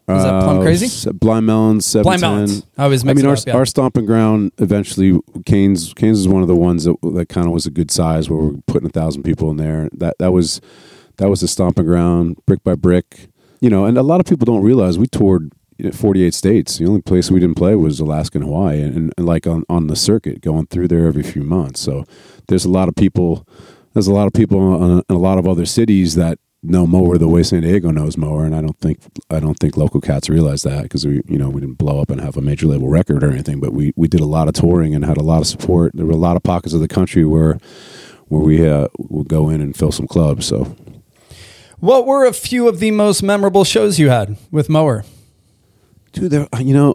Was 0.07 0.23
that 0.23 0.43
Plum 0.43 0.59
Uh, 0.59 0.61
Crazy? 0.63 0.85
S- 0.87 1.05
Blind 1.13 1.45
Melons, 1.45 1.85
seven 1.85 2.03
Blind 2.03 2.21
Melons. 2.21 2.65
I 2.77 2.83
always 2.83 3.07
I 3.07 3.13
mean, 3.13 3.25
our 3.25 3.33
up, 3.33 3.39
yeah. 3.47 3.53
our 3.55 3.65
stomping 3.65 4.05
ground 4.05 4.51
eventually. 4.57 5.19
Canes 5.45 5.93
Canes 5.93 6.19
is 6.19 6.27
one 6.27 6.41
of 6.41 6.47
the 6.47 6.55
ones 6.55 6.83
that 6.83 6.95
that 7.13 7.29
kind 7.29 7.47
of 7.47 7.53
was 7.53 7.65
a 7.65 7.71
good 7.71 7.89
size 7.91 8.29
where 8.29 8.39
we're 8.39 8.61
putting 8.67 8.87
a 8.87 8.91
thousand 8.91 9.23
people 9.23 9.49
in 9.51 9.57
there. 9.57 9.89
That 9.93 10.15
that 10.19 10.31
was 10.33 10.59
that 11.17 11.29
was 11.29 11.41
the 11.41 11.47
stomping 11.47 11.85
ground, 11.85 12.37
brick 12.45 12.63
by 12.63 12.75
brick. 12.75 13.27
You 13.61 13.69
know, 13.69 13.85
and 13.85 13.97
a 13.97 14.03
lot 14.03 14.19
of 14.19 14.25
people 14.25 14.45
don't 14.45 14.63
realize 14.63 14.97
we 14.97 15.07
toured. 15.07 15.51
48 15.91 16.33
states. 16.33 16.77
The 16.77 16.85
only 16.85 17.01
place 17.01 17.29
we 17.31 17.39
didn't 17.41 17.57
play 17.57 17.75
was 17.75 17.99
Alaska 17.99 18.37
and 18.37 18.45
Hawaii, 18.45 18.79
and, 18.81 19.11
and 19.17 19.25
like 19.25 19.45
on, 19.47 19.65
on 19.67 19.87
the 19.87 19.97
circuit, 19.97 20.39
going 20.39 20.67
through 20.67 20.87
there 20.87 21.07
every 21.07 21.23
few 21.23 21.43
months. 21.43 21.81
So 21.81 22.05
there's 22.47 22.63
a 22.63 22.69
lot 22.69 22.87
of 22.87 22.95
people. 22.95 23.45
There's 23.93 24.07
a 24.07 24.13
lot 24.13 24.27
of 24.27 24.33
people 24.33 24.81
uh, 24.81 24.97
in 24.99 25.03
a 25.15 25.17
lot 25.17 25.39
of 25.39 25.47
other 25.47 25.65
cities 25.65 26.15
that 26.15 26.37
know 26.63 26.87
Mower 26.87 27.17
the 27.17 27.27
way 27.27 27.43
San 27.43 27.61
Diego 27.61 27.91
knows 27.91 28.17
Mower, 28.17 28.45
and 28.45 28.55
I 28.55 28.61
don't 28.61 28.79
think 28.79 28.99
I 29.29 29.39
don't 29.39 29.59
think 29.59 29.75
local 29.77 29.99
cats 30.01 30.29
realize 30.29 30.63
that 30.63 30.83
because 30.83 31.05
we 31.05 31.21
you 31.27 31.37
know 31.37 31.49
we 31.49 31.61
didn't 31.61 31.77
blow 31.77 31.99
up 32.01 32.09
and 32.09 32.21
have 32.21 32.37
a 32.37 32.41
major 32.41 32.67
label 32.67 32.87
record 32.87 33.23
or 33.23 33.31
anything, 33.31 33.59
but 33.59 33.73
we 33.73 33.93
we 33.95 34.07
did 34.07 34.21
a 34.21 34.25
lot 34.25 34.47
of 34.47 34.53
touring 34.53 34.95
and 34.95 35.05
had 35.05 35.17
a 35.17 35.23
lot 35.23 35.41
of 35.41 35.47
support. 35.47 35.91
There 35.93 36.05
were 36.05 36.13
a 36.13 36.15
lot 36.17 36.35
of 36.37 36.43
pockets 36.43 36.73
of 36.73 36.79
the 36.79 36.87
country 36.87 37.25
where 37.25 37.59
where 38.29 38.41
we 38.41 38.67
uh, 38.67 38.87
would 38.97 39.27
go 39.27 39.49
in 39.49 39.61
and 39.61 39.75
fill 39.75 39.91
some 39.91 40.07
clubs. 40.07 40.45
So 40.47 40.75
What 41.79 42.07
were 42.07 42.25
a 42.25 42.33
few 42.33 42.67
of 42.67 42.79
the 42.79 42.91
most 42.91 43.21
memorable 43.21 43.63
shows 43.65 43.99
you 43.99 44.09
had 44.09 44.37
with 44.51 44.69
Mower? 44.69 45.03
dude 46.13 46.29
there 46.29 46.47
you 46.59 46.75
know 46.75 46.93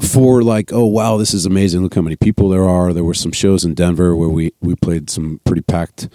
for 0.00 0.44
like 0.44 0.72
oh 0.72 0.86
wow 0.86 1.16
this 1.16 1.34
is 1.34 1.44
amazing 1.44 1.82
look 1.82 1.94
how 1.94 2.00
many 2.00 2.14
people 2.14 2.48
there 2.48 2.68
are 2.68 2.92
there 2.92 3.02
were 3.02 3.12
some 3.14 3.32
shows 3.32 3.64
in 3.64 3.74
denver 3.74 4.14
where 4.14 4.28
we 4.28 4.52
we 4.60 4.76
played 4.76 5.10
some 5.10 5.40
pretty 5.44 5.60
packed 5.60 6.08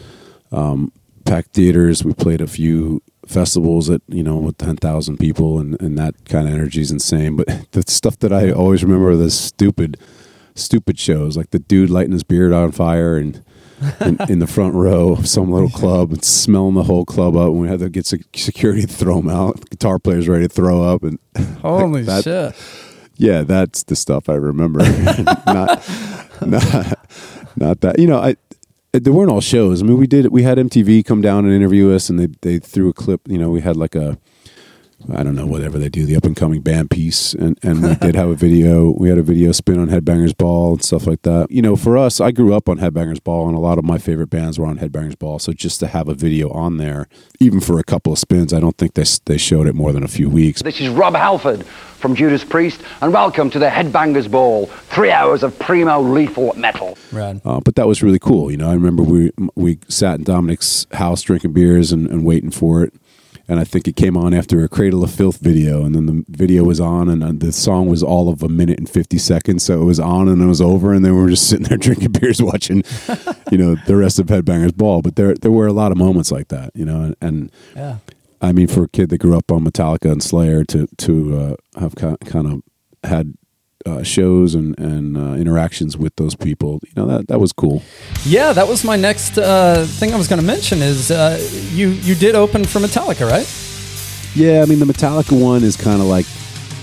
um 0.54 0.90
packed 1.28 1.54
theaters 1.54 2.04
we 2.04 2.14
played 2.14 2.42
a 2.42 2.48
few 2.48 3.02
festivals 3.26 3.90
at 3.90 4.02
you 4.08 4.24
know 4.24 4.38
with 4.38 4.58
10,000 4.58 5.18
people 5.18 5.60
and 5.60 5.80
and 5.82 5.98
that 5.98 6.14
kind 6.26 6.48
of 6.48 6.54
energy 6.54 6.82
is 6.82 6.92
insane 6.92 7.36
but 7.36 7.48
the 7.72 7.84
stuff 7.88 8.18
that 8.20 8.32
i 8.32 8.52
always 8.52 8.84
remember 8.84 9.10
are 9.10 9.16
the 9.18 9.30
stupid 9.30 9.98
stupid 10.56 10.98
shows 10.98 11.36
like 11.38 11.52
the 11.52 11.60
dude 11.60 11.90
lighting 11.90 12.14
his 12.14 12.24
beard 12.24 12.54
on 12.54 12.72
fire 12.72 13.18
and 13.18 13.44
in, 14.02 14.18
in 14.30 14.40
the 14.40 14.48
front 14.48 14.74
row 14.74 15.12
of 15.12 15.28
some 15.28 15.52
little 15.52 15.70
club 15.70 16.12
and 16.12 16.24
smelling 16.24 16.74
the 16.74 16.84
whole 16.84 17.06
club 17.06 17.36
up 17.36 17.50
and 17.50 17.62
we 17.62 17.68
had 17.68 17.78
to 17.80 17.90
get 17.90 18.08
security 18.08 18.82
to 18.82 18.88
throw 18.88 19.20
him 19.20 19.30
out 19.30 19.70
guitar 19.70 20.00
players 20.00 20.28
ready 20.28 20.48
to 20.48 20.54
throw 20.54 20.82
up 20.82 21.04
and 21.04 21.20
Holy 21.62 22.02
that- 22.04 22.24
shit. 22.24 22.56
yeah, 23.18 23.44
that's 23.44 23.84
the 23.84 23.96
stuff 23.96 24.30
I 24.30 24.34
remember. 24.36 24.80
not, 25.46 25.88
not, 26.46 27.00
not 27.56 27.82
that. 27.82 28.00
You 28.00 28.08
know, 28.08 28.18
I 28.18 28.36
there 28.94 29.14
weren't 29.14 29.32
all 29.32 29.42
shows. 29.42 29.82
I 29.82 29.86
mean, 29.86 29.98
we 29.98 30.08
did. 30.08 30.28
We 30.28 30.44
had 30.44 30.58
MTV 30.58 31.06
come 31.06 31.22
down 31.22 31.46
and 31.46 31.54
interview 31.54 31.92
us, 31.92 32.10
and 32.10 32.20
they 32.20 32.28
they 32.42 32.60
threw 32.60 32.90
a 32.90 32.94
clip. 32.94 33.22
You 33.28 33.38
know, 33.38 33.50
we 33.50 33.62
had 33.62 33.78
like 33.78 33.96
a. 33.96 34.18
I 35.14 35.24
don't 35.24 35.36
know 35.36 35.46
whatever 35.46 35.78
they 35.78 35.90
do 35.90 36.06
the 36.06 36.16
up 36.16 36.26
and 36.26 36.36
coming 36.36 36.62
band 36.62 36.90
piece 36.90 37.34
and 37.34 37.58
and 37.62 37.84
we 37.84 37.96
did 37.96 38.16
have 38.16 38.30
a 38.30 38.36
video 38.36 38.90
we 38.92 39.10
had 39.10 39.18
a 39.18 39.24
video 39.24 39.52
spin 39.52 39.80
on 39.80 39.90
Headbangers 39.90 40.36
Ball 40.36 40.74
and 40.74 40.84
stuff 40.84 41.06
like 41.06 41.22
that 41.22 41.52
you 41.52 41.62
know 41.62 41.76
for 41.76 41.98
us 41.98 42.20
I 42.20 42.32
grew 42.32 42.54
up 42.54 42.68
on 42.68 42.80
Headbangers 42.80 43.24
Ball 43.24 43.48
and 43.48 43.56
a 43.56 43.60
lot 43.60 43.78
of 43.78 43.84
my 43.84 44.00
favorite 44.00 44.30
bands 44.30 44.58
were 44.58 44.66
on 44.66 44.80
Headbangers 44.80 45.18
Ball 45.18 45.40
so 45.40 45.54
just 45.54 45.80
to 45.82 45.88
have 45.88 46.08
a 46.08 46.14
video 46.16 46.50
on 46.50 46.78
there 46.78 47.08
even 47.40 47.60
for 47.60 47.80
a 47.80 47.84
couple 47.84 48.12
of 48.12 48.20
spins 48.20 48.54
I 48.54 48.60
don't 48.60 48.78
think 48.78 48.96
they 48.96 49.06
they 49.26 49.38
showed 49.38 49.68
it 49.68 49.76
more 49.76 49.94
than 49.94 50.04
a 50.04 50.08
few 50.08 50.30
weeks 50.30 50.64
This 50.64 50.82
is 50.82 50.90
Rob 50.90 51.16
Halford 51.16 51.66
from 51.98 52.14
Judas 52.14 52.44
Priest, 52.44 52.82
and 53.02 53.12
welcome 53.12 53.50
to 53.50 53.58
the 53.58 53.70
Headbangers 53.70 54.30
Ball. 54.30 54.68
Three 54.68 55.10
hours 55.10 55.42
of 55.42 55.58
primo 55.58 56.00
lethal 56.00 56.54
metal. 56.56 56.96
Rad. 57.12 57.42
Uh, 57.44 57.60
but 57.60 57.76
that 57.76 57.88
was 57.88 58.04
really 58.04 58.20
cool. 58.20 58.52
You 58.52 58.58
know, 58.58 58.70
I 58.70 58.74
remember 58.74 59.02
we 59.02 59.32
we 59.56 59.80
sat 59.88 60.20
in 60.20 60.24
Dominic's 60.24 60.86
house 60.92 61.24
drinking 61.24 61.54
beers 61.54 61.92
and, 61.92 62.08
and 62.08 62.24
waiting 62.24 62.52
for 62.52 62.84
it. 62.84 62.94
And 63.50 63.60
I 63.60 63.64
think 63.64 63.88
it 63.88 63.96
came 63.96 64.18
on 64.18 64.34
after 64.34 64.62
a 64.64 64.68
Cradle 64.68 65.04
of 65.04 65.12
Filth 65.12 65.38
video, 65.38 65.86
and 65.86 65.96
then 65.96 66.06
the 66.06 66.26
video 66.28 66.64
was 66.66 66.80
on, 66.82 67.08
and 67.08 67.24
uh, 67.24 67.32
the 67.34 67.52
song 67.54 67.88
was 67.88 68.04
all 68.04 68.28
of 68.28 68.44
a 68.44 68.50
minute 68.50 68.78
and 68.78 68.90
fifty 68.90 69.18
seconds. 69.18 69.64
So 69.64 69.82
it 69.82 69.86
was 69.86 70.00
on, 70.02 70.28
and 70.28 70.42
it 70.42 70.46
was 70.48 70.60
over, 70.62 70.94
and 70.94 71.06
then 71.06 71.16
we 71.16 71.22
were 71.22 71.30
just 71.30 71.48
sitting 71.50 71.66
there 71.66 71.78
drinking 71.78 72.12
beers, 72.12 72.42
watching, 72.42 72.84
you 73.52 73.58
know, 73.58 73.76
the 73.86 73.96
rest 73.96 74.20
of 74.20 74.28
Headbangers 74.28 74.76
Ball. 74.76 75.02
But 75.02 75.16
there 75.16 75.34
there 75.34 75.52
were 75.52 75.68
a 75.68 75.74
lot 75.74 75.92
of 75.94 75.98
moments 75.98 76.32
like 76.32 76.50
that, 76.50 76.72
you 76.76 76.86
know, 76.86 77.02
and, 77.02 77.16
and 77.22 77.52
Yeah. 77.76 77.98
I 78.40 78.52
mean, 78.52 78.68
for 78.68 78.84
a 78.84 78.88
kid 78.90 79.10
that 79.10 79.18
grew 79.18 79.36
up 79.36 79.52
on 79.52 79.64
Metallica 79.64 80.12
and 80.12 80.22
Slayer 80.22 80.64
to 80.66 80.88
to 80.98 81.38
uh, 81.76 81.80
have 81.80 81.96
kind 81.96 82.18
of 82.48 82.62
had 83.10 83.34
uh, 83.88 84.04
shows 84.04 84.54
and 84.56 84.78
and 84.80 85.18
uh, 85.18 85.34
interactions 85.34 85.98
with 85.98 86.14
those 86.18 86.36
people, 86.36 86.80
you 86.84 86.92
know, 86.98 87.08
that 87.08 87.28
that 87.30 87.40
was 87.40 87.52
cool. 87.54 87.82
Yeah, 88.26 88.54
that 88.54 88.68
was 88.68 88.84
my 88.84 88.96
next 88.98 89.38
uh, 89.38 89.86
thing 90.00 90.14
I 90.14 90.18
was 90.18 90.28
going 90.28 90.42
to 90.42 90.46
mention 90.46 90.82
is 90.82 91.10
uh, 91.12 91.38
you 91.74 91.90
you 91.90 92.16
did 92.16 92.36
open 92.36 92.66
for 92.66 92.80
Metallica, 92.80 93.26
right? 93.30 93.48
Yeah, 94.36 94.62
I 94.62 94.66
mean, 94.66 94.80
the 94.80 94.86
Metallica 94.86 95.40
one 95.42 95.64
is 95.64 95.76
kind 95.78 96.02
of 96.02 96.08
like 96.08 96.26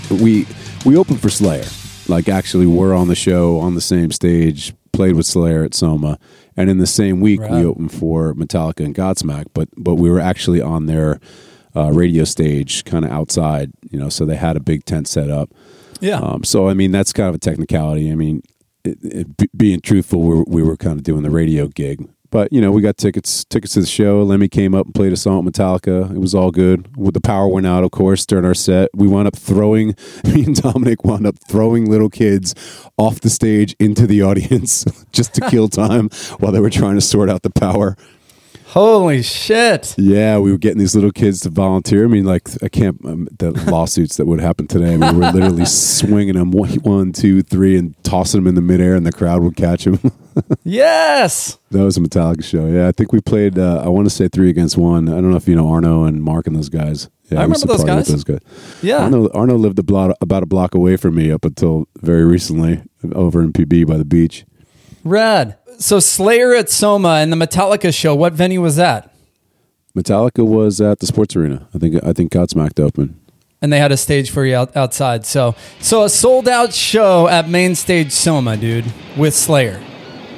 we 0.09 0.45
we 0.85 0.97
opened 0.97 1.21
for 1.21 1.29
Slayer. 1.29 1.65
Like, 2.07 2.29
actually, 2.29 2.67
we're 2.67 2.93
on 2.93 3.07
the 3.07 3.15
show 3.15 3.57
on 3.59 3.73
the 3.75 3.81
same 3.81 4.11
stage, 4.11 4.73
played 4.93 5.15
with 5.15 5.25
Slayer 5.25 5.63
at 5.63 5.73
Soma, 5.73 6.19
and 6.55 6.69
in 6.69 6.77
the 6.77 6.85
same 6.87 7.19
week 7.19 7.39
Right. 7.41 7.51
we 7.51 7.65
opened 7.65 7.91
for 7.91 8.33
Metallica 8.35 8.85
and 8.85 8.93
Godsmack. 8.93 9.45
But 9.53 9.69
but 9.77 9.95
we 9.95 10.09
were 10.09 10.19
actually 10.19 10.61
on 10.61 10.85
their 10.85 11.19
uh, 11.75 11.91
radio 11.91 12.23
stage 12.23 12.83
kind 12.85 13.05
of 13.05 13.11
outside. 13.11 13.71
You 13.89 13.99
know, 13.99 14.09
so 14.09 14.25
they 14.25 14.35
had 14.35 14.55
a 14.57 14.59
big 14.59 14.85
tent 14.85 15.07
set 15.07 15.29
up. 15.29 15.49
Yeah. 16.05 16.19
Um, 16.19 16.43
so 16.43 16.69
I 16.69 16.75
mean, 16.75 16.91
that's 16.91 17.11
kind 17.11 17.29
of 17.29 17.35
a 17.35 17.39
technicality. 17.39 18.11
I 18.11 18.15
mean, 18.15 18.43
it, 18.83 18.97
it, 19.01 19.37
be- 19.37 19.49
being 19.57 19.81
truthful, 19.81 20.21
we 20.21 20.35
were, 20.35 20.43
we 20.47 20.61
were 20.63 20.77
kind 20.77 20.99
of 20.99 21.03
doing 21.03 21.23
the 21.23 21.31
radio 21.31 21.67
gig, 21.67 22.07
but 22.29 22.53
you 22.53 22.61
know, 22.61 22.71
we 22.71 22.83
got 22.83 22.97
tickets 22.97 23.43
tickets 23.45 23.73
to 23.73 23.79
the 23.79 23.87
show. 23.87 24.21
Lemmy 24.21 24.47
came 24.47 24.75
up 24.75 24.85
and 24.85 24.93
played 24.93 25.13
a 25.13 25.17
song 25.17 25.43
with 25.43 25.55
Metallica. 25.55 26.11
It 26.11 26.19
was 26.19 26.35
all 26.35 26.51
good. 26.51 26.87
The 26.95 27.21
power 27.21 27.47
went 27.47 27.65
out, 27.65 27.83
of 27.83 27.89
course, 27.89 28.23
during 28.27 28.45
our 28.45 28.53
set. 28.53 28.89
We 28.93 29.07
wound 29.07 29.27
up 29.27 29.35
throwing. 29.35 29.95
Me 30.25 30.43
and 30.43 30.55
Dominic 30.55 31.03
wound 31.03 31.25
up 31.25 31.37
throwing 31.49 31.89
little 31.89 32.09
kids 32.09 32.53
off 32.97 33.21
the 33.21 33.31
stage 33.31 33.75
into 33.79 34.05
the 34.05 34.21
audience 34.21 34.85
just 35.11 35.33
to 35.35 35.49
kill 35.49 35.69
time 35.69 36.09
while 36.37 36.51
they 36.51 36.59
were 36.59 36.69
trying 36.69 36.95
to 36.95 37.01
sort 37.01 37.31
out 37.31 37.41
the 37.41 37.49
power. 37.49 37.97
Holy 38.75 39.23
shit. 39.23 39.95
Yeah, 39.97 40.37
we 40.37 40.51
were 40.51 40.57
getting 40.57 40.79
these 40.79 40.95
little 40.95 41.13
kids 41.13 41.39
to 41.39 41.49
volunteer. 41.49 42.03
I 42.03 42.07
mean, 42.09 42.25
like 42.25 42.49
I 42.61 42.67
can't 42.67 42.99
um, 43.05 43.29
the 43.39 43.51
lawsuits 43.71 44.17
that 44.17 44.25
would 44.25 44.41
happen 44.41 44.67
today. 44.67 44.95
I 44.95 44.97
mean, 44.97 45.17
we're 45.17 45.31
literally 45.31 45.63
swinging 45.65 46.33
them 46.33 46.51
one, 46.51 46.71
one, 46.81 47.13
two, 47.13 47.41
three, 47.41 47.77
and 47.77 47.95
tossing 48.03 48.41
them 48.41 48.47
in 48.47 48.55
the 48.55 48.61
midair, 48.61 48.95
and 48.95 49.05
the 49.05 49.13
crowd 49.13 49.43
would 49.43 49.55
catch 49.55 49.85
them. 49.85 49.99
Yes. 50.65 51.57
that 51.71 51.81
was 51.81 51.95
a 51.95 52.01
Metallica 52.01 52.43
show. 52.43 52.67
Yeah, 52.67 52.89
I 52.89 52.91
think 52.91 53.13
we 53.13 53.21
played. 53.21 53.57
Uh, 53.57 53.81
I 53.81 53.87
want 53.87 54.05
to 54.05 54.09
say 54.09 54.27
three 54.27 54.49
against 54.49 54.75
one. 54.75 55.07
I 55.07 55.13
don't 55.13 55.31
know 55.31 55.37
if 55.37 55.47
you 55.47 55.55
know 55.55 55.69
Arno 55.69 56.03
and 56.03 56.21
Mark 56.21 56.45
and 56.45 56.53
those 56.53 56.67
guys. 56.67 57.07
Yeah, 57.31 57.39
I 57.39 57.43
remember 57.43 57.67
those 57.67 57.85
guys. 57.85 58.07
Those 58.09 58.25
guys. 58.25 58.39
Yeah. 58.81 58.97
Arno, 58.97 59.29
Arno 59.29 59.55
lived 59.55 59.79
a 59.79 59.83
block, 59.83 60.17
about 60.19 60.43
a 60.43 60.45
block 60.45 60.75
away 60.75 60.97
from 60.97 61.15
me 61.15 61.31
up 61.31 61.45
until 61.45 61.87
very 62.01 62.25
recently, 62.25 62.83
over 63.13 63.41
in 63.41 63.53
PB 63.53 63.87
by 63.87 63.95
the 63.95 64.03
beach. 64.03 64.45
Rad. 65.05 65.57
So 65.77 65.99
Slayer 65.99 66.53
at 66.55 66.69
Soma 66.69 67.15
and 67.15 67.31
the 67.31 67.37
Metallica 67.37 67.93
show, 67.93 68.15
what 68.15 68.33
venue 68.33 68.61
was 68.61 68.75
that? 68.77 69.13
Metallica 69.95 70.45
was 70.45 70.81
at 70.81 70.99
the 70.99 71.07
sports 71.07 71.35
arena. 71.35 71.67
I 71.73 71.77
think 71.77 72.03
I 72.03 72.13
think 72.13 72.31
Godsmacked 72.31 72.79
open. 72.79 73.19
And 73.61 73.71
they 73.71 73.79
had 73.79 73.91
a 73.91 73.97
stage 73.97 74.29
for 74.29 74.45
you 74.45 74.55
out, 74.55 74.75
outside. 74.75 75.25
So 75.25 75.55
so 75.79 76.03
a 76.03 76.09
sold 76.09 76.47
out 76.47 76.73
show 76.73 77.27
at 77.27 77.49
main 77.49 77.75
stage 77.75 78.11
Soma, 78.11 78.57
dude, 78.57 78.85
with 79.17 79.33
Slayer. 79.33 79.81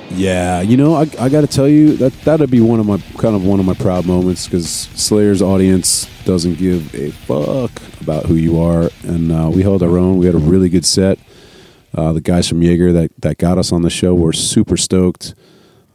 Yeah, 0.10 0.62
you 0.62 0.78
know, 0.78 0.96
I, 0.96 1.02
I 1.20 1.28
got 1.28 1.42
to 1.42 1.48
tell 1.48 1.68
you 1.68 1.98
that 1.98 2.14
that'd 2.22 2.50
be 2.50 2.62
one 2.62 2.80
of 2.80 2.86
my 2.86 2.98
kind 3.18 3.36
of 3.36 3.44
one 3.44 3.60
of 3.60 3.66
my 3.66 3.74
proud 3.74 4.06
moments 4.06 4.46
because 4.46 4.70
Slayer's 4.70 5.42
audience 5.42 6.10
doesn't 6.24 6.58
give 6.58 6.96
a 6.96 7.12
fuck 7.12 7.82
about 8.00 8.26
who 8.26 8.36
you 8.36 8.60
are, 8.62 8.90
and 9.04 9.32
uh, 9.32 9.50
we 9.54 9.64
held 9.64 9.84
our 9.84 9.98
own. 9.98 10.18
We 10.18 10.26
had 10.26 10.36
a 10.36 10.40
really 10.40 10.70
good 10.70 10.86
set. 10.86 11.20
Uh, 11.98 12.14
the 12.14 12.22
guys 12.22 12.48
from 12.48 12.62
Jaeger 12.62 12.94
that 12.94 13.12
that 13.22 13.38
got 13.38 13.58
us 13.58 13.72
on 13.72 13.82
the 13.82 13.90
show 13.90 14.14
were 14.14 14.32
super 14.34 14.78
stoked. 14.78 15.34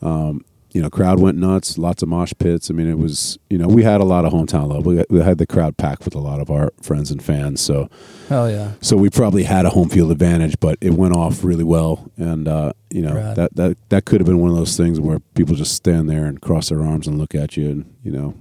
Um, 0.02 0.44
you 0.72 0.80
know, 0.80 0.88
crowd 0.88 1.20
went 1.20 1.36
nuts. 1.36 1.76
Lots 1.76 2.02
of 2.02 2.08
mosh 2.08 2.32
pits. 2.38 2.70
I 2.70 2.72
mean, 2.74 2.88
it 2.88 2.98
was 2.98 3.38
you 3.50 3.58
know 3.58 3.68
we 3.68 3.82
had 3.82 4.00
a 4.00 4.04
lot 4.04 4.24
of 4.24 4.32
hometown 4.32 4.68
love. 4.68 4.84
We, 4.86 5.04
we 5.10 5.20
had 5.20 5.38
the 5.38 5.46
crowd 5.46 5.76
packed 5.76 6.04
with 6.04 6.14
a 6.14 6.18
lot 6.18 6.40
of 6.40 6.50
our 6.50 6.72
friends 6.80 7.10
and 7.10 7.22
fans. 7.22 7.60
So 7.60 7.88
Hell 8.28 8.50
yeah. 8.50 8.72
so 8.80 8.96
we 8.96 9.10
probably 9.10 9.44
had 9.44 9.64
a 9.66 9.70
home 9.70 9.88
field 9.90 10.10
advantage, 10.10 10.58
but 10.60 10.78
it 10.80 10.94
went 10.94 11.14
off 11.14 11.44
really 11.44 11.64
well, 11.64 12.10
and 12.16 12.48
uh, 12.48 12.72
you 12.90 13.02
know 13.02 13.14
Rad. 13.14 13.36
that 13.36 13.54
that 13.56 13.76
that 13.90 14.04
could 14.06 14.20
have 14.20 14.26
been 14.26 14.40
one 14.40 14.50
of 14.50 14.56
those 14.56 14.76
things 14.76 14.98
where 14.98 15.20
people 15.34 15.54
just 15.54 15.74
stand 15.74 16.08
there 16.08 16.24
and 16.24 16.40
cross 16.40 16.70
their 16.70 16.82
arms 16.82 17.06
and 17.06 17.18
look 17.18 17.34
at 17.34 17.56
you, 17.56 17.68
and 17.70 17.94
you 18.02 18.10
know, 18.10 18.34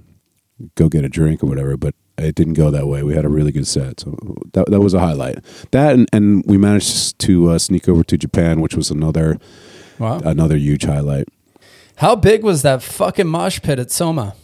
go 0.74 0.88
get 0.88 1.04
a 1.04 1.08
drink 1.08 1.44
or 1.44 1.46
whatever. 1.46 1.76
But 1.76 1.94
it 2.24 2.34
didn't 2.34 2.54
go 2.54 2.70
that 2.70 2.86
way. 2.86 3.02
We 3.02 3.14
had 3.14 3.24
a 3.24 3.28
really 3.28 3.52
good 3.52 3.66
set, 3.66 4.00
so 4.00 4.16
that 4.52 4.70
that 4.70 4.80
was 4.80 4.94
a 4.94 5.00
highlight. 5.00 5.38
That 5.70 5.94
and, 5.94 6.08
and 6.12 6.44
we 6.46 6.56
managed 6.58 7.18
to 7.20 7.50
uh, 7.50 7.58
sneak 7.58 7.88
over 7.88 8.02
to 8.04 8.16
Japan, 8.18 8.60
which 8.60 8.74
was 8.74 8.90
another 8.90 9.38
Wow. 9.98 10.18
another 10.24 10.56
huge 10.56 10.84
highlight. 10.84 11.28
How 11.96 12.16
big 12.16 12.42
was 12.42 12.62
that 12.62 12.82
fucking 12.82 13.26
mosh 13.28 13.60
pit 13.62 13.78
at 13.78 13.90
Soma? 13.90 14.34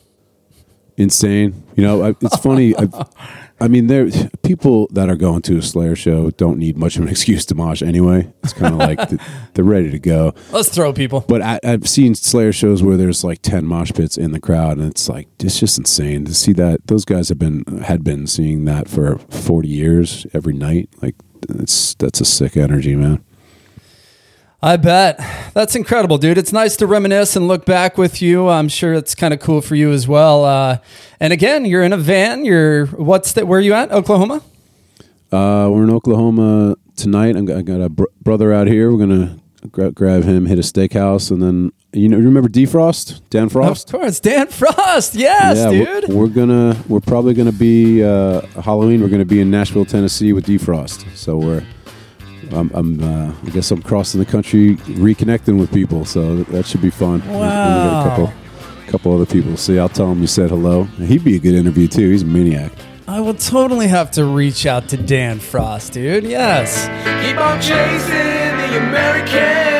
insane. 0.96 1.62
You 1.76 1.84
know, 1.84 2.02
I, 2.02 2.08
it's 2.20 2.36
funny. 2.38 2.74
I, 2.76 2.88
I 3.60 3.68
mean, 3.68 3.88
there 3.88 4.08
people 4.42 4.88
that 4.92 5.08
are 5.08 5.16
going 5.16 5.42
to 5.42 5.58
a 5.58 5.62
Slayer 5.62 5.96
show 5.96 6.30
don't 6.30 6.58
need 6.58 6.76
much 6.76 6.96
of 6.96 7.02
an 7.02 7.08
excuse 7.14 7.44
to 7.46 7.54
mosh 7.54 7.82
anyway. 7.82 8.32
It's 8.42 8.52
kind 8.52 8.74
of 8.74 8.78
like 8.88 9.08
th- 9.08 9.20
they're 9.54 9.64
ready 9.64 9.90
to 9.90 9.98
go. 9.98 10.34
Let's 10.52 10.68
throw 10.68 10.92
people. 10.92 11.24
But 11.26 11.42
I, 11.42 11.60
I've 11.64 11.88
seen 11.88 12.14
Slayer 12.14 12.52
shows 12.52 12.82
where 12.82 12.96
there's 12.96 13.24
like 13.24 13.42
ten 13.42 13.66
mosh 13.66 13.92
pits 13.92 14.16
in 14.16 14.32
the 14.32 14.40
crowd, 14.40 14.78
and 14.78 14.88
it's 14.88 15.08
like 15.08 15.28
it's 15.40 15.58
just 15.58 15.78
insane 15.78 16.24
to 16.26 16.34
see 16.34 16.52
that. 16.54 16.86
Those 16.86 17.04
guys 17.04 17.28
have 17.28 17.38
been 17.38 17.64
had 17.82 18.04
been 18.04 18.26
seeing 18.26 18.64
that 18.66 18.88
for 18.88 19.18
forty 19.18 19.68
years 19.68 20.26
every 20.32 20.54
night. 20.54 20.88
Like 21.02 21.16
it's 21.48 21.94
that's 21.94 22.20
a 22.20 22.24
sick 22.24 22.56
energy, 22.56 22.94
man. 22.94 23.24
I 24.60 24.76
bet. 24.76 25.18
That's 25.54 25.76
incredible, 25.76 26.18
dude. 26.18 26.36
It's 26.36 26.52
nice 26.52 26.76
to 26.78 26.86
reminisce 26.86 27.36
and 27.36 27.46
look 27.46 27.64
back 27.64 27.96
with 27.96 28.20
you. 28.20 28.48
I'm 28.48 28.68
sure 28.68 28.92
it's 28.92 29.14
kind 29.14 29.32
of 29.32 29.38
cool 29.38 29.60
for 29.60 29.76
you 29.76 29.92
as 29.92 30.08
well. 30.08 30.44
Uh, 30.44 30.78
and 31.20 31.32
again, 31.32 31.64
you're 31.64 31.84
in 31.84 31.92
a 31.92 31.96
van. 31.96 32.44
You're 32.44 32.86
what's 32.86 33.32
that? 33.34 33.46
Where 33.46 33.58
are 33.58 33.62
you 33.62 33.72
at? 33.74 33.92
Oklahoma? 33.92 34.42
Uh, 35.30 35.68
we're 35.70 35.84
in 35.84 35.90
Oklahoma 35.90 36.74
tonight. 36.96 37.36
I'm, 37.36 37.48
I 37.50 37.62
got 37.62 37.80
a 37.80 37.88
br- 37.88 38.04
brother 38.20 38.52
out 38.52 38.66
here. 38.66 38.90
We're 38.90 38.98
gonna 38.98 39.38
gra- 39.70 39.92
grab 39.92 40.24
him, 40.24 40.46
hit 40.46 40.58
a 40.58 40.62
steakhouse, 40.62 41.30
and 41.30 41.40
then 41.40 41.70
you 41.92 42.08
know 42.08 42.16
remember 42.16 42.48
Defrost, 42.48 43.20
Dan 43.30 43.48
Frost. 43.48 43.92
Of 43.94 44.00
course, 44.00 44.18
Dan 44.18 44.48
Frost. 44.48 45.14
Yes, 45.14 45.58
yeah, 45.58 45.70
we're- 45.70 46.06
We're, 46.08 46.26
gonna 46.28 46.76
we're 46.88 46.98
probably 47.00 47.34
gonna 47.34 47.52
be 47.52 48.02
uh, 48.02 48.40
Halloween. 48.62 49.02
We're 49.02 49.08
gonna 49.08 49.24
be 49.24 49.40
in 49.40 49.52
Nashville, 49.52 49.84
Tennessee 49.84 50.32
with 50.32 50.46
Defrost. 50.46 51.06
So 51.14 51.36
we're 51.38 51.64
I'm, 52.52 52.70
I'm 52.74 53.02
uh, 53.02 53.32
I 53.46 53.50
guess 53.50 53.70
I'm 53.70 53.82
crossing 53.82 54.20
the 54.20 54.26
country, 54.26 54.76
reconnecting 54.76 55.58
with 55.58 55.72
people. 55.72 56.04
So 56.04 56.36
that, 56.36 56.46
that 56.48 56.66
should 56.66 56.82
be 56.82 56.90
fun. 56.90 57.20
And 57.22 57.30
we 57.30 57.36
got 57.38 57.40
Wow. 57.40 58.00
a 58.00 58.08
couple 58.08 58.32
couple 58.88 59.14
other 59.14 59.26
people. 59.26 59.56
See, 59.58 59.78
I'll 59.78 59.88
tell 59.90 60.10
him 60.10 60.20
you 60.22 60.26
said 60.26 60.48
hello. 60.50 60.84
He'd 60.84 61.22
be 61.24 61.36
a 61.36 61.38
good 61.38 61.54
interview 61.54 61.88
too. 61.88 62.10
He's 62.10 62.22
a 62.22 62.26
maniac. 62.26 62.72
I 63.06 63.20
will 63.20 63.34
totally 63.34 63.86
have 63.88 64.10
to 64.12 64.24
reach 64.24 64.64
out 64.66 64.88
to 64.90 64.96
Dan 64.96 65.38
Frost, 65.40 65.92
dude. 65.94 66.24
Yes. 66.24 66.86
Keep 67.26 67.38
on 67.38 67.60
chasing 67.60 68.56
the 68.58 68.78
American 68.88 69.77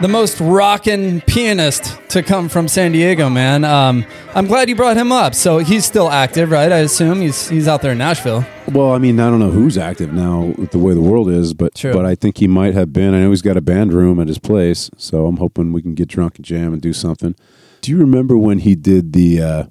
The 0.00 0.06
most 0.06 0.38
rockin' 0.40 1.22
pianist 1.22 1.98
to 2.10 2.22
come 2.22 2.48
from 2.48 2.68
San 2.68 2.92
Diego, 2.92 3.28
man. 3.28 3.64
Um, 3.64 4.06
I'm 4.32 4.46
glad 4.46 4.68
you 4.68 4.76
brought 4.76 4.96
him 4.96 5.10
up. 5.10 5.34
So 5.34 5.58
he's 5.58 5.84
still 5.84 6.08
active, 6.08 6.52
right? 6.52 6.70
I 6.70 6.78
assume 6.78 7.20
he's 7.20 7.48
he's 7.48 7.66
out 7.66 7.82
there 7.82 7.90
in 7.92 7.98
Nashville. 7.98 8.46
Well, 8.70 8.92
I 8.92 8.98
mean, 8.98 9.18
I 9.18 9.28
don't 9.28 9.40
know 9.40 9.50
who's 9.50 9.76
active 9.76 10.12
now 10.12 10.52
with 10.56 10.70
the 10.70 10.78
way 10.78 10.94
the 10.94 11.00
world 11.00 11.28
is, 11.28 11.52
but 11.52 11.74
True. 11.74 11.92
but 11.92 12.06
I 12.06 12.14
think 12.14 12.38
he 12.38 12.46
might 12.46 12.74
have 12.74 12.92
been. 12.92 13.12
I 13.12 13.20
know 13.22 13.30
he's 13.30 13.42
got 13.42 13.56
a 13.56 13.60
band 13.60 13.92
room 13.92 14.20
at 14.20 14.28
his 14.28 14.38
place, 14.38 14.88
so 14.96 15.26
I'm 15.26 15.38
hoping 15.38 15.72
we 15.72 15.82
can 15.82 15.94
get 15.96 16.06
drunk 16.06 16.36
and 16.36 16.44
jam 16.44 16.72
and 16.72 16.80
do 16.80 16.92
something. 16.92 17.34
Do 17.80 17.90
you 17.90 17.98
remember 17.98 18.36
when 18.36 18.60
he 18.60 18.76
did 18.76 19.12
the 19.14 19.42
uh, 19.42 19.64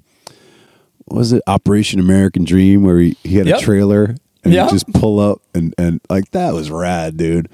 what 1.06 1.16
was 1.16 1.32
it 1.32 1.42
Operation 1.46 2.00
American 2.00 2.44
Dream, 2.44 2.82
where 2.82 2.98
he, 2.98 3.16
he 3.24 3.36
had 3.36 3.46
Yep. 3.46 3.60
a 3.60 3.62
trailer 3.62 4.14
and 4.44 4.52
Yep. 4.52 4.66
he 4.66 4.72
just 4.74 4.92
pull 4.92 5.20
up 5.20 5.40
and 5.54 5.74
and 5.78 6.02
like 6.10 6.32
that 6.32 6.52
was 6.52 6.70
rad, 6.70 7.16
dude. 7.16 7.48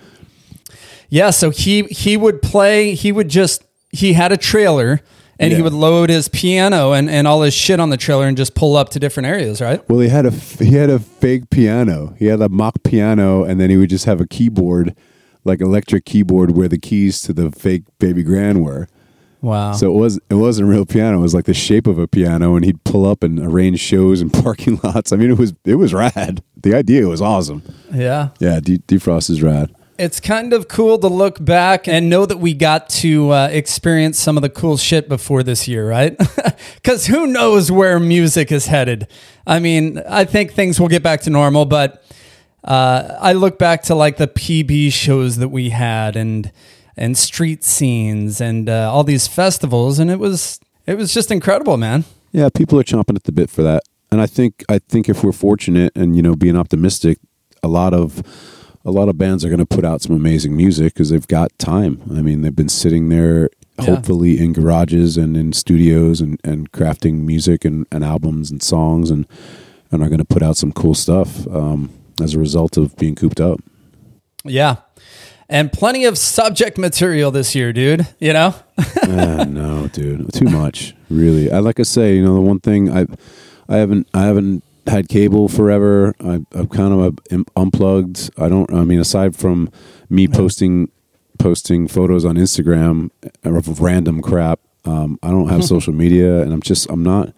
Yeah, 1.14 1.30
so 1.30 1.50
he 1.50 1.84
he 1.84 2.16
would 2.16 2.42
play. 2.42 2.96
He 2.96 3.12
would 3.12 3.28
just 3.28 3.62
he 3.92 4.14
had 4.14 4.32
a 4.32 4.36
trailer, 4.36 5.00
and 5.38 5.52
he 5.52 5.62
would 5.62 5.72
load 5.72 6.10
his 6.10 6.26
piano 6.26 6.90
and, 6.90 7.08
and 7.08 7.28
all 7.28 7.42
his 7.42 7.54
shit 7.54 7.78
on 7.78 7.90
the 7.90 7.96
trailer 7.96 8.26
and 8.26 8.36
just 8.36 8.56
pull 8.56 8.74
up 8.74 8.88
to 8.88 8.98
different 8.98 9.28
areas, 9.28 9.60
right? 9.60 9.88
Well, 9.88 10.00
he 10.00 10.08
had 10.08 10.26
a 10.26 10.32
he 10.32 10.72
had 10.72 10.90
a 10.90 10.98
fake 10.98 11.50
piano. 11.50 12.16
He 12.18 12.26
had 12.26 12.40
a 12.40 12.48
mock 12.48 12.82
piano, 12.82 13.44
and 13.44 13.60
then 13.60 13.70
he 13.70 13.76
would 13.76 13.90
just 13.90 14.06
have 14.06 14.20
a 14.20 14.26
keyboard, 14.26 14.96
like 15.44 15.60
electric 15.60 16.04
keyboard, 16.04 16.56
where 16.56 16.66
the 16.66 16.78
keys 16.78 17.22
to 17.22 17.32
the 17.32 17.52
fake 17.52 17.84
baby 18.00 18.24
grand 18.24 18.64
were. 18.64 18.88
Wow. 19.40 19.70
So 19.70 19.94
it 19.94 19.96
was 19.96 20.18
it 20.28 20.34
wasn't 20.34 20.66
a 20.68 20.70
real 20.72 20.84
piano. 20.84 21.18
It 21.18 21.22
was 21.22 21.34
like 21.34 21.44
the 21.44 21.54
shape 21.54 21.86
of 21.86 21.96
a 21.96 22.08
piano, 22.08 22.56
and 22.56 22.64
he'd 22.64 22.82
pull 22.82 23.06
up 23.06 23.22
and 23.22 23.38
arrange 23.38 23.78
shows 23.78 24.20
in 24.20 24.30
parking 24.42 24.80
lots. 24.82 25.12
I 25.12 25.16
mean, 25.16 25.30
it 25.30 25.38
was 25.38 25.54
it 25.64 25.76
was 25.76 25.94
rad. 25.94 26.42
The 26.56 26.74
idea 26.74 27.06
was 27.06 27.22
awesome. 27.22 27.62
yeah. 27.94 28.30
Yeah, 28.40 28.58
D- 28.58 28.78
Defrost 28.88 29.30
is 29.30 29.44
rad. 29.44 29.72
It's 29.96 30.18
kind 30.18 30.52
of 30.52 30.66
cool 30.66 30.98
to 30.98 31.06
look 31.06 31.44
back 31.44 31.86
and 31.86 32.10
know 32.10 32.26
that 32.26 32.38
we 32.38 32.52
got 32.52 32.88
to 32.90 33.30
uh, 33.30 33.48
experience 33.52 34.18
some 34.18 34.36
of 34.36 34.42
the 34.42 34.48
cool 34.48 34.76
shit 34.76 35.08
before 35.08 35.44
this 35.44 35.68
year, 35.68 35.88
right? 35.88 36.16
Because 36.76 37.06
who 37.06 37.26
knows 37.26 37.70
where 37.70 37.98
music 37.98 38.52
is 38.52 38.66
headed? 38.66 39.08
I 39.46 39.58
mean, 39.58 40.02
I 40.08 40.24
think 40.24 40.52
things 40.52 40.78
will 40.78 40.88
get 40.88 41.02
back 41.02 41.22
to 41.22 41.30
normal, 41.30 41.64
but 41.64 42.04
uh, 42.62 43.16
I 43.20 43.32
look 43.32 43.58
back 43.58 43.82
to 43.84 43.94
like 43.94 44.16
the 44.16 44.28
PB 44.28 44.92
shows 44.92 45.36
that 45.36 45.48
we 45.48 45.70
had 45.70 46.16
and 46.16 46.50
and 46.96 47.18
street 47.18 47.64
scenes 47.64 48.40
and 48.40 48.68
uh, 48.68 48.92
all 48.92 49.04
these 49.04 49.26
festivals, 49.26 49.98
and 49.98 50.10
it 50.10 50.18
was 50.18 50.60
it 50.86 50.96
was 50.96 51.12
just 51.12 51.30
incredible, 51.30 51.76
man. 51.76 52.04
Yeah, 52.32 52.48
people 52.48 52.78
are 52.78 52.84
chomping 52.84 53.16
at 53.16 53.24
the 53.24 53.32
bit 53.32 53.50
for 53.50 53.62
that, 53.62 53.82
and 54.10 54.20
I 54.20 54.26
think 54.26 54.64
I 54.68 54.78
think 54.78 55.08
if 55.08 55.22
we're 55.22 55.32
fortunate 55.32 55.92
and 55.96 56.16
you 56.16 56.22
know 56.22 56.34
being 56.34 56.56
optimistic, 56.56 57.18
a 57.62 57.68
lot 57.68 57.92
of 57.92 58.22
a 58.84 58.90
lot 58.90 59.08
of 59.08 59.16
bands 59.18 59.44
are 59.44 59.48
going 59.48 59.58
to 59.60 59.66
put 59.66 59.84
out 59.84 60.02
some 60.02 60.14
amazing 60.14 60.56
music 60.56 60.92
because 60.94 61.10
they've 61.10 61.26
got 61.26 61.56
time. 61.58 62.02
I 62.10 62.20
mean, 62.22 62.42
they've 62.42 62.54
been 62.54 62.68
sitting 62.68 63.08
there, 63.08 63.48
Yeah. 63.78 63.86
hopefully 63.94 64.38
in 64.38 64.52
garages 64.52 65.16
and 65.16 65.36
in 65.36 65.52
studios 65.52 66.20
and, 66.20 66.38
and 66.44 66.70
crafting 66.72 67.24
music 67.24 67.64
and, 67.64 67.86
and 67.90 68.04
albums 68.04 68.50
and 68.50 68.62
songs 68.62 69.10
and 69.10 69.26
and 69.90 70.02
are 70.02 70.08
going 70.08 70.18
to 70.18 70.24
put 70.24 70.42
out 70.42 70.56
some 70.56 70.72
cool 70.72 70.94
stuff 70.94 71.46
um, 71.48 71.88
as 72.20 72.34
a 72.34 72.38
result 72.38 72.76
of 72.76 72.96
being 72.96 73.14
cooped 73.14 73.40
up. 73.40 73.60
Yeah. 74.44 74.76
and 75.48 75.72
plenty 75.72 76.04
of 76.04 76.18
subject 76.18 76.78
material 76.78 77.30
this 77.30 77.54
year, 77.54 77.72
dude. 77.72 78.06
You 78.18 78.32
know? 78.32 78.54
Ah, 79.06 79.44
no, 79.44 79.86
dude, 79.88 80.32
too 80.32 80.46
much. 80.46 80.94
Really, 81.10 81.52
I 81.52 81.58
like 81.60 81.78
I 81.78 81.84
say, 81.84 82.16
you 82.16 82.24
know, 82.24 82.34
the 82.34 82.40
one 82.40 82.58
thing 82.58 82.90
I, 82.90 83.06
I 83.68 83.76
haven't, 83.76 84.08
I 84.12 84.22
haven't 84.22 84.63
had 84.86 85.08
cable 85.08 85.48
forever. 85.48 86.14
I, 86.20 86.40
I've 86.54 86.70
kind 86.70 86.92
of 86.92 87.18
uh, 87.32 87.42
unplugged. 87.56 88.30
I 88.38 88.48
don't. 88.48 88.72
I 88.72 88.84
mean, 88.84 89.00
aside 89.00 89.34
from 89.36 89.70
me 90.08 90.28
posting, 90.28 90.90
posting 91.38 91.88
photos 91.88 92.24
on 92.24 92.36
Instagram 92.36 93.10
of 93.44 93.80
random 93.80 94.20
crap, 94.22 94.60
um, 94.84 95.18
I 95.22 95.30
don't 95.30 95.48
have 95.48 95.64
social 95.74 95.92
media, 95.92 96.42
and 96.42 96.52
I'm 96.52 96.60
just, 96.62 96.88
I'm 96.90 97.02
not, 97.02 97.32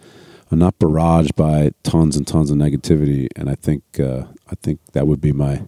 I'm 0.51 0.59
not 0.59 0.79
barraged 0.79 1.35
by 1.37 1.73
tons 1.83 2.17
and 2.17 2.27
tons 2.27 2.51
of 2.51 2.57
negativity. 2.57 3.29
And 3.37 3.49
I 3.49 3.55
think, 3.55 3.83
uh, 4.01 4.25
I 4.51 4.55
think 4.57 4.81
that 4.93 5.07
would 5.07 5.21
be 5.21 5.33
my 5.33 5.63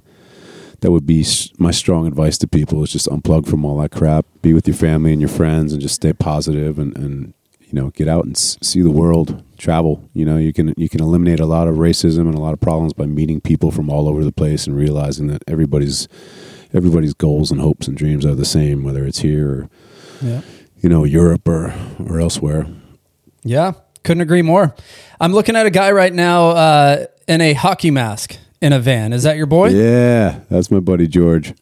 that 0.80 0.92
would 0.92 1.06
be 1.06 1.26
my 1.58 1.72
strong 1.72 2.06
advice 2.06 2.38
to 2.38 2.46
people 2.46 2.84
is 2.84 2.92
just 2.92 3.08
unplug 3.08 3.48
from 3.48 3.64
all 3.64 3.78
that 3.78 3.90
crap 3.90 4.24
be 4.42 4.54
with 4.54 4.68
your 4.68 4.76
family 4.76 5.10
and 5.12 5.20
your 5.20 5.28
friends 5.28 5.72
and 5.72 5.82
just 5.82 5.96
stay 5.96 6.12
positive 6.12 6.78
and, 6.78 6.96
and 6.96 7.34
you 7.60 7.72
know 7.72 7.90
get 7.90 8.06
out 8.06 8.24
and 8.24 8.36
s- 8.36 8.56
see 8.62 8.80
the 8.80 8.90
world 8.92 9.42
travel 9.58 10.08
you 10.14 10.24
know 10.24 10.36
you 10.36 10.52
can 10.52 10.72
you 10.76 10.88
can 10.88 11.00
eliminate 11.02 11.40
a 11.40 11.46
lot 11.46 11.66
of 11.68 11.74
racism 11.76 12.20
and 12.20 12.34
a 12.34 12.40
lot 12.40 12.52
of 12.54 12.60
problems 12.60 12.92
by 12.92 13.04
meeting 13.06 13.40
people 13.40 13.70
from 13.70 13.90
all 13.90 14.08
over 14.08 14.24
the 14.24 14.32
place 14.32 14.66
and 14.66 14.76
realizing 14.76 15.26
that 15.26 15.42
everybody's 15.48 16.06
everybody's 16.72 17.12
goals 17.14 17.50
and 17.50 17.60
hopes 17.60 17.88
and 17.88 17.96
dreams 17.96 18.24
are 18.24 18.34
the 18.36 18.44
same 18.44 18.84
whether 18.84 19.04
it's 19.04 19.18
here 19.20 19.48
or 19.50 19.70
Yeah. 20.22 20.40
you 20.80 20.88
know 20.88 21.04
europe 21.04 21.46
or 21.48 21.74
or 22.08 22.20
elsewhere 22.20 22.66
Yeah, 23.44 23.72
couldn't 24.04 24.20
agree 24.22 24.42
more. 24.42 24.74
I'm 25.20 25.32
looking 25.32 25.56
at 25.56 25.66
a 25.66 25.70
guy 25.70 25.90
right 25.92 26.12
now 26.12 26.50
uh, 26.50 27.06
in 27.26 27.40
a 27.40 27.52
hockey 27.54 27.90
mask 27.90 28.36
in 28.60 28.72
a 28.72 28.78
van. 28.80 29.12
Is 29.12 29.22
that 29.22 29.36
your 29.36 29.46
boy? 29.46 29.68
Yeah, 29.70 30.40
that's 30.50 30.70
my 30.70 30.80
buddy 30.80 31.06
George. 31.08 31.54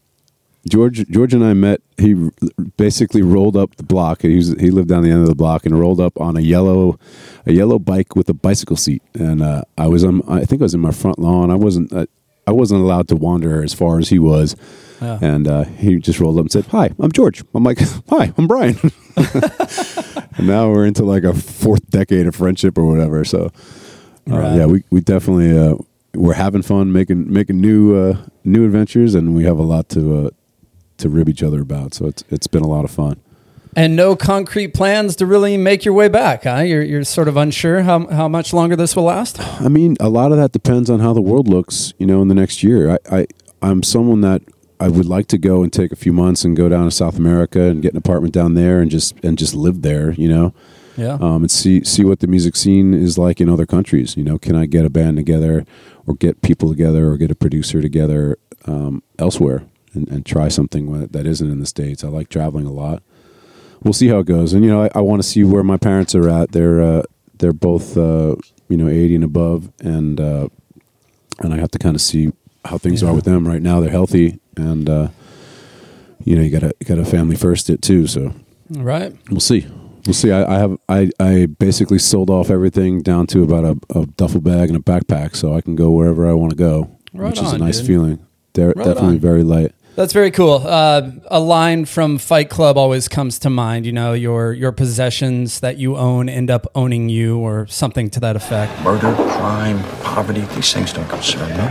George 0.68 1.06
George 1.08 1.32
and 1.34 1.44
I 1.44 1.54
met. 1.54 1.80
He 1.98 2.30
basically 2.76 3.22
rolled 3.22 3.56
up 3.56 3.76
the 3.76 3.82
block. 3.82 4.22
He 4.22 4.36
was, 4.36 4.48
he 4.60 4.70
lived 4.70 4.88
down 4.88 5.02
the 5.02 5.10
end 5.10 5.22
of 5.22 5.28
the 5.28 5.34
block 5.34 5.64
and 5.64 5.78
rolled 5.78 6.00
up 6.00 6.20
on 6.20 6.36
a 6.36 6.40
yellow 6.40 6.98
a 7.46 7.52
yellow 7.52 7.78
bike 7.78 8.14
with 8.14 8.28
a 8.28 8.34
bicycle 8.34 8.76
seat. 8.76 9.02
And 9.14 9.42
uh, 9.42 9.62
I 9.78 9.86
was 9.86 10.04
on. 10.04 10.22
I 10.28 10.44
think 10.44 10.60
I 10.60 10.64
was 10.64 10.74
in 10.74 10.80
my 10.80 10.90
front 10.92 11.18
lawn. 11.18 11.50
I 11.50 11.54
wasn't. 11.54 11.92
Uh, 11.92 12.06
I 12.46 12.52
wasn't 12.52 12.80
allowed 12.82 13.08
to 13.08 13.16
wander 13.16 13.62
as 13.64 13.72
far 13.74 13.98
as 13.98 14.10
he 14.10 14.18
was. 14.18 14.54
Yeah. 15.02 15.18
And 15.20 15.48
uh, 15.48 15.64
he 15.64 15.96
just 15.96 16.20
rolled 16.20 16.36
up 16.36 16.42
and 16.42 16.52
said, 16.52 16.66
"Hi, 16.66 16.90
I'm 16.98 17.12
George." 17.12 17.42
I'm 17.54 17.64
like, 17.64 17.78
"Hi, 18.10 18.32
I'm 18.36 18.46
Brian." 18.46 18.76
and 20.36 20.46
now 20.46 20.70
we're 20.70 20.86
into 20.86 21.04
like 21.04 21.24
a 21.24 21.34
fourth 21.34 21.88
decade 21.90 22.26
of 22.26 22.34
friendship 22.36 22.78
or 22.78 22.84
whatever. 22.86 23.24
So, 23.24 23.46
uh, 24.30 24.36
Right. 24.38 24.56
yeah, 24.56 24.66
we 24.66 24.84
we 24.90 25.00
definitely 25.00 25.56
uh, 25.58 25.76
we're 26.14 26.34
having 26.34 26.62
fun 26.62 26.92
making 26.92 27.32
making 27.32 27.60
new 27.60 27.96
uh, 27.96 28.16
new 28.44 28.64
adventures, 28.64 29.14
and 29.14 29.34
we 29.34 29.44
have 29.44 29.58
a 29.58 29.62
lot 29.62 29.88
to 29.90 30.26
uh, 30.26 30.30
to 30.98 31.08
rib 31.08 31.28
each 31.28 31.42
other 31.42 31.60
about. 31.60 31.94
So 31.94 32.06
it's 32.06 32.24
it's 32.30 32.46
been 32.46 32.62
a 32.62 32.68
lot 32.68 32.84
of 32.84 32.90
fun. 32.90 33.20
And 33.74 33.94
no 33.94 34.16
concrete 34.16 34.68
plans 34.68 35.16
to 35.16 35.26
really 35.26 35.58
make 35.58 35.84
your 35.84 35.92
way 35.92 36.08
back, 36.08 36.44
huh? 36.44 36.60
You're, 36.60 36.82
you're 36.82 37.04
sort 37.04 37.28
of 37.28 37.36
unsure 37.36 37.82
how, 37.82 38.06
how 38.06 38.26
much 38.26 38.54
longer 38.54 38.74
this 38.74 38.96
will 38.96 39.02
last? 39.02 39.38
I 39.60 39.68
mean, 39.68 39.98
a 40.00 40.08
lot 40.08 40.32
of 40.32 40.38
that 40.38 40.52
depends 40.52 40.88
on 40.88 41.00
how 41.00 41.12
the 41.12 41.20
world 41.20 41.46
looks, 41.46 41.92
you 41.98 42.06
know, 42.06 42.22
in 42.22 42.28
the 42.28 42.34
next 42.34 42.62
year. 42.62 42.92
I, 42.92 42.98
I 43.10 43.26
I'm 43.60 43.82
someone 43.82 44.22
that 44.22 44.40
I 44.80 44.88
would 44.88 45.04
like 45.04 45.26
to 45.28 45.38
go 45.38 45.62
and 45.62 45.70
take 45.70 45.92
a 45.92 45.96
few 45.96 46.12
months 46.12 46.42
and 46.42 46.56
go 46.56 46.70
down 46.70 46.84
to 46.84 46.90
South 46.90 47.18
America 47.18 47.64
and 47.64 47.82
get 47.82 47.92
an 47.92 47.98
apartment 47.98 48.32
down 48.32 48.54
there 48.54 48.80
and 48.80 48.90
just 48.90 49.14
and 49.22 49.36
just 49.36 49.54
live 49.54 49.82
there, 49.82 50.12
you 50.12 50.28
know. 50.28 50.54
Yeah. 50.96 51.18
um, 51.20 51.42
and 51.42 51.50
see 51.50 51.84
see 51.84 52.04
what 52.04 52.20
the 52.20 52.26
music 52.26 52.56
scene 52.56 52.94
is 52.94 53.18
like 53.18 53.38
in 53.42 53.50
other 53.50 53.66
countries. 53.66 54.16
You 54.16 54.24
know, 54.24 54.38
can 54.38 54.56
I 54.56 54.64
get 54.64 54.86
a 54.86 54.90
band 54.90 55.18
together, 55.18 55.66
or 56.06 56.14
get 56.14 56.40
people 56.40 56.70
together, 56.70 57.10
or 57.10 57.18
get 57.18 57.30
a 57.30 57.34
producer 57.34 57.82
together 57.82 58.38
um, 58.64 59.02
elsewhere, 59.18 59.64
and, 59.96 60.08
and 60.08 60.24
try 60.26 60.48
something 60.48 61.06
that 61.08 61.26
isn't 61.26 61.50
in 61.50 61.58
the 61.60 61.66
states? 61.66 62.04
I 62.04 62.08
like 62.08 62.28
traveling 62.28 62.66
a 62.66 62.72
lot. 62.72 63.02
We'll 63.82 63.92
see 63.92 64.08
how 64.08 64.18
it 64.20 64.26
goes, 64.26 64.52
and 64.52 64.64
you 64.64 64.70
know, 64.70 64.82
I, 64.84 64.90
I 64.94 65.00
want 65.00 65.22
to 65.22 65.28
see 65.28 65.44
where 65.44 65.62
my 65.62 65.76
parents 65.76 66.14
are 66.14 66.28
at. 66.28 66.52
They're 66.52 66.80
uh, 66.82 67.02
they're 67.38 67.52
both 67.52 67.96
uh, 67.96 68.36
you 68.68 68.76
know 68.76 68.88
eighty 68.88 69.14
and 69.14 69.24
above, 69.24 69.70
and 69.80 70.20
uh, 70.20 70.48
and 71.40 71.52
I 71.52 71.58
have 71.58 71.70
to 71.72 71.78
kind 71.78 71.94
of 71.94 72.00
see 72.00 72.32
how 72.64 72.78
things 72.78 73.02
Yeah. 73.02 73.10
are 73.10 73.14
with 73.14 73.24
them 73.24 73.46
right 73.46 73.62
now. 73.62 73.80
They're 73.80 73.90
healthy, 73.90 74.40
and 74.56 74.88
uh, 74.88 75.08
you 76.24 76.34
know, 76.36 76.42
you 76.42 76.50
got 76.50 76.60
to 76.60 76.74
got 76.84 76.98
a 76.98 77.04
family 77.04 77.36
first 77.36 77.68
it 77.70 77.82
too. 77.82 78.06
So 78.06 78.32
right. 78.70 79.14
We'll 79.30 79.40
see. 79.40 79.66
We'll 80.06 80.14
see. 80.14 80.32
I, 80.32 80.56
I 80.56 80.58
have 80.58 80.78
I, 80.88 81.10
I 81.20 81.46
basically 81.46 81.98
sold 81.98 82.30
off 82.30 82.48
everything 82.50 83.02
down 83.02 83.26
to 83.28 83.42
about 83.42 83.64
a, 83.64 83.98
a 83.98 84.06
duffel 84.06 84.40
bag 84.40 84.68
and 84.70 84.76
a 84.76 84.80
backpack, 84.80 85.36
so 85.36 85.52
I 85.54 85.60
can 85.60 85.76
go 85.76 85.90
wherever 85.90 86.26
I 86.28 86.32
want 86.32 86.50
to 86.50 86.56
go, 86.56 86.96
Right 87.12 87.28
which 87.30 87.40
is 87.40 87.52
a 87.52 87.58
nice 87.58 87.78
dude. 87.78 87.86
feeling. 87.86 88.26
They're 88.54 88.68
Right 88.68 88.84
definitely 88.86 89.16
on. 89.16 89.20
very 89.20 89.42
light. 89.44 89.72
That's 89.96 90.12
very 90.12 90.30
cool. 90.30 90.62
Uh, 90.62 91.10
a 91.28 91.40
line 91.40 91.86
from 91.86 92.18
Fight 92.18 92.50
Club 92.50 92.76
always 92.76 93.08
comes 93.08 93.38
to 93.38 93.48
mind. 93.48 93.86
You 93.86 93.92
know, 93.92 94.12
your 94.12 94.52
your 94.52 94.70
possessions 94.70 95.60
that 95.60 95.78
you 95.78 95.96
own 95.96 96.28
end 96.28 96.50
up 96.50 96.66
owning 96.74 97.08
you, 97.08 97.38
or 97.38 97.66
something 97.68 98.10
to 98.10 98.20
that 98.20 98.36
effect. 98.36 98.78
Murder, 98.82 99.14
crime, 99.14 99.82
poverty, 100.02 100.42
these 100.54 100.70
things 100.70 100.92
don't 100.92 101.08
concern 101.08 101.48
me. 101.48 101.64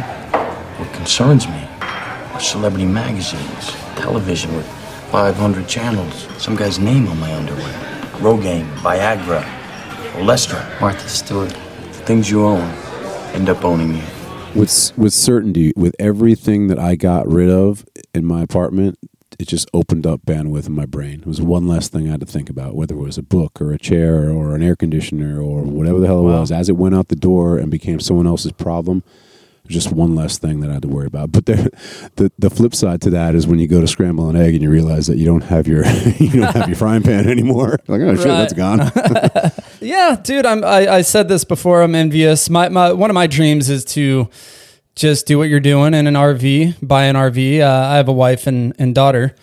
What 0.80 0.91
concerns 0.93 1.47
me 1.47 1.67
are 1.82 2.39
celebrity 2.39 2.88
magazines, 2.88 3.71
television 3.95 4.55
with 4.55 4.65
500 5.11 5.67
channels, 5.67 6.28
some 6.41 6.55
guy's 6.55 6.80
name 6.80 7.07
on 7.07 7.19
my 7.19 7.32
underwear, 7.32 7.73
Rogaine, 8.17 8.67
Viagra, 8.78 9.43
Olestra, 10.13 10.82
Martha 10.82 11.07
Stewart. 11.07 11.49
The 11.49 12.03
things 12.07 12.32
you 12.32 12.43
own 12.43 12.67
end 13.36 13.49
up 13.49 13.63
owning 13.63 13.93
you. 13.97 14.03
With 14.55 14.93
with 14.97 15.13
certainty, 15.13 15.73
with 15.76 15.95
everything 15.99 16.67
that 16.67 16.80
I 16.80 16.95
got 16.95 17.28
rid 17.28 17.49
of 17.49 17.86
in 18.16 18.26
my 18.26 18.41
apartment, 18.41 18.97
it 19.38 19.47
just 19.47 19.70
opened 19.74 20.07
up 20.07 20.22
bandwidth 20.26 20.66
in 20.68 20.74
my 20.74 20.86
brain. 20.86 21.20
It 21.20 21.26
was 21.28 21.41
one 21.41 21.68
less 21.68 21.89
thing 21.89 22.07
I 22.07 22.11
had 22.11 22.22
to 22.22 22.26
think 22.26 22.49
about, 22.49 22.74
whether 22.76 22.95
it 22.95 22.99
was 23.01 23.18
a 23.18 23.24
book 23.24 23.59
or 23.61 23.74
a 23.74 23.78
chair 23.78 24.30
or 24.30 24.55
an 24.55 24.63
air 24.63 24.76
conditioner 24.76 25.41
or 25.41 25.61
whatever 25.63 25.99
the 25.99 26.07
hell 26.07 26.20
it 26.20 26.32
Wow. 26.32 26.39
was. 26.39 26.51
As 26.51 26.70
it 26.70 26.78
went 26.78 26.95
out 26.95 27.09
the 27.09 27.16
door 27.18 27.57
and 27.57 27.70
became 27.70 27.99
someone 27.99 28.28
else's 28.28 28.53
problem, 28.53 29.03
just 29.68 29.91
one 29.91 30.13
less 30.16 30.38
thing 30.38 30.59
that 30.61 30.70
I 30.70 30.74
had 30.74 30.84
to 30.84 30.88
worry 30.88 31.07
about. 31.07 31.32
But 31.34 31.47
there, 31.47 31.70
the 32.18 32.32
the 32.39 32.49
flip 32.51 32.74
side 32.76 33.01
to 33.01 33.09
that 33.09 33.34
is 33.36 33.45
when 33.47 33.57
you 33.59 33.68
go 33.68 33.82
to 33.82 33.88
scramble 33.88 34.30
an 34.30 34.36
egg 34.36 34.53
and 34.53 34.61
you 34.63 34.70
realize 34.70 35.07
that 35.07 35.18
you 35.18 35.26
don't 35.26 35.41
have 35.43 35.68
your 35.68 35.84
you 36.20 36.30
don't 36.41 36.53
have 36.55 36.70
your 36.70 36.78
frying 36.78 37.01
pan 37.03 37.28
anymore. 37.36 37.80
Like 37.88 38.01
oh 38.01 38.16
shit, 38.16 38.26
Right. 38.26 38.38
that's 38.38 38.53
gone. 38.53 38.80
Yeah, 39.82 40.18
dude. 40.22 40.45
I'm. 40.45 40.63
I, 40.63 40.88
I 40.97 41.01
said 41.01 41.28
this 41.28 41.43
before. 41.43 41.82
I'm 41.82 41.95
envious. 41.95 42.49
My, 42.49 42.70
my 42.70 42.93
one 42.93 43.09
of 43.09 43.16
my 43.16 43.28
dreams 43.28 43.70
is 43.70 43.84
to 43.86 44.30
just 44.95 45.27
do 45.27 45.37
what 45.37 45.49
you're 45.49 45.59
doing 45.59 45.93
in 45.93 46.07
an 46.07 46.13
RV, 46.15 46.75
buy 46.87 47.05
an 47.05 47.15
RV. 47.15 47.59
Uh, 47.61 47.87
I 47.93 47.95
have 47.97 48.07
a 48.07 48.13
wife 48.13 48.47
and, 48.47 48.73
and 48.79 48.95
daughter. 48.95 49.35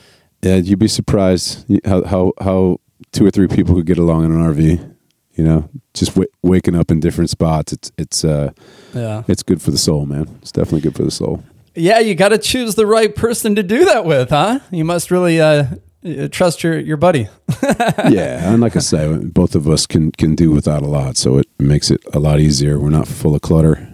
Yeah, 0.42 0.56
you'd 0.56 0.78
be 0.78 0.88
surprised 0.88 1.64
how 1.84 2.02
how 2.04 2.32
how 2.40 2.78
two 3.12 3.24
or 3.26 3.30
three 3.30 3.46
people 3.48 3.74
could 3.74 3.86
get 3.86 3.98
along 3.98 4.24
in 4.24 4.32
an 4.32 4.38
RV. 4.38 4.88
You 5.34 5.44
know, 5.44 5.68
just 5.94 6.12
w- 6.12 6.28
waking 6.42 6.74
up 6.74 6.90
in 6.90 7.00
different 7.00 7.30
spots. 7.30 7.72
It's 7.72 7.92
it's 7.96 8.24
uh 8.24 8.50
Yeah. 8.94 9.22
it's 9.28 9.42
good 9.42 9.62
for 9.62 9.70
the 9.70 9.78
soul, 9.78 10.04
man. 10.06 10.28
It's 10.42 10.52
definitely 10.52 10.80
good 10.80 10.96
for 10.96 11.04
the 11.04 11.10
soul. 11.10 11.42
Yeah, 11.74 12.00
you 12.00 12.14
got 12.14 12.30
to 12.30 12.38
choose 12.38 12.74
the 12.74 12.86
right 12.86 13.14
person 13.14 13.54
to 13.54 13.62
do 13.62 13.84
that 13.86 14.04
with, 14.04 14.28
huh? 14.28 14.58
You 14.70 14.84
must 14.84 15.10
really 15.10 15.40
uh, 15.40 15.64
uh, 16.04 16.28
trust 16.28 16.62
your 16.62 16.78
your 16.78 16.96
buddy. 16.98 17.28
yeah, 18.10 18.52
and 18.52 18.60
like 18.60 18.76
I 18.76 18.80
say, 18.80 19.16
both 19.18 19.54
of 19.54 19.66
us 19.68 19.86
can 19.86 20.12
can 20.12 20.34
do 20.34 20.50
without 20.50 20.82
a 20.82 20.86
lot, 20.88 21.16
so 21.16 21.38
it 21.38 21.46
makes 21.58 21.90
it 21.90 22.00
a 22.12 22.18
lot 22.18 22.40
easier. 22.40 22.78
We're 22.78 22.90
not 22.90 23.08
full 23.08 23.34
of 23.34 23.40
clutter. 23.42 23.88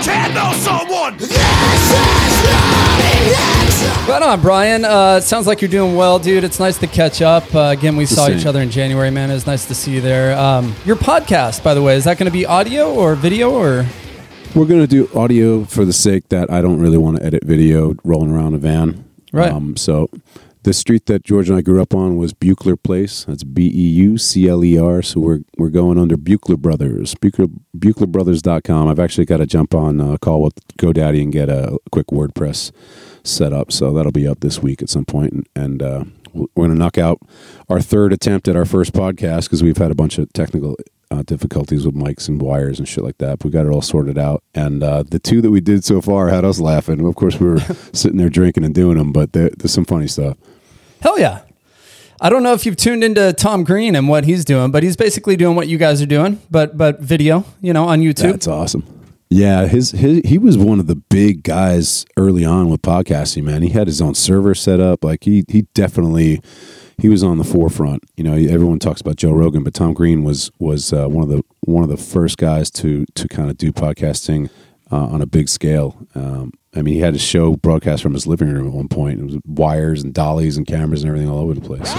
Because 0.00 0.06
you 0.06 0.12
can't 0.12 0.34
know 0.34 0.52
someone. 0.54 1.18
Right 4.08 4.22
on, 4.22 4.40
Brian. 4.40 4.84
Uh, 4.84 5.18
it 5.18 5.22
sounds 5.22 5.46
like 5.46 5.60
you're 5.60 5.70
doing 5.70 5.94
well, 5.94 6.18
dude. 6.18 6.42
It's 6.42 6.58
nice 6.58 6.78
to 6.78 6.86
catch 6.86 7.20
up. 7.20 7.54
Uh, 7.54 7.74
again, 7.76 7.96
we 7.96 8.06
saw 8.06 8.26
same. 8.26 8.38
each 8.38 8.46
other 8.46 8.62
in 8.62 8.70
January, 8.70 9.10
man. 9.10 9.30
It's 9.30 9.46
nice 9.46 9.66
to 9.66 9.74
see 9.74 9.92
you 9.92 10.00
there. 10.00 10.38
Um, 10.38 10.74
your 10.86 10.96
podcast, 10.96 11.62
by 11.62 11.74
the 11.74 11.82
way, 11.82 11.96
is 11.96 12.04
that 12.04 12.18
going 12.18 12.30
to 12.30 12.32
be 12.32 12.46
audio 12.46 12.94
or 12.94 13.14
video 13.14 13.50
or? 13.50 13.86
We're 14.54 14.66
gonna 14.66 14.88
do 14.88 15.08
audio 15.14 15.64
for 15.64 15.84
the 15.84 15.92
sake 15.92 16.28
that 16.30 16.50
I 16.50 16.60
don't 16.60 16.80
really 16.80 16.98
want 16.98 17.18
to 17.18 17.24
edit 17.24 17.44
video 17.44 17.94
rolling 18.02 18.32
around 18.32 18.54
a 18.54 18.58
van. 18.58 19.04
Right. 19.32 19.52
Um, 19.52 19.76
so 19.76 20.10
the 20.62 20.72
street 20.72 21.06
that 21.06 21.24
George 21.24 21.48
and 21.48 21.58
I 21.58 21.62
grew 21.62 21.80
up 21.80 21.94
on 21.94 22.16
was 22.16 22.34
Beucler 22.34 22.80
Place. 22.80 23.24
That's 23.24 23.44
B 23.44 23.66
E 23.66 23.88
U 23.88 24.18
C 24.18 24.48
L 24.48 24.64
E 24.64 24.78
R. 24.78 25.02
So 25.02 25.20
we're 25.20 25.40
we're 25.56 25.70
going 25.70 25.98
under 25.98 26.16
Beucler 26.16 26.58
Brothers. 26.58 27.14
Beucler 27.14 27.50
BeuclerBrothers.com. 27.76 28.88
I've 28.88 29.00
actually 29.00 29.24
got 29.24 29.38
to 29.38 29.46
jump 29.46 29.74
on 29.74 30.00
a 30.00 30.18
call 30.18 30.42
with 30.42 30.54
GoDaddy 30.76 31.22
and 31.22 31.32
get 31.32 31.48
a 31.48 31.78
quick 31.90 32.08
WordPress 32.08 32.72
set 33.22 33.52
up. 33.52 33.72
So 33.72 33.92
that'll 33.92 34.12
be 34.12 34.26
up 34.26 34.40
this 34.40 34.62
week 34.62 34.82
at 34.82 34.90
some 34.90 35.04
point, 35.04 35.32
and, 35.32 35.48
and 35.54 35.82
uh, 35.82 36.04
we're 36.32 36.46
going 36.54 36.70
to 36.70 36.76
knock 36.76 36.98
out 36.98 37.20
our 37.68 37.80
third 37.80 38.12
attempt 38.12 38.48
at 38.48 38.56
our 38.56 38.64
first 38.64 38.92
podcast 38.92 39.44
because 39.44 39.62
we've 39.62 39.78
had 39.78 39.90
a 39.90 39.96
bunch 39.96 40.18
of 40.18 40.32
technical 40.32 40.76
uh, 41.10 41.22
difficulties 41.22 41.84
with 41.84 41.94
mics 41.94 42.28
and 42.28 42.40
wires 42.40 42.78
and 42.78 42.86
shit 42.86 43.02
like 43.02 43.18
that. 43.18 43.38
But 43.38 43.46
we 43.46 43.50
got 43.50 43.66
it 43.66 43.70
all 43.70 43.82
sorted 43.82 44.18
out, 44.18 44.42
and 44.54 44.82
uh, 44.82 45.02
the 45.02 45.18
two 45.18 45.40
that 45.40 45.50
we 45.50 45.60
did 45.60 45.84
so 45.84 46.00
far 46.00 46.28
had 46.28 46.44
us 46.44 46.60
laughing. 46.60 47.04
Of 47.04 47.16
course, 47.16 47.40
we 47.40 47.48
were 47.48 47.60
sitting 47.92 48.18
there 48.18 48.28
drinking 48.28 48.64
and 48.64 48.74
doing 48.74 48.98
them, 48.98 49.12
but 49.12 49.32
there, 49.32 49.50
there's 49.56 49.72
some 49.72 49.84
funny 49.84 50.06
stuff. 50.06 50.36
Hell 51.00 51.18
yeah. 51.18 51.42
I 52.20 52.28
don't 52.28 52.42
know 52.42 52.52
if 52.52 52.66
you've 52.66 52.76
tuned 52.76 53.02
into 53.02 53.32
Tom 53.32 53.64
Green 53.64 53.94
and 53.94 54.06
what 54.06 54.24
he's 54.24 54.44
doing, 54.44 54.70
but 54.70 54.82
he's 54.82 54.96
basically 54.96 55.36
doing 55.36 55.56
what 55.56 55.68
you 55.68 55.78
guys 55.78 56.02
are 56.02 56.06
doing, 56.06 56.40
but 56.50 56.76
but 56.76 57.00
video, 57.00 57.44
you 57.62 57.72
know, 57.72 57.88
on 57.88 58.00
YouTube. 58.00 58.32
That's 58.32 58.46
awesome. 58.46 58.84
Yeah, 59.30 59.66
his, 59.68 59.92
his 59.92 60.20
he 60.24 60.36
was 60.38 60.58
one 60.58 60.80
of 60.80 60.86
the 60.86 60.96
big 60.96 61.44
guys 61.44 62.04
early 62.16 62.44
on 62.44 62.68
with 62.68 62.82
podcasting. 62.82 63.44
Man, 63.44 63.62
he 63.62 63.70
had 63.70 63.86
his 63.86 64.02
own 64.02 64.14
server 64.14 64.54
set 64.54 64.80
up. 64.80 65.02
Like 65.02 65.24
he 65.24 65.44
he 65.48 65.62
definitely 65.72 66.42
he 66.98 67.08
was 67.08 67.22
on 67.22 67.38
the 67.38 67.44
forefront. 67.44 68.02
You 68.16 68.24
know, 68.24 68.34
everyone 68.34 68.80
talks 68.80 69.00
about 69.00 69.16
Joe 69.16 69.32
Rogan, 69.32 69.62
but 69.62 69.72
Tom 69.72 69.94
Green 69.94 70.24
was 70.24 70.50
was 70.58 70.92
uh, 70.92 71.06
one 71.06 71.22
of 71.22 71.30
the 71.30 71.42
one 71.60 71.84
of 71.84 71.88
the 71.88 71.96
first 71.96 72.36
guys 72.36 72.70
to 72.72 73.06
to 73.14 73.28
kind 73.28 73.50
of 73.50 73.56
do 73.56 73.72
podcasting 73.72 74.50
uh, 74.90 75.06
on 75.06 75.22
a 75.22 75.26
big 75.26 75.48
scale. 75.48 76.06
Um, 76.14 76.52
I 76.74 76.82
mean, 76.82 76.94
he 76.94 77.00
had 77.00 77.14
a 77.14 77.18
show 77.18 77.56
broadcast 77.56 78.02
from 78.02 78.14
his 78.14 78.26
living 78.26 78.52
room 78.52 78.66
at 78.66 78.72
one 78.72 78.88
point. 78.88 79.20
It 79.20 79.24
was 79.24 79.38
wires 79.44 80.02
and 80.02 80.14
dollies 80.14 80.56
and 80.56 80.66
cameras 80.66 81.02
and 81.02 81.08
everything 81.08 81.28
all 81.28 81.40
over 81.40 81.54
the 81.54 81.60
place. 81.60 81.92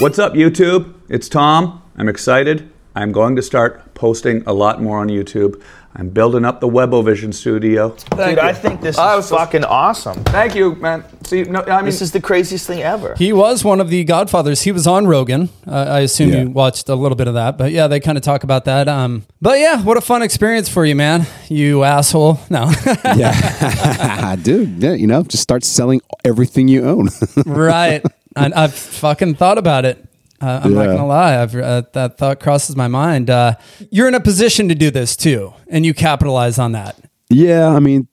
What's 0.00 0.18
up, 0.18 0.34
YouTube? 0.34 0.92
It's 1.08 1.28
Tom. 1.28 1.82
I'm 1.96 2.08
excited. 2.08 2.70
I'm 2.94 3.12
going 3.12 3.36
to 3.36 3.42
start 3.42 3.94
posting 3.94 4.42
a 4.46 4.52
lot 4.52 4.82
more 4.82 4.98
on 4.98 5.08
YouTube. 5.08 5.62
I'm 5.98 6.10
building 6.10 6.44
up 6.44 6.60
the 6.60 6.68
Webovision 6.68 7.32
studio. 7.32 7.96
Dude, 8.10 8.38
I 8.38 8.52
think 8.52 8.82
this 8.82 8.96
is 8.98 9.30
fucking 9.30 9.64
awesome. 9.64 10.22
Thank 10.24 10.54
you, 10.54 10.74
man. 10.74 11.04
See, 11.24 11.44
no, 11.44 11.62
I 11.62 11.76
mean, 11.78 11.86
This 11.86 12.02
is 12.02 12.12
the 12.12 12.20
craziest 12.20 12.66
thing 12.66 12.82
ever. 12.82 13.14
He 13.16 13.32
was 13.32 13.64
one 13.64 13.80
of 13.80 13.88
the 13.88 14.04
Godfathers. 14.04 14.60
He 14.62 14.72
was 14.72 14.86
on 14.86 15.06
Rogan. 15.06 15.48
Uh, 15.66 15.72
I 15.88 16.00
assume 16.00 16.30
Yeah. 16.30 16.42
you 16.42 16.50
watched 16.50 16.90
a 16.90 16.94
little 16.94 17.16
bit 17.16 17.28
of 17.28 17.34
that, 17.34 17.56
but 17.56 17.72
yeah, 17.72 17.86
they 17.88 17.98
kind 17.98 18.18
of 18.18 18.22
talk 18.22 18.44
about 18.44 18.66
that. 18.66 18.88
Um, 18.88 19.24
but 19.40 19.58
yeah, 19.58 19.82
what 19.82 19.96
a 19.96 20.02
fun 20.02 20.20
experience 20.22 20.68
for 20.68 20.84
you, 20.84 20.94
man. 20.94 21.26
You 21.48 21.82
asshole. 21.82 22.40
No, 22.50 22.70
yeah, 23.16 24.36
dude. 24.42 24.82
Yeah, 24.82 24.92
you 24.92 25.06
know, 25.06 25.22
just 25.22 25.42
start 25.42 25.64
selling 25.64 26.02
everything 26.24 26.68
you 26.68 26.84
own. 26.84 27.08
right. 27.46 28.04
And 28.36 28.52
I've 28.52 28.74
fucking 28.74 29.36
thought 29.36 29.56
about 29.56 29.86
it. 29.86 30.04
Uh, 30.40 30.60
I'm 30.64 30.74
not 30.74 30.86
gonna 30.86 31.06
lie. 31.06 31.40
I've 31.40 31.54
uh, 31.54 31.82
that 31.92 32.18
thought 32.18 32.40
crosses 32.40 32.76
my 32.76 32.88
mind. 32.88 33.30
Uh, 33.30 33.54
you're 33.90 34.08
in 34.08 34.14
a 34.14 34.20
position 34.20 34.68
to 34.68 34.74
do 34.74 34.90
this 34.90 35.16
too, 35.16 35.54
and 35.68 35.86
you 35.86 35.94
capitalize 35.94 36.58
on 36.58 36.72
that. 36.72 36.98
Yeah, 37.30 37.68
I 37.68 37.78
mean 37.80 38.08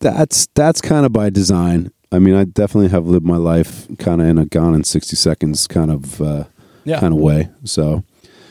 that's 0.00 0.46
that's 0.54 0.80
kind 0.80 1.06
of 1.06 1.12
by 1.12 1.30
design. 1.30 1.90
I 2.10 2.18
mean, 2.18 2.34
I 2.34 2.44
definitely 2.44 2.90
have 2.90 3.06
lived 3.06 3.24
my 3.24 3.38
life 3.38 3.86
kind 3.98 4.20
of 4.20 4.26
in 4.26 4.36
a 4.38 4.44
gone 4.44 4.74
in 4.74 4.84
sixty 4.84 5.16
seconds 5.16 5.66
kind 5.66 5.90
of 5.90 6.20
uh, 6.20 6.44
Yeah. 6.84 7.00
kind 7.00 7.14
of 7.14 7.20
way. 7.20 7.48
So, 7.64 7.92
and 7.92 8.04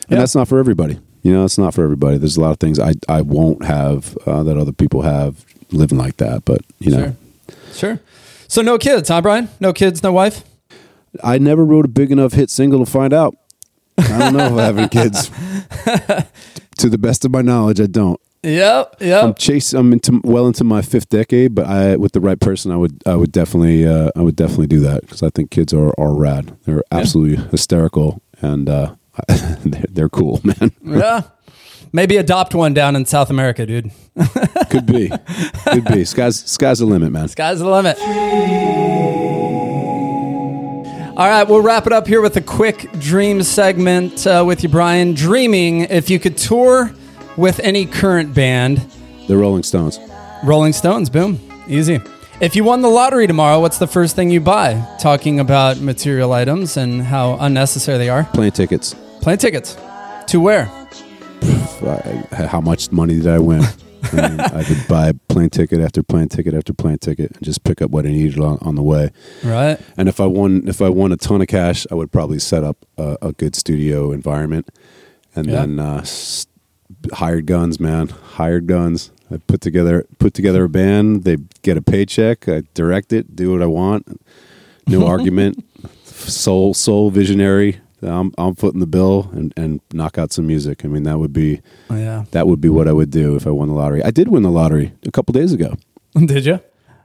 Yeah. 0.10 0.18
that's 0.18 0.34
not 0.36 0.48
for 0.48 0.58
everybody. 0.58 1.00
You 1.22 1.32
know, 1.34 1.46
it's 1.46 1.60
not 1.60 1.76
for 1.76 1.84
everybody. 1.84 2.18
There's 2.18 2.38
a 2.38 2.42
lot 2.42 2.52
of 2.52 2.60
things 2.60 2.80
I 2.80 2.94
I 3.08 3.22
won't 3.22 3.64
have 3.66 4.18
uh, 4.26 4.42
that 4.44 4.58
other 4.58 4.72
people 4.72 5.04
have 5.04 5.46
living 5.72 6.00
like 6.00 6.18
that. 6.18 6.44
But 6.44 6.62
you 6.80 6.90
know, 6.92 6.98
Sure. 6.98 7.16
Sure. 7.74 8.00
So 8.48 8.62
no 8.64 8.78
kids, 8.80 9.10
huh, 9.10 9.22
Brian? 9.22 9.48
No 9.60 9.72
kids, 9.74 10.02
no 10.02 10.12
wife. 10.12 10.44
I 11.24 11.38
never 11.38 11.66
wrote 11.66 11.86
a 11.86 11.90
big 11.90 12.12
enough 12.12 12.34
hit 12.34 12.50
single 12.50 12.84
to 12.84 12.90
find 12.90 13.14
out. 13.14 13.36
I 13.98 14.18
don't 14.18 14.34
know 14.34 14.46
if 14.46 14.54
I 14.54 14.64
have 14.64 14.78
any 14.78 14.88
kids. 14.88 15.30
to 16.78 16.90
the 16.90 16.98
best 16.98 17.26
of 17.26 17.32
my 17.32 17.42
knowledge, 17.42 17.80
I 17.80 17.86
don't. 17.86 18.20
Yep. 18.44 18.96
Yep. 19.00 19.24
I'm 19.24 19.34
chasing. 19.36 19.80
I'm 19.80 19.94
into 19.94 20.20
well 20.24 20.48
into 20.48 20.64
my 20.64 20.82
fifth 20.82 21.10
decade, 21.10 21.54
but 21.54 21.68
I 21.68 21.96
with 21.96 22.14
the 22.14 22.22
right 22.22 22.40
person, 22.40 22.72
I 22.72 22.78
would 22.78 23.02
I 23.06 23.16
would 23.16 23.32
definitely 23.32 23.86
uh, 23.86 24.10
I 24.16 24.22
would 24.22 24.36
definitely 24.36 24.68
do 24.68 24.80
that 24.80 25.02
because 25.02 25.22
I 25.22 25.30
think 25.30 25.52
kids 25.52 25.74
are 25.74 25.94
are 26.00 26.14
rad. 26.14 26.58
They're 26.66 26.84
absolutely 26.92 27.44
hysterical 27.52 28.22
and 28.42 28.68
uh, 28.68 28.96
they're, 29.64 29.86
they're 29.90 30.10
cool, 30.10 30.42
man. 30.44 30.72
yeah. 30.84 31.22
Maybe 31.94 32.16
adopt 32.16 32.56
one 32.56 32.74
down 32.74 32.96
in 32.96 33.06
South 33.06 33.30
America, 33.30 33.66
dude. 33.66 33.92
Could 34.70 34.86
be, 34.86 35.12
could 35.66 35.84
be. 35.86 36.06
Sky's 36.06 36.40
sky's 36.50 36.80
the 36.80 36.86
limit, 36.86 37.12
man. 37.12 37.28
Sky's 37.28 37.60
the 37.60 37.70
limit. 37.70 37.98
All 41.22 41.28
right, 41.28 41.44
we'll 41.44 41.62
wrap 41.62 41.86
it 41.86 41.94
up 41.94 42.08
here 42.08 42.20
with 42.20 42.36
a 42.38 42.42
quick 42.42 42.92
dream 42.94 43.44
segment 43.44 44.26
uh, 44.26 44.44
with 44.44 44.64
you, 44.64 44.70
Brian. 44.70 45.14
Dreaming 45.14 45.82
if 45.82 46.10
you 46.10 46.18
could 46.18 46.36
tour 46.36 46.92
with 47.38 47.60
any 47.60 47.86
current 47.86 48.34
band. 48.34 48.80
The 49.28 49.38
Rolling 49.38 49.62
Stones. 49.62 50.00
Rolling 50.44 50.74
Stones, 50.74 51.12
boom, 51.12 51.40
easy. 51.68 52.00
If 52.40 52.56
you 52.56 52.64
won 52.64 52.82
the 52.82 52.88
lottery 52.88 53.28
tomorrow, 53.28 53.60
what's 53.60 53.78
the 53.78 53.86
first 53.86 54.16
thing 54.16 54.32
you 54.32 54.42
buy? 54.42 54.84
Talking 55.00 55.40
about 55.40 55.80
material 55.80 56.34
items 56.34 56.76
and 56.76 57.04
how 57.04 57.38
unnecessary 57.40 58.00
they 58.00 58.10
are. 58.10 58.24
Plane 58.34 58.52
tickets. 58.52 58.96
Plane 59.22 59.38
tickets. 59.38 59.78
To 60.30 60.40
where? 60.40 60.66
How 62.32 62.62
much 62.62 62.92
money 62.92 63.18
did 63.18 63.28
I 63.28 63.38
win? 63.38 63.62
I, 64.04 64.64
could 64.64 64.88
buy 64.88 65.14
plane 65.30 65.50
ticket 65.50 65.80
after 65.80 66.02
plane 66.04 66.28
ticket 66.30 66.54
after 66.54 66.74
plane 66.74 66.98
ticket 66.98 67.32
and 67.32 67.42
just 67.44 67.64
pick 67.64 67.82
up 67.82 67.92
what 67.92 68.06
I 68.06 68.10
needed 68.10 68.40
on, 68.40 68.58
on 68.62 68.76
the 68.76 68.82
way. 68.84 69.12
Right. 69.44 69.80
And 69.98 70.10
if 70.10 70.20
I 70.20 70.26
won, 70.26 70.68
if 70.68 70.82
I 70.82 70.90
won 70.90 71.12
a 71.12 71.18
ton 71.18 71.42
of 71.42 71.48
cash, 71.48 71.86
I 71.92 71.96
would 71.96 72.12
probably 72.12 72.40
set 72.40 72.64
up 72.64 72.78
a, 72.98 73.18
a 73.22 73.32
good 73.34 73.56
studio 73.56 74.12
environment, 74.12 74.70
and 75.36 75.48
Yeah. 75.48 75.62
then 75.62 75.80
uh, 75.80 75.98
s- 76.00 76.48
hired 77.14 77.46
guns, 77.46 77.80
man, 77.80 78.10
hired 78.10 78.68
guns. 78.68 79.12
I 79.32 79.38
put 79.38 79.62
together 79.62 80.06
put 80.20 80.34
together 80.34 80.64
a 80.66 80.70
band. 80.70 81.24
They 81.24 81.38
get 81.62 81.78
a 81.78 81.82
paycheck. 81.82 82.50
I 82.50 82.64
direct 82.74 83.14
it, 83.14 83.36
do 83.36 83.52
what 83.54 83.62
I 83.62 83.66
want. 83.68 84.22
No 84.88 85.06
argument. 85.14 85.64
Soul 86.04 86.74
soul 86.74 87.10
visionary. 87.12 87.80
I'm 88.04 88.32
I'm 88.38 88.56
footing 88.56 88.80
the 88.80 88.88
bill 88.88 89.30
and, 89.34 89.54
and 89.58 89.80
knock 89.94 90.18
out 90.18 90.32
some 90.34 90.48
music. 90.48 90.84
I 90.86 90.88
mean 90.88 91.04
that 91.04 91.20
would 91.20 91.34
be 91.34 91.62
Oh, 91.90 91.96
yeah. 91.96 92.26
that 92.32 92.48
would 92.48 92.62
be 92.62 92.70
what 92.70 92.88
I 92.88 92.94
would 92.94 93.12
do 93.12 93.36
if 93.36 93.46
I 93.46 93.52
won 93.52 93.68
the 93.68 93.74
lottery. 93.76 94.04
I 94.04 94.12
did 94.12 94.28
win 94.28 94.44
the 94.44 94.52
lottery 94.52 94.94
a 95.06 95.12
couple 95.12 95.34
days 95.34 95.54
ago. 95.54 95.76
Did 96.26 96.46
you? 96.46 96.60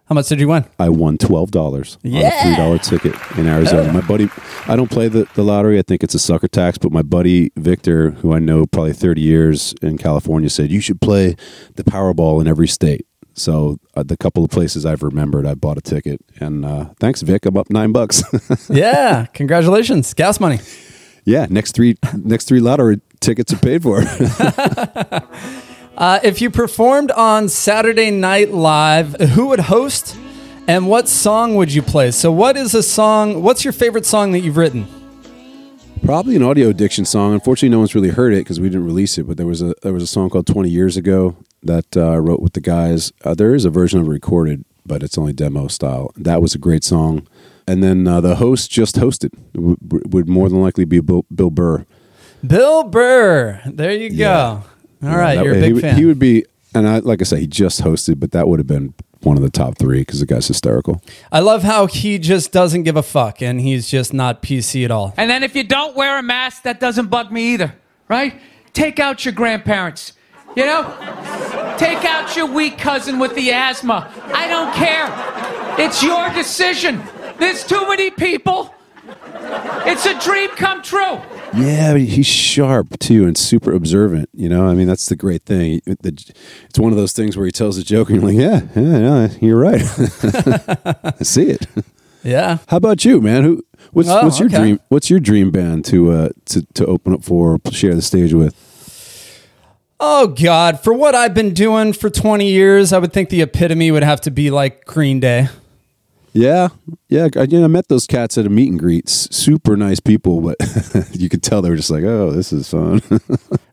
How 0.08 0.14
much 0.14 0.28
did 0.28 0.38
you 0.38 0.46
win? 0.48 0.64
I 0.78 0.88
won 0.88 1.18
twelve 1.18 1.50
dollars 1.50 1.98
on 2.04 2.10
a 2.12 2.14
Yeah. 2.20 2.42
three 2.42 2.56
dollar 2.56 2.78
ticket 2.78 3.14
in 3.38 3.46
Arizona. 3.48 3.92
My 3.92 4.00
buddy, 4.02 4.28
I 4.68 4.76
don't 4.76 4.90
play 4.90 5.08
the, 5.08 5.26
the 5.34 5.42
lottery. 5.42 5.78
I 5.78 5.82
think 5.82 6.02
it's 6.04 6.14
a 6.14 6.18
sucker 6.18 6.46
tax. 6.48 6.78
But 6.78 6.92
my 6.92 7.02
buddy 7.02 7.50
Victor, 7.56 8.10
who 8.10 8.32
I 8.32 8.38
know 8.38 8.66
probably 8.66 8.92
thirty 8.92 9.20
years 9.20 9.74
in 9.82 9.96
California, 9.98 10.48
said 10.50 10.70
you 10.70 10.80
should 10.80 11.00
play 11.00 11.36
the 11.74 11.84
Powerball 11.84 12.40
in 12.40 12.46
every 12.48 12.68
state. 12.68 13.05
So 13.36 13.78
uh, 13.94 14.02
the 14.02 14.16
couple 14.16 14.44
of 14.44 14.50
places 14.50 14.86
I've 14.86 15.02
remembered, 15.02 15.46
I 15.46 15.54
bought 15.54 15.76
a 15.78 15.82
ticket, 15.82 16.20
and 16.40 16.64
uh, 16.64 16.86
thanks, 16.98 17.20
Vic. 17.22 17.44
I'm 17.44 17.56
up 17.56 17.70
nine 17.70 17.92
bucks. 17.92 18.22
yeah. 18.70 19.26
Congratulations. 19.34 20.14
Gas 20.14 20.40
money. 20.40 20.58
yeah, 21.24 21.46
next 21.50 21.74
three 21.74 21.96
next 22.16 22.46
three 22.46 22.60
lottery 22.60 23.00
tickets 23.20 23.52
are 23.52 23.58
paid 23.58 23.82
for. 23.82 24.02
Uh, 25.96 26.20
if 26.22 26.42
you 26.42 26.50
performed 26.50 27.10
on 27.12 27.48
Saturday 27.48 28.10
Night 28.10 28.52
Live, 28.52 29.14
who 29.30 29.46
would 29.46 29.60
host 29.60 30.14
and 30.68 30.88
what 30.88 31.08
song 31.08 31.54
would 31.54 31.72
you 31.72 31.80
play? 31.80 32.10
So, 32.10 32.30
what 32.30 32.56
is 32.56 32.74
a 32.74 32.82
song? 32.82 33.42
What's 33.42 33.64
your 33.64 33.72
favorite 33.72 34.04
song 34.04 34.32
that 34.32 34.40
you've 34.40 34.58
written? 34.58 34.86
Probably 36.04 36.36
an 36.36 36.42
audio 36.42 36.68
addiction 36.68 37.06
song. 37.06 37.32
Unfortunately, 37.32 37.70
no 37.70 37.78
one's 37.78 37.94
really 37.94 38.10
heard 38.10 38.34
it 38.34 38.40
because 38.40 38.60
we 38.60 38.68
didn't 38.68 38.84
release 38.84 39.16
it. 39.16 39.26
But 39.26 39.38
there 39.38 39.46
was 39.46 39.62
a 39.62 39.74
there 39.82 39.94
was 39.94 40.02
a 40.02 40.06
song 40.06 40.28
called 40.28 40.46
Twenty 40.46 40.68
Years 40.68 40.98
Ago 40.98 41.34
that 41.66 41.96
uh, 41.96 42.12
I 42.12 42.18
wrote 42.18 42.40
with 42.40 42.52
the 42.54 42.60
guys. 42.60 43.12
Uh, 43.24 43.34
there 43.34 43.54
is 43.54 43.64
a 43.64 43.70
version 43.70 44.00
of 44.00 44.06
it 44.06 44.10
recorded, 44.10 44.64
but 44.84 45.02
it's 45.02 45.16
only 45.18 45.32
demo 45.32 45.68
style. 45.68 46.12
That 46.16 46.40
was 46.42 46.54
a 46.54 46.58
great 46.58 46.84
song. 46.84 47.26
And 47.68 47.82
then 47.82 48.06
uh, 48.06 48.20
the 48.20 48.36
host 48.36 48.70
just 48.70 48.96
hosted 48.96 49.30
would, 49.54 50.12
would 50.12 50.28
more 50.28 50.48
than 50.48 50.60
likely 50.62 50.84
be 50.84 51.00
Bill, 51.00 51.24
Bill 51.34 51.50
Burr. 51.50 51.84
Bill 52.46 52.84
Burr. 52.84 53.60
There 53.66 53.92
you 53.92 54.16
go. 54.16 54.62
All 55.02 55.08
right, 55.16 55.34
That 55.36 55.44
you're 55.44 55.54
a 55.54 55.60
big 55.60 55.64
he, 55.64 55.72
would- 55.72 55.82
fan. 55.82 55.96
He 55.96 56.04
would 56.04 56.18
be, 56.18 56.44
and 56.74 56.88
I 56.88 56.98
like 57.00 57.20
I 57.20 57.24
say, 57.24 57.40
he 57.40 57.46
just 57.46 57.82
hosted, 57.82 58.20
but 58.20 58.30
that 58.32 58.48
would 58.48 58.58
have 58.60 58.66
been 58.66 58.94
one 59.22 59.36
of 59.36 59.42
the 59.42 59.50
top 59.50 59.76
three 59.78 60.00
because 60.02 60.20
the 60.20 60.26
guy's 60.26 60.46
hysterical. 60.46 61.02
I 61.32 61.40
love 61.40 61.64
how 61.64 61.86
he 61.86 62.18
just 62.18 62.52
doesn't 62.52 62.84
give 62.84 62.96
a 62.96 63.02
fuck 63.02 63.42
and 63.42 63.60
he's 63.60 63.90
just 63.90 64.14
not 64.14 64.42
PC 64.42 64.84
at 64.84 64.90
all. 64.92 65.12
And 65.16 65.28
then 65.28 65.42
if 65.42 65.56
you 65.56 65.64
don't 65.64 65.96
wear 65.96 66.18
a 66.18 66.22
mask, 66.22 66.62
that 66.62 66.78
doesn't 66.78 67.08
bug 67.08 67.32
me 67.32 67.54
either, 67.54 67.74
right? 68.08 68.40
Take 68.72 69.00
out 69.00 69.24
your 69.24 69.32
grandparents. 69.32 70.12
You 70.56 70.64
know? 70.64 71.74
Take 71.78 72.04
out 72.04 72.34
your 72.34 72.46
weak 72.46 72.78
cousin 72.78 73.18
with 73.18 73.34
the 73.34 73.52
asthma. 73.52 74.10
I 74.34 74.48
don't 74.48 74.74
care. 74.74 75.06
It's 75.78 76.02
your 76.02 76.30
decision. 76.30 77.02
There's 77.38 77.64
too 77.64 77.86
many 77.86 78.10
people. 78.10 78.72
It's 79.88 80.06
a 80.06 80.18
dream 80.18 80.48
come 80.56 80.82
true. 80.82 81.20
Yeah, 81.54 81.96
he's 81.96 82.26
sharp 82.26 82.98
too 82.98 83.24
and 83.26 83.36
super 83.36 83.72
observant. 83.72 84.28
You 84.32 84.48
know, 84.48 84.66
I 84.66 84.74
mean, 84.74 84.86
that's 84.86 85.06
the 85.06 85.14
great 85.16 85.42
thing. 85.44 85.80
It's 85.86 86.78
one 86.78 86.90
of 86.92 86.98
those 86.98 87.12
things 87.12 87.36
where 87.36 87.46
he 87.46 87.52
tells 87.52 87.76
a 87.78 87.84
joke 87.84 88.08
and 88.10 88.20
you're 88.20 88.32
like, 88.32 88.38
yeah, 88.40 88.62
yeah, 88.74 88.98
yeah 88.98 89.28
you're 89.40 89.58
right. 89.58 89.82
I 91.20 91.22
see 91.22 91.50
it. 91.50 91.66
Yeah. 92.24 92.58
How 92.66 92.78
about 92.78 93.04
you, 93.04 93.20
man? 93.20 93.44
Who? 93.44 93.62
What's 93.92 94.08
Oh, 94.08 94.24
what's 94.24 94.40
your 94.40 94.48
okay. 94.48 94.58
dream? 94.58 94.80
What's 94.88 95.10
your 95.10 95.20
dream 95.20 95.50
band 95.52 95.84
to 95.86 96.10
uh 96.10 96.28
to 96.46 96.62
to 96.74 96.86
open 96.86 97.12
up 97.12 97.22
for, 97.22 97.56
or 97.64 97.72
share 97.72 97.94
the 97.94 98.02
stage 98.02 98.32
with? 98.34 98.54
Oh 99.98 100.28
God! 100.28 100.80
For 100.80 100.92
what 100.92 101.14
I've 101.14 101.34
been 101.34 101.54
doing 101.54 101.92
for 101.92 102.10
20 102.10 102.48
years, 102.48 102.92
I 102.92 102.98
would 102.98 103.12
think 103.12 103.30
the 103.30 103.42
epitome 103.42 103.90
would 103.90 104.02
have 104.02 104.20
to 104.22 104.30
be 104.30 104.50
like 104.50 104.84
Green 104.84 105.20
Day. 105.20 105.48
Yeah, 106.34 106.68
yeah. 107.08 107.28
I, 107.34 107.44
you 107.44 107.58
know, 107.58 107.64
I 107.64 107.68
met 107.68 107.88
those 107.88 108.06
cats 108.06 108.36
at 108.36 108.44
a 108.44 108.50
meet 108.50 108.68
and 108.70 108.78
greet. 108.78 109.08
Super 109.08 109.74
nice 109.74 110.00
people, 110.00 110.42
but 110.42 110.56
you 111.12 111.30
could 111.30 111.42
tell 111.42 111.62
they 111.62 111.70
were 111.70 111.76
just 111.76 111.90
like, 111.90 112.04
"Oh, 112.04 112.30
this 112.30 112.52
is 112.52 112.68
fun." 112.68 113.00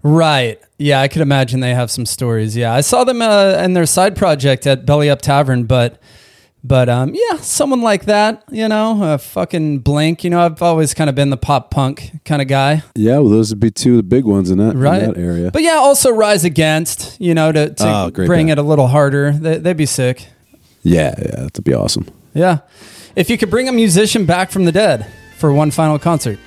Right. 0.05 0.59
Yeah, 0.77 0.99
I 0.99 1.07
could 1.07 1.21
imagine 1.21 1.61
they 1.61 1.73
have 1.73 1.89
some 1.89 2.05
stories. 2.05 2.57
Yeah, 2.57 2.73
I 2.73 2.81
saw 2.81 3.05
them 3.05 3.21
uh, 3.21 3.55
in 3.63 3.71
their 3.71 3.85
side 3.85 4.17
project 4.17 4.67
at 4.67 4.85
Belly 4.85 5.09
Up 5.09 5.21
Tavern, 5.21 5.63
but 5.63 5.97
But 6.65 6.87
um, 6.87 7.13
yeah, 7.13 7.37
someone 7.39 7.81
like 7.81 8.05
that, 8.05 8.43
you 8.49 8.69
know, 8.69 9.13
a 9.13 9.17
fucking 9.17 9.79
Blink. 9.79 10.23
You 10.23 10.29
know, 10.29 10.39
I've 10.39 10.61
always 10.61 10.93
kind 10.93 11.09
of 11.09 11.15
been 11.15 11.29
the 11.29 11.35
pop 11.37 11.71
punk 11.71 12.11
kind 12.23 12.41
of 12.41 12.47
guy, 12.47 12.83
Yeah, 12.95 13.17
well, 13.17 13.29
those 13.29 13.49
would 13.49 13.59
be 13.59 13.69
two 13.69 13.91
of 13.91 13.97
the 13.97 14.03
big 14.03 14.23
ones 14.23 14.49
in 14.49 14.59
that, 14.59 14.71
in 14.71 14.79
right? 14.79 15.01
that 15.01 15.17
area. 15.17 15.51
But 15.51 15.63
yeah, 15.63 15.73
also 15.73 16.09
Rise 16.11 16.45
Against. 16.45 17.19
You 17.19 17.33
know, 17.33 17.51
to, 17.51 17.73
to 17.73 17.83
Oh, 17.85 18.11
bring 18.11 18.47
band. 18.47 18.51
it 18.51 18.57
a 18.59 18.61
little 18.63 18.87
harder. 18.87 19.31
They, 19.33 19.57
they'd 19.57 19.75
be 19.75 19.85
sick. 19.85 20.27
yeah, 20.83 21.13
yeah, 21.17 21.35
that'd 21.41 21.63
be 21.65 21.73
awesome. 21.73 22.07
Yeah, 22.33 22.59
if 23.17 23.29
you 23.29 23.37
could 23.37 23.49
bring 23.49 23.67
a 23.67 23.73
musician 23.73 24.25
back 24.25 24.49
from 24.49 24.63
the 24.63 24.71
dead 24.71 25.05
for 25.37 25.51
one 25.51 25.69
final 25.69 25.99
concert. 25.99 26.39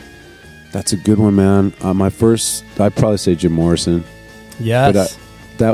That's 0.73 0.93
a 0.95 0.97
good 0.97 1.19
one, 1.19 1.37
man. 1.37 1.75
Uh, 1.83 1.93
my 1.95 2.09
first, 2.11 2.65
I'd 2.81 2.97
probably 2.97 3.19
say 3.19 3.35
Jim 3.35 3.53
Morrison. 3.53 4.03
Yes. 4.59 4.93
But 4.95 4.99
I, 4.99 5.17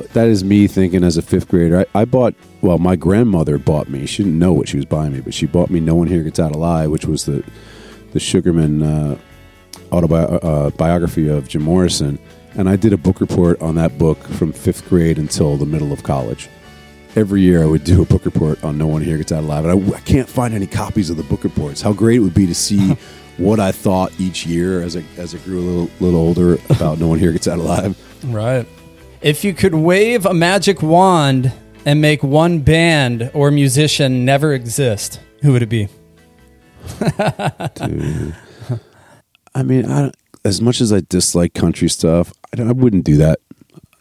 that 0.01 0.13
that 0.15 0.27
is 0.29 0.43
me 0.43 0.67
thinking 0.67 1.05
as 1.05 1.17
a 1.17 1.23
fifth 1.23 1.47
grader. 1.49 1.87
I, 1.95 2.01
I 2.01 2.05
bought. 2.07 2.35
Well, 2.63 2.79
my 2.79 2.95
grandmother 2.95 3.59
bought 3.59 3.89
me. 3.89 4.07
She 4.07 4.23
didn't 4.23 4.39
know 4.39 4.53
what 4.53 4.69
she 4.69 4.77
was 4.77 4.87
buying 4.87 5.13
me, 5.13 5.21
but 5.21 5.35
she 5.35 5.47
bought 5.47 5.69
me 5.69 5.81
"No 5.81 5.97
One 5.97 6.07
Here 6.07 6.23
Gets 6.23 6.39
Out 6.39 6.55
Alive," 6.55 6.91
which 6.91 7.05
was 7.05 7.27
the 7.27 7.43
the 8.13 8.21
Sugerman 8.21 8.83
uh, 8.83 9.17
autobi- 9.91 10.45
uh, 10.45 11.37
of 11.37 11.49
Jim 11.49 11.63
Morrison. 11.63 12.19
And 12.55 12.69
I 12.69 12.77
did 12.77 12.93
a 12.93 12.97
book 12.99 13.21
report 13.21 13.61
on 13.63 13.75
that 13.77 13.99
book 13.99 14.23
from 14.25 14.53
fifth 14.53 14.89
grade 14.89 15.19
until 15.19 15.57
the 15.57 15.67
middle 15.67 15.93
of 15.93 16.03
college. 16.03 16.49
Every 17.17 17.41
year, 17.41 17.63
I 17.63 17.67
would 17.67 17.83
do 17.85 18.03
a 18.03 18.05
book 18.05 18.25
report 18.25 18.63
on 18.63 18.79
"No 18.79 18.87
One 18.87 19.03
Here 19.03 19.19
Gets 19.19 19.33
Out 19.33 19.43
Alive," 19.43 19.65
and 19.65 19.93
I, 19.93 19.97
I 19.97 20.01
can't 20.01 20.29
find 20.29 20.55
any 20.55 20.69
copies 20.69 21.11
of 21.11 21.17
the 21.17 21.25
book 21.25 21.43
reports. 21.43 21.83
How 21.83 21.93
great 21.93 22.17
it 22.17 22.21
would 22.21 22.35
be 22.35 22.47
to 22.47 22.55
see 22.55 22.97
what 23.39 23.59
I 23.59 23.73
thought 23.73 24.13
each 24.21 24.47
year 24.47 24.83
as 24.83 24.97
I 24.97 25.03
as 25.17 25.35
I 25.35 25.39
grew 25.39 25.59
a 25.59 25.67
little 25.67 25.91
little 25.99 26.21
older 26.21 26.59
about 26.71 27.01
"No 27.01 27.09
One 27.09 27.19
Here 27.19 27.33
Gets 27.33 27.49
Out 27.49 27.59
Alive." 27.59 27.99
Right. 28.25 28.69
If 29.21 29.43
you 29.43 29.53
could 29.53 29.75
wave 29.75 30.27
a 30.27 30.35
magic 30.35 30.81
wand 30.81 31.53
and 31.85 32.01
make 32.01 32.23
one 32.23 32.61
band 32.61 33.31
or 33.35 33.51
musician 33.51 34.25
never 34.25 34.53
exist, 34.53 35.21
who 35.43 35.53
would 35.53 35.63
it 35.63 35.69
be? 35.69 35.89
Dude. 37.75 38.35
I 39.55 39.63
mean, 39.63 39.91
I 39.91 40.11
as 40.45 40.61
much 40.61 40.81
as 40.81 40.93
I 40.93 41.01
dislike 41.09 41.55
country 41.55 41.89
stuff, 41.89 42.33
I, 42.57 42.63
I 42.63 42.73
wouldn't 42.73 43.05
do 43.05 43.17
that. 43.19 43.41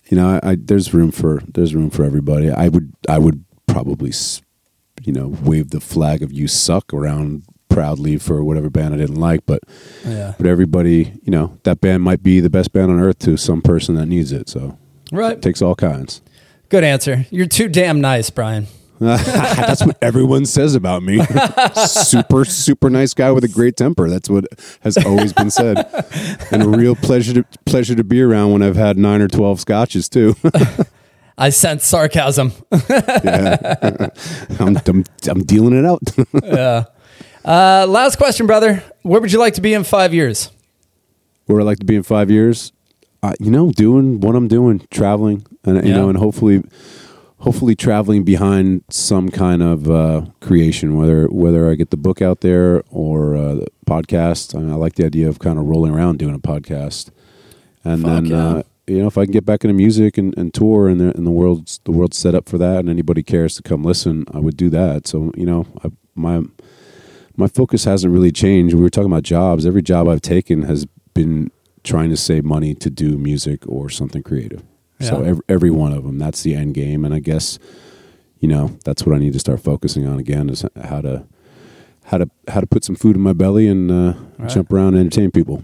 You 0.10 0.18
know, 0.18 0.40
I, 0.44 0.52
I 0.52 0.56
there's 0.60 0.94
room 0.94 1.12
for 1.12 1.42
there's 1.48 1.76
room 1.76 1.90
for 1.90 2.04
everybody. 2.04 2.50
I 2.52 2.68
would 2.70 2.94
I 3.08 3.18
would 3.20 3.44
probably 3.68 4.12
you 5.04 5.14
know 5.14 5.28
wave 5.44 5.70
the 5.72 5.80
flag 5.82 6.22
of 6.24 6.32
"You 6.32 6.48
suck" 6.48 6.94
around 6.94 7.44
proudly 7.70 8.18
for 8.18 8.44
whatever 8.44 8.70
band 8.70 8.94
I 8.94 8.98
didn't 8.98 9.16
like, 9.20 9.46
but 9.46 9.62
Yeah. 10.06 10.34
but 10.38 10.46
everybody, 10.46 11.14
you 11.24 11.32
know, 11.32 11.58
that 11.64 11.80
band 11.82 12.04
might 12.04 12.22
be 12.24 12.40
the 12.40 12.50
best 12.50 12.74
band 12.74 12.92
on 12.92 13.00
earth 13.00 13.20
to 13.20 13.38
some 13.38 13.62
person 13.62 13.96
that 13.96 14.08
needs 14.08 14.32
it. 14.34 14.50
So 14.50 14.78
Right. 15.12 15.34
it 15.34 15.42
takes 15.42 15.62
all 15.62 15.76
kinds. 15.76 16.22
Good 16.72 16.86
answer. 16.86 17.26
You're 17.32 17.48
too 17.48 17.68
damn 17.68 18.00
nice, 18.00 18.30
Brian. 18.30 18.66
That's 19.00 19.86
what 19.86 19.98
everyone 20.02 20.46
says 20.46 20.74
about 20.74 21.04
me. 21.04 21.22
super, 21.76 22.46
super 22.46 22.90
nice 22.90 23.14
guy 23.14 23.30
with 23.32 23.44
a 23.44 23.50
great 23.50 23.76
temper. 23.76 24.08
That's 24.08 24.30
what 24.30 24.46
has 24.80 24.96
always 25.06 25.34
been 25.34 25.52
said, 25.52 25.86
and 26.50 26.64
a 26.64 26.70
real 26.70 26.96
pleasure 26.96 27.34
to 27.34 27.46
pleasure 27.66 27.94
to 27.96 28.06
be 28.06 28.22
around 28.22 28.54
when 28.54 28.62
I've 28.62 28.78
had 28.78 28.98
nine 28.98 29.22
or 29.22 29.28
twelve 29.28 29.60
scotches 29.60 30.08
too. 30.08 30.38
I 31.38 31.50
sense 31.50 31.86
sarcasm. 31.86 32.54
yeah, 32.90 34.08
I'm, 34.58 34.78
I'm 34.88 35.04
I'm 35.28 35.44
dealing 35.44 35.78
it 35.78 35.84
out. 35.84 36.02
yeah. 36.42 36.86
Uh, 37.44 37.86
last 37.90 38.16
question, 38.16 38.48
brother. 38.48 38.82
Where 39.02 39.20
would 39.20 39.34
you 39.34 39.40
like 39.40 39.56
to 39.56 39.62
be 39.62 39.74
in 39.74 39.84
five 39.84 40.14
years? 40.14 40.52
Where 41.48 41.60
I 41.60 41.64
like 41.66 41.80
to 41.80 41.86
be 41.86 41.98
in 41.98 42.04
five 42.04 42.32
years, 42.32 42.72
uh, 43.22 43.34
you 43.42 43.52
know, 43.52 43.74
doing 43.74 44.22
what 44.22 44.38
I'm 44.38 44.48
doing, 44.48 44.88
traveling, 44.90 45.46
and 45.64 45.78
you 45.86 45.92
Yeah. 45.92 45.98
know, 45.98 46.10
and 46.10 46.18
hopefully, 46.18 46.64
hopefully 47.40 47.76
traveling 47.76 48.24
behind 48.24 48.84
some 48.90 49.30
kind 49.30 49.62
of 49.64 49.90
uh, 49.90 50.26
creation, 50.42 50.96
whether 50.98 51.28
whether 51.28 51.70
I 51.70 51.76
get 51.76 51.90
the 51.90 51.98
book 51.98 52.22
out 52.22 52.42
there 52.42 52.84
or 52.90 53.36
uh, 53.36 53.56
the 53.56 53.68
podcast. 53.86 54.56
I, 54.56 54.60
mean, 54.62 54.72
I 54.72 54.76
like 54.76 54.96
the 54.96 55.06
idea 55.06 55.28
of 55.30 55.40
kind 55.40 55.58
of 55.60 55.66
rolling 55.66 55.94
around 55.94 56.20
doing 56.20 56.36
a 56.36 56.40
podcast, 56.40 57.10
and 57.84 58.02
Fuck 58.02 58.12
then 58.12 58.26
yeah. 58.26 58.48
uh, 58.48 58.64
you 58.88 59.00
know, 59.00 59.08
if 59.08 59.18
I 59.18 59.26
can 59.26 59.32
get 59.32 59.46
back 59.46 59.64
into 59.64 59.74
music 59.74 60.18
and, 60.18 60.38
and 60.38 60.54
tour, 60.54 60.88
and 60.90 61.00
the 61.00 61.16
and 61.16 61.26
the 61.26 61.32
world's 61.32 61.80
the 61.86 61.92
world's 61.92 62.18
set 62.18 62.36
up 62.36 62.50
for 62.50 62.58
that, 62.58 62.80
and 62.80 62.90
anybody 62.90 63.24
cares 63.24 63.56
to 63.56 63.62
come 63.64 63.84
listen, 63.84 64.26
I 64.34 64.40
would 64.40 64.58
do 64.58 64.70
that. 64.72 65.08
So 65.08 65.32
you 65.38 65.46
know, 65.46 65.66
I, 65.84 65.90
my 66.16 66.42
my 67.38 67.48
focus 67.48 67.86
hasn't 67.86 68.12
really 68.14 68.32
changed. 68.32 68.76
We 68.76 68.82
were 68.82 68.90
talking 68.90 69.12
about 69.12 69.24
jobs. 69.24 69.66
Every 69.66 69.82
job 69.82 70.08
I've 70.08 70.22
taken 70.22 70.64
has 70.64 70.86
been 71.14 71.50
trying 71.84 72.10
to 72.10 72.18
save 72.18 72.44
money 72.44 72.76
to 72.76 72.90
do 72.90 73.18
music 73.18 73.64
or 73.68 73.90
something 73.90 74.22
creative. 74.22 74.64
So 75.02 75.24
every, 75.24 75.42
every 75.50 75.70
one 75.72 75.94
of 75.94 76.04
them, 76.04 76.18
that's 76.18 76.44
the 76.44 76.56
end 76.56 76.74
game. 76.74 77.04
And 77.06 77.14
I 77.14 77.20
guess, 77.20 77.60
you 78.40 78.48
know, 78.48 78.78
that's 78.86 79.06
what 79.06 79.16
I 79.16 79.20
need 79.20 79.34
to 79.34 79.40
start 79.40 79.60
focusing 79.62 80.06
on 80.08 80.20
again 80.20 80.50
is 80.50 80.66
how 80.84 81.02
to 81.02 81.26
how 82.06 82.18
to 82.18 82.30
how 82.48 82.60
to 82.62 82.68
put 82.68 82.84
some 82.84 82.96
food 82.96 83.16
in 83.16 83.22
my 83.22 83.34
belly 83.34 83.68
and 83.68 83.92
uh, 83.92 84.14
Right. 84.38 84.50
jump 84.50 84.72
around 84.74 84.96
and 84.96 85.00
entertain 85.02 85.32
people. 85.32 85.64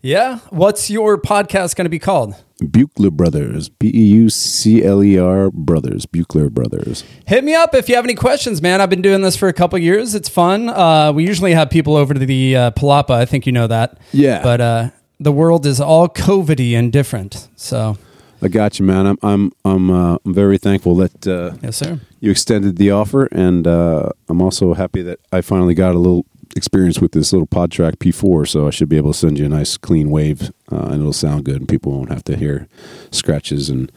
Yeah. 0.00 0.38
What's 0.50 0.88
your 0.90 1.20
podcast 1.20 1.74
going 1.74 1.84
to 1.86 1.90
be 1.90 1.98
called? 1.98 2.34
Beucler 2.62 3.10
Brothers, 3.12 3.68
B 3.68 3.88
E 3.92 4.04
U 4.14 4.30
C 4.30 4.84
L 4.84 5.02
E 5.02 5.18
R 5.18 5.50
Brothers, 5.50 6.06
Beucler 6.06 6.50
Brothers. 6.50 7.04
Hit 7.26 7.42
me 7.44 7.54
up 7.54 7.74
if 7.74 7.88
you 7.88 7.94
have 7.96 8.04
any 8.04 8.14
questions, 8.14 8.62
man. 8.62 8.80
I've 8.80 8.90
been 8.90 9.02
doing 9.02 9.22
this 9.22 9.36
for 9.36 9.48
a 9.48 9.52
couple 9.52 9.78
years. 9.78 10.14
It's 10.14 10.28
fun. 10.28 10.68
Uh, 10.68 11.12
we 11.12 11.26
usually 11.26 11.52
have 11.52 11.70
people 11.70 11.96
over 11.96 12.14
to 12.14 12.20
the 12.20 12.56
uh, 12.56 12.70
Palapa. 12.72 13.10
I 13.10 13.24
think 13.26 13.44
you 13.46 13.52
know 13.52 13.66
that. 13.66 13.98
Yeah. 14.12 14.42
But 14.42 14.60
uh, 14.60 14.90
the 15.20 15.32
world 15.32 15.66
is 15.66 15.80
all 15.80 16.08
COVIDy 16.08 16.72
and 16.78 16.92
different. 16.92 17.48
So 17.56 17.96
I 18.40 18.48
got 18.48 18.78
you, 18.78 18.84
man. 18.86 19.06
I'm 19.06 19.18
I'm 19.22 19.52
I'm 19.64 19.90
uh, 19.90 20.18
I'm 20.24 20.34
very 20.34 20.58
thankful 20.58 20.94
that 20.96 21.26
uh, 21.26 21.56
yes, 21.62 21.76
sir. 21.76 22.00
you 22.20 22.30
extended 22.30 22.76
the 22.76 22.90
offer, 22.90 23.26
and 23.32 23.66
uh, 23.66 24.10
I'm 24.28 24.40
also 24.40 24.74
happy 24.74 25.02
that 25.02 25.20
I 25.32 25.40
finally 25.40 25.74
got 25.74 25.94
a 25.94 25.98
little 25.98 26.24
experience 26.56 27.00
with 27.00 27.12
this 27.12 27.32
little 27.32 27.46
PodTrak 27.46 27.96
P4. 27.96 28.48
So 28.48 28.66
I 28.66 28.70
should 28.70 28.88
be 28.88 28.96
able 28.96 29.12
to 29.12 29.18
send 29.18 29.38
you 29.38 29.46
a 29.46 29.48
nice 29.48 29.76
clean 29.76 30.10
wave, 30.10 30.52
uh, 30.70 30.86
and 30.86 31.00
it'll 31.00 31.12
sound 31.12 31.44
good, 31.44 31.56
and 31.56 31.68
people 31.68 31.92
won't 31.92 32.10
have 32.10 32.24
to 32.24 32.36
hear 32.36 32.68
scratches 33.10 33.70
and 33.70 33.90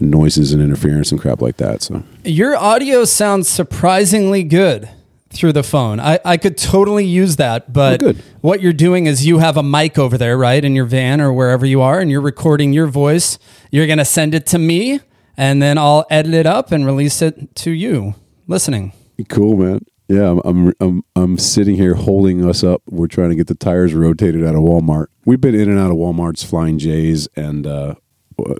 noises 0.00 0.52
and 0.52 0.60
interference 0.60 1.12
and 1.12 1.20
crap 1.20 1.40
like 1.40 1.56
that. 1.58 1.82
So 1.82 2.02
Your 2.24 2.56
audio 2.56 3.04
sounds 3.04 3.48
surprisingly 3.48 4.42
good 4.42 4.88
through 5.34 5.52
the 5.52 5.62
phone. 5.62 6.00
I, 6.00 6.18
I 6.24 6.36
could 6.36 6.56
totally 6.56 7.04
use 7.04 7.36
that, 7.36 7.72
but 7.72 8.02
Oh, 8.02 8.12
what 8.40 8.60
you're 8.62 8.72
doing 8.72 9.06
is 9.06 9.26
you 9.26 9.38
have 9.38 9.56
a 9.56 9.62
mic 9.62 9.98
over 9.98 10.16
there, 10.16 10.36
right, 10.38 10.64
in 10.64 10.74
your 10.74 10.86
van 10.86 11.20
or 11.20 11.32
wherever 11.32 11.66
you 11.66 11.80
are, 11.82 12.00
and 12.00 12.10
you're 12.10 12.20
recording 12.20 12.72
your 12.72 12.86
voice. 12.86 13.38
You're 13.70 13.86
going 13.86 13.98
to 13.98 14.04
send 14.04 14.34
it 14.34 14.46
to 14.46 14.58
me, 14.58 15.00
and 15.36 15.60
then 15.60 15.78
I'll 15.78 16.06
edit 16.10 16.34
it 16.34 16.46
up 16.46 16.72
and 16.72 16.86
release 16.86 17.20
it 17.22 17.54
to 17.56 17.70
you 17.70 18.14
listening. 18.46 18.92
cool, 19.28 19.56
man. 19.56 19.80
Yeah, 20.08 20.30
I'm, 20.32 20.40
I'm 20.44 20.72
I'm 20.80 21.02
I'm 21.16 21.38
sitting 21.38 21.76
here 21.76 21.94
holding 21.94 22.46
us 22.46 22.62
up. 22.62 22.82
We're 22.86 23.06
trying 23.06 23.30
to 23.30 23.36
get 23.36 23.46
the 23.46 23.54
tires 23.54 23.94
rotated 23.94 24.44
out 24.44 24.54
of 24.54 24.60
Walmart. 24.60 25.06
We've 25.24 25.40
been 25.40 25.54
in 25.54 25.70
and 25.70 25.78
out 25.78 25.90
of 25.90 25.96
Walmart's 25.96 26.44
Flying 26.44 26.78
J's 26.78 27.26
and 27.36 27.66
uh, 27.66 27.94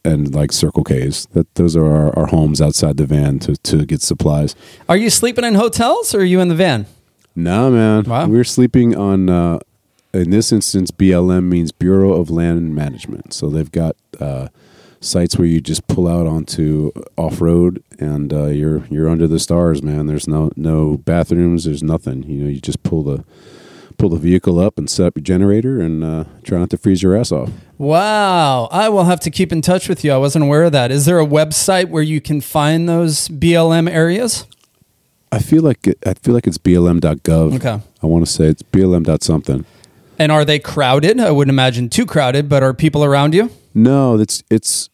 and 0.04 0.34
like 0.34 0.52
Circle 0.52 0.84
K's. 0.84 1.26
That 1.32 1.52
those 1.54 1.76
are 1.76 1.86
our, 1.86 2.18
our 2.18 2.26
homes 2.26 2.60
outside 2.60 2.96
the 2.96 3.06
van 3.06 3.38
to 3.40 3.56
to 3.56 3.84
get 3.86 4.02
supplies. 4.02 4.54
Are 4.88 4.96
you 4.96 5.10
sleeping 5.10 5.44
in 5.44 5.54
hotels 5.54 6.14
or 6.14 6.20
are 6.20 6.24
you 6.24 6.40
in 6.40 6.48
the 6.48 6.54
van? 6.54 6.86
No, 7.36 7.70
man. 7.70 8.04
Wow. 8.04 8.28
We're 8.28 8.44
sleeping 8.44 8.96
on, 8.96 9.28
uh, 9.28 9.58
in 10.12 10.30
this 10.30 10.52
instance, 10.52 10.92
BLM 10.92 11.44
means 11.48 11.72
Bureau 11.72 12.12
of 12.12 12.30
Land 12.30 12.74
Management. 12.74 13.34
So 13.34 13.48
they've 13.50 13.72
got 13.72 13.96
uh, 14.20 14.48
sites 15.00 15.36
where 15.36 15.46
you 15.46 15.60
just 15.60 15.86
pull 15.88 16.06
out 16.06 16.26
onto 16.28 16.92
off 17.16 17.40
road 17.40 17.82
and 17.98 18.32
uh, 18.32 18.46
you're 18.46 18.86
you're 18.86 19.08
under 19.08 19.26
the 19.26 19.40
stars, 19.40 19.82
man. 19.82 20.06
There's 20.06 20.28
no 20.28 20.52
no 20.56 20.98
bathrooms. 20.98 21.64
There's 21.64 21.82
nothing. 21.82 22.22
You 22.24 22.44
know, 22.44 22.48
you 22.48 22.60
just 22.60 22.82
pull 22.84 23.02
the 23.02 23.24
pull 23.98 24.08
the 24.10 24.18
vehicle 24.18 24.58
up 24.58 24.78
and 24.78 24.88
set 24.88 25.06
up 25.06 25.16
your 25.16 25.22
generator 25.22 25.80
and 25.80 26.04
uh, 26.04 26.24
try 26.42 26.58
not 26.58 26.70
to 26.70 26.76
freeze 26.76 27.02
your 27.02 27.16
ass 27.16 27.32
off. 27.32 27.50
Wow. 27.78 28.68
I 28.70 28.88
will 28.88 29.04
have 29.04 29.20
to 29.20 29.30
keep 29.30 29.52
in 29.52 29.62
touch 29.62 29.88
with 29.88 30.04
you. 30.04 30.12
I 30.12 30.16
wasn't 30.16 30.44
aware 30.44 30.64
of 30.64 30.72
that. 30.72 30.90
Is 30.90 31.04
there 31.06 31.18
a 31.18 31.26
website 31.26 31.88
where 31.88 32.02
you 32.02 32.20
can 32.20 32.40
find 32.40 32.88
those 32.88 33.28
BLM 33.28 33.90
areas? 33.90 34.46
I 35.32 35.40
feel 35.40 35.62
like 35.62 35.86
it, 35.86 35.98
I 36.06 36.14
feel 36.14 36.34
like 36.34 36.46
it's 36.46 36.58
BLM.gov. 36.58 37.56
Okay. 37.56 37.80
I 38.02 38.06
want 38.06 38.24
to 38.24 38.30
say 38.30 38.44
it's 38.46 38.62
BLM. 38.62 39.22
something. 39.22 39.64
And 40.18 40.30
are 40.30 40.44
they 40.44 40.58
crowded? 40.60 41.18
I 41.18 41.32
wouldn't 41.32 41.52
imagine 41.52 41.88
too 41.88 42.06
crowded, 42.06 42.48
but 42.48 42.62
are 42.62 42.72
people 42.72 43.04
around 43.04 43.34
you? 43.34 43.50
No, 43.74 44.18
it's 44.20 44.44
it's 44.48 44.90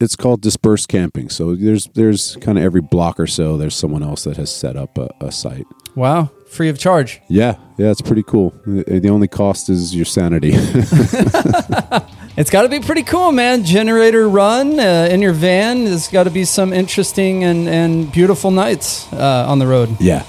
it's 0.00 0.16
called 0.16 0.40
dispersed 0.40 0.88
camping. 0.88 1.28
So 1.28 1.54
there's 1.54 1.86
there's 1.88 2.36
kind 2.40 2.56
of 2.56 2.64
every 2.64 2.80
block 2.80 3.20
or 3.20 3.26
so 3.26 3.58
there's 3.58 3.76
someone 3.76 4.02
else 4.02 4.24
that 4.24 4.38
has 4.38 4.50
set 4.50 4.76
up 4.76 4.96
a, 4.96 5.10
a 5.20 5.30
site. 5.30 5.66
Wow. 5.94 6.30
Free 6.52 6.68
of 6.68 6.78
charge. 6.78 7.20
Yeah, 7.28 7.56
yeah, 7.78 7.90
it's 7.90 8.02
pretty 8.02 8.22
cool. 8.22 8.52
The 8.66 9.00
the 9.00 9.08
only 9.08 9.26
cost 9.28 9.68
is 9.70 9.94
your 9.96 10.04
sanity. 10.04 10.52
It's 12.34 12.48
got 12.48 12.62
to 12.62 12.68
be 12.70 12.80
pretty 12.80 13.02
cool, 13.02 13.30
man. 13.30 13.62
Generator 13.62 14.26
run 14.26 14.80
uh, 14.80 15.06
in 15.10 15.20
your 15.20 15.34
van. 15.34 15.84
There's 15.84 16.08
got 16.08 16.24
to 16.24 16.30
be 16.30 16.46
some 16.46 16.72
interesting 16.72 17.44
and, 17.44 17.68
and 17.68 18.10
beautiful 18.10 18.50
nights 18.50 19.06
uh, 19.12 19.44
on 19.46 19.58
the 19.58 19.66
road. 19.66 19.94
yeah, 20.00 20.24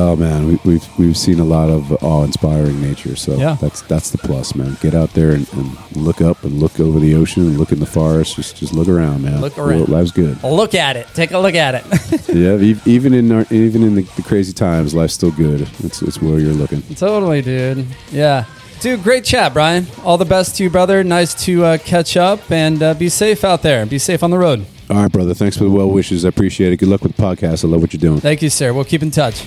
Oh 0.00 0.14
man, 0.16 0.46
we, 0.46 0.58
we've 0.64 0.98
we've 0.98 1.16
seen 1.16 1.40
a 1.40 1.44
lot 1.44 1.68
of 1.70 1.90
awe-inspiring 2.04 2.80
nature. 2.80 3.16
So 3.16 3.36
Yeah. 3.36 3.56
that's 3.60 3.82
that's 3.82 4.10
the 4.10 4.18
plus, 4.18 4.54
man. 4.54 4.76
Get 4.80 4.94
out 4.94 5.12
there 5.14 5.32
and, 5.32 5.52
and 5.54 5.96
look 5.96 6.20
up 6.20 6.44
and 6.44 6.60
look 6.60 6.78
over 6.78 7.00
the 7.00 7.14
ocean 7.16 7.42
and 7.48 7.58
look 7.58 7.72
in 7.72 7.80
the 7.80 7.86
forest. 7.86 8.36
Just 8.36 8.56
just 8.56 8.72
look 8.72 8.86
around, 8.88 9.22
man. 9.22 9.40
Look 9.40 9.58
around. 9.58 9.88
Life's 9.88 10.12
good. 10.12 10.42
Look 10.44 10.74
at 10.74 10.96
it. 10.96 11.06
Take 11.14 11.32
a 11.32 11.38
look 11.38 11.54
at 11.56 11.74
it. 11.74 12.28
yeah, 12.34 12.76
even 12.86 13.12
in 13.12 13.32
our, 13.32 13.44
even 13.50 13.82
in 13.82 13.94
the, 13.96 14.02
the 14.16 14.22
crazy 14.22 14.52
times, 14.52 14.94
life's 14.94 15.14
still 15.14 15.32
good. 15.32 15.62
It's 15.80 16.00
it's 16.02 16.22
where 16.22 16.38
you're 16.38 16.52
looking. 16.54 16.82
totally, 16.94 17.42
dude. 17.42 17.86
Yeah. 18.12 18.44
Dude, 18.80 19.02
great 19.02 19.24
chat, 19.24 19.52
Brian. 19.52 19.88
All 20.04 20.16
the 20.18 20.24
best 20.24 20.54
to 20.56 20.62
you, 20.62 20.70
brother. 20.70 21.02
Nice 21.02 21.34
to 21.46 21.64
uh, 21.64 21.78
catch 21.78 22.16
up 22.16 22.48
and 22.52 22.80
uh, 22.80 22.94
be 22.94 23.08
safe 23.08 23.42
out 23.42 23.62
there. 23.62 23.84
Be 23.84 23.98
safe 23.98 24.22
on 24.22 24.30
the 24.30 24.38
road. 24.38 24.64
All 24.90 24.96
right, 25.02 25.12
brother. 25.12 25.34
Thanks 25.34 25.56
for 25.56 25.64
the 25.64 25.70
well 25.70 25.90
wishes. 25.90 26.24
I 26.24 26.28
appreciate 26.28 26.72
it. 26.72 26.78
Good 26.78 26.88
luck 26.88 27.02
with 27.02 27.14
the 27.14 27.22
podcast. 27.22 27.64
I 27.64 27.68
love 27.68 27.80
what 27.80 27.92
you're 27.92 28.00
doing. 28.00 28.20
Thank 28.20 28.42
you, 28.42 28.50
sir. 28.50 28.72
We'll 28.72 28.84
keep 28.84 29.02
in 29.02 29.10
touch. 29.10 29.44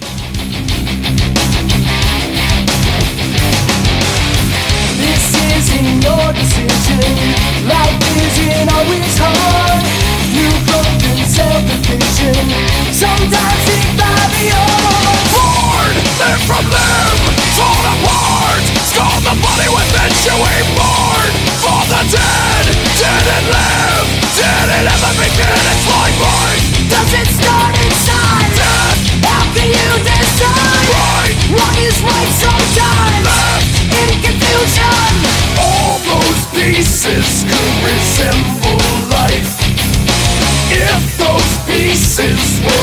Pieces 42.21 42.80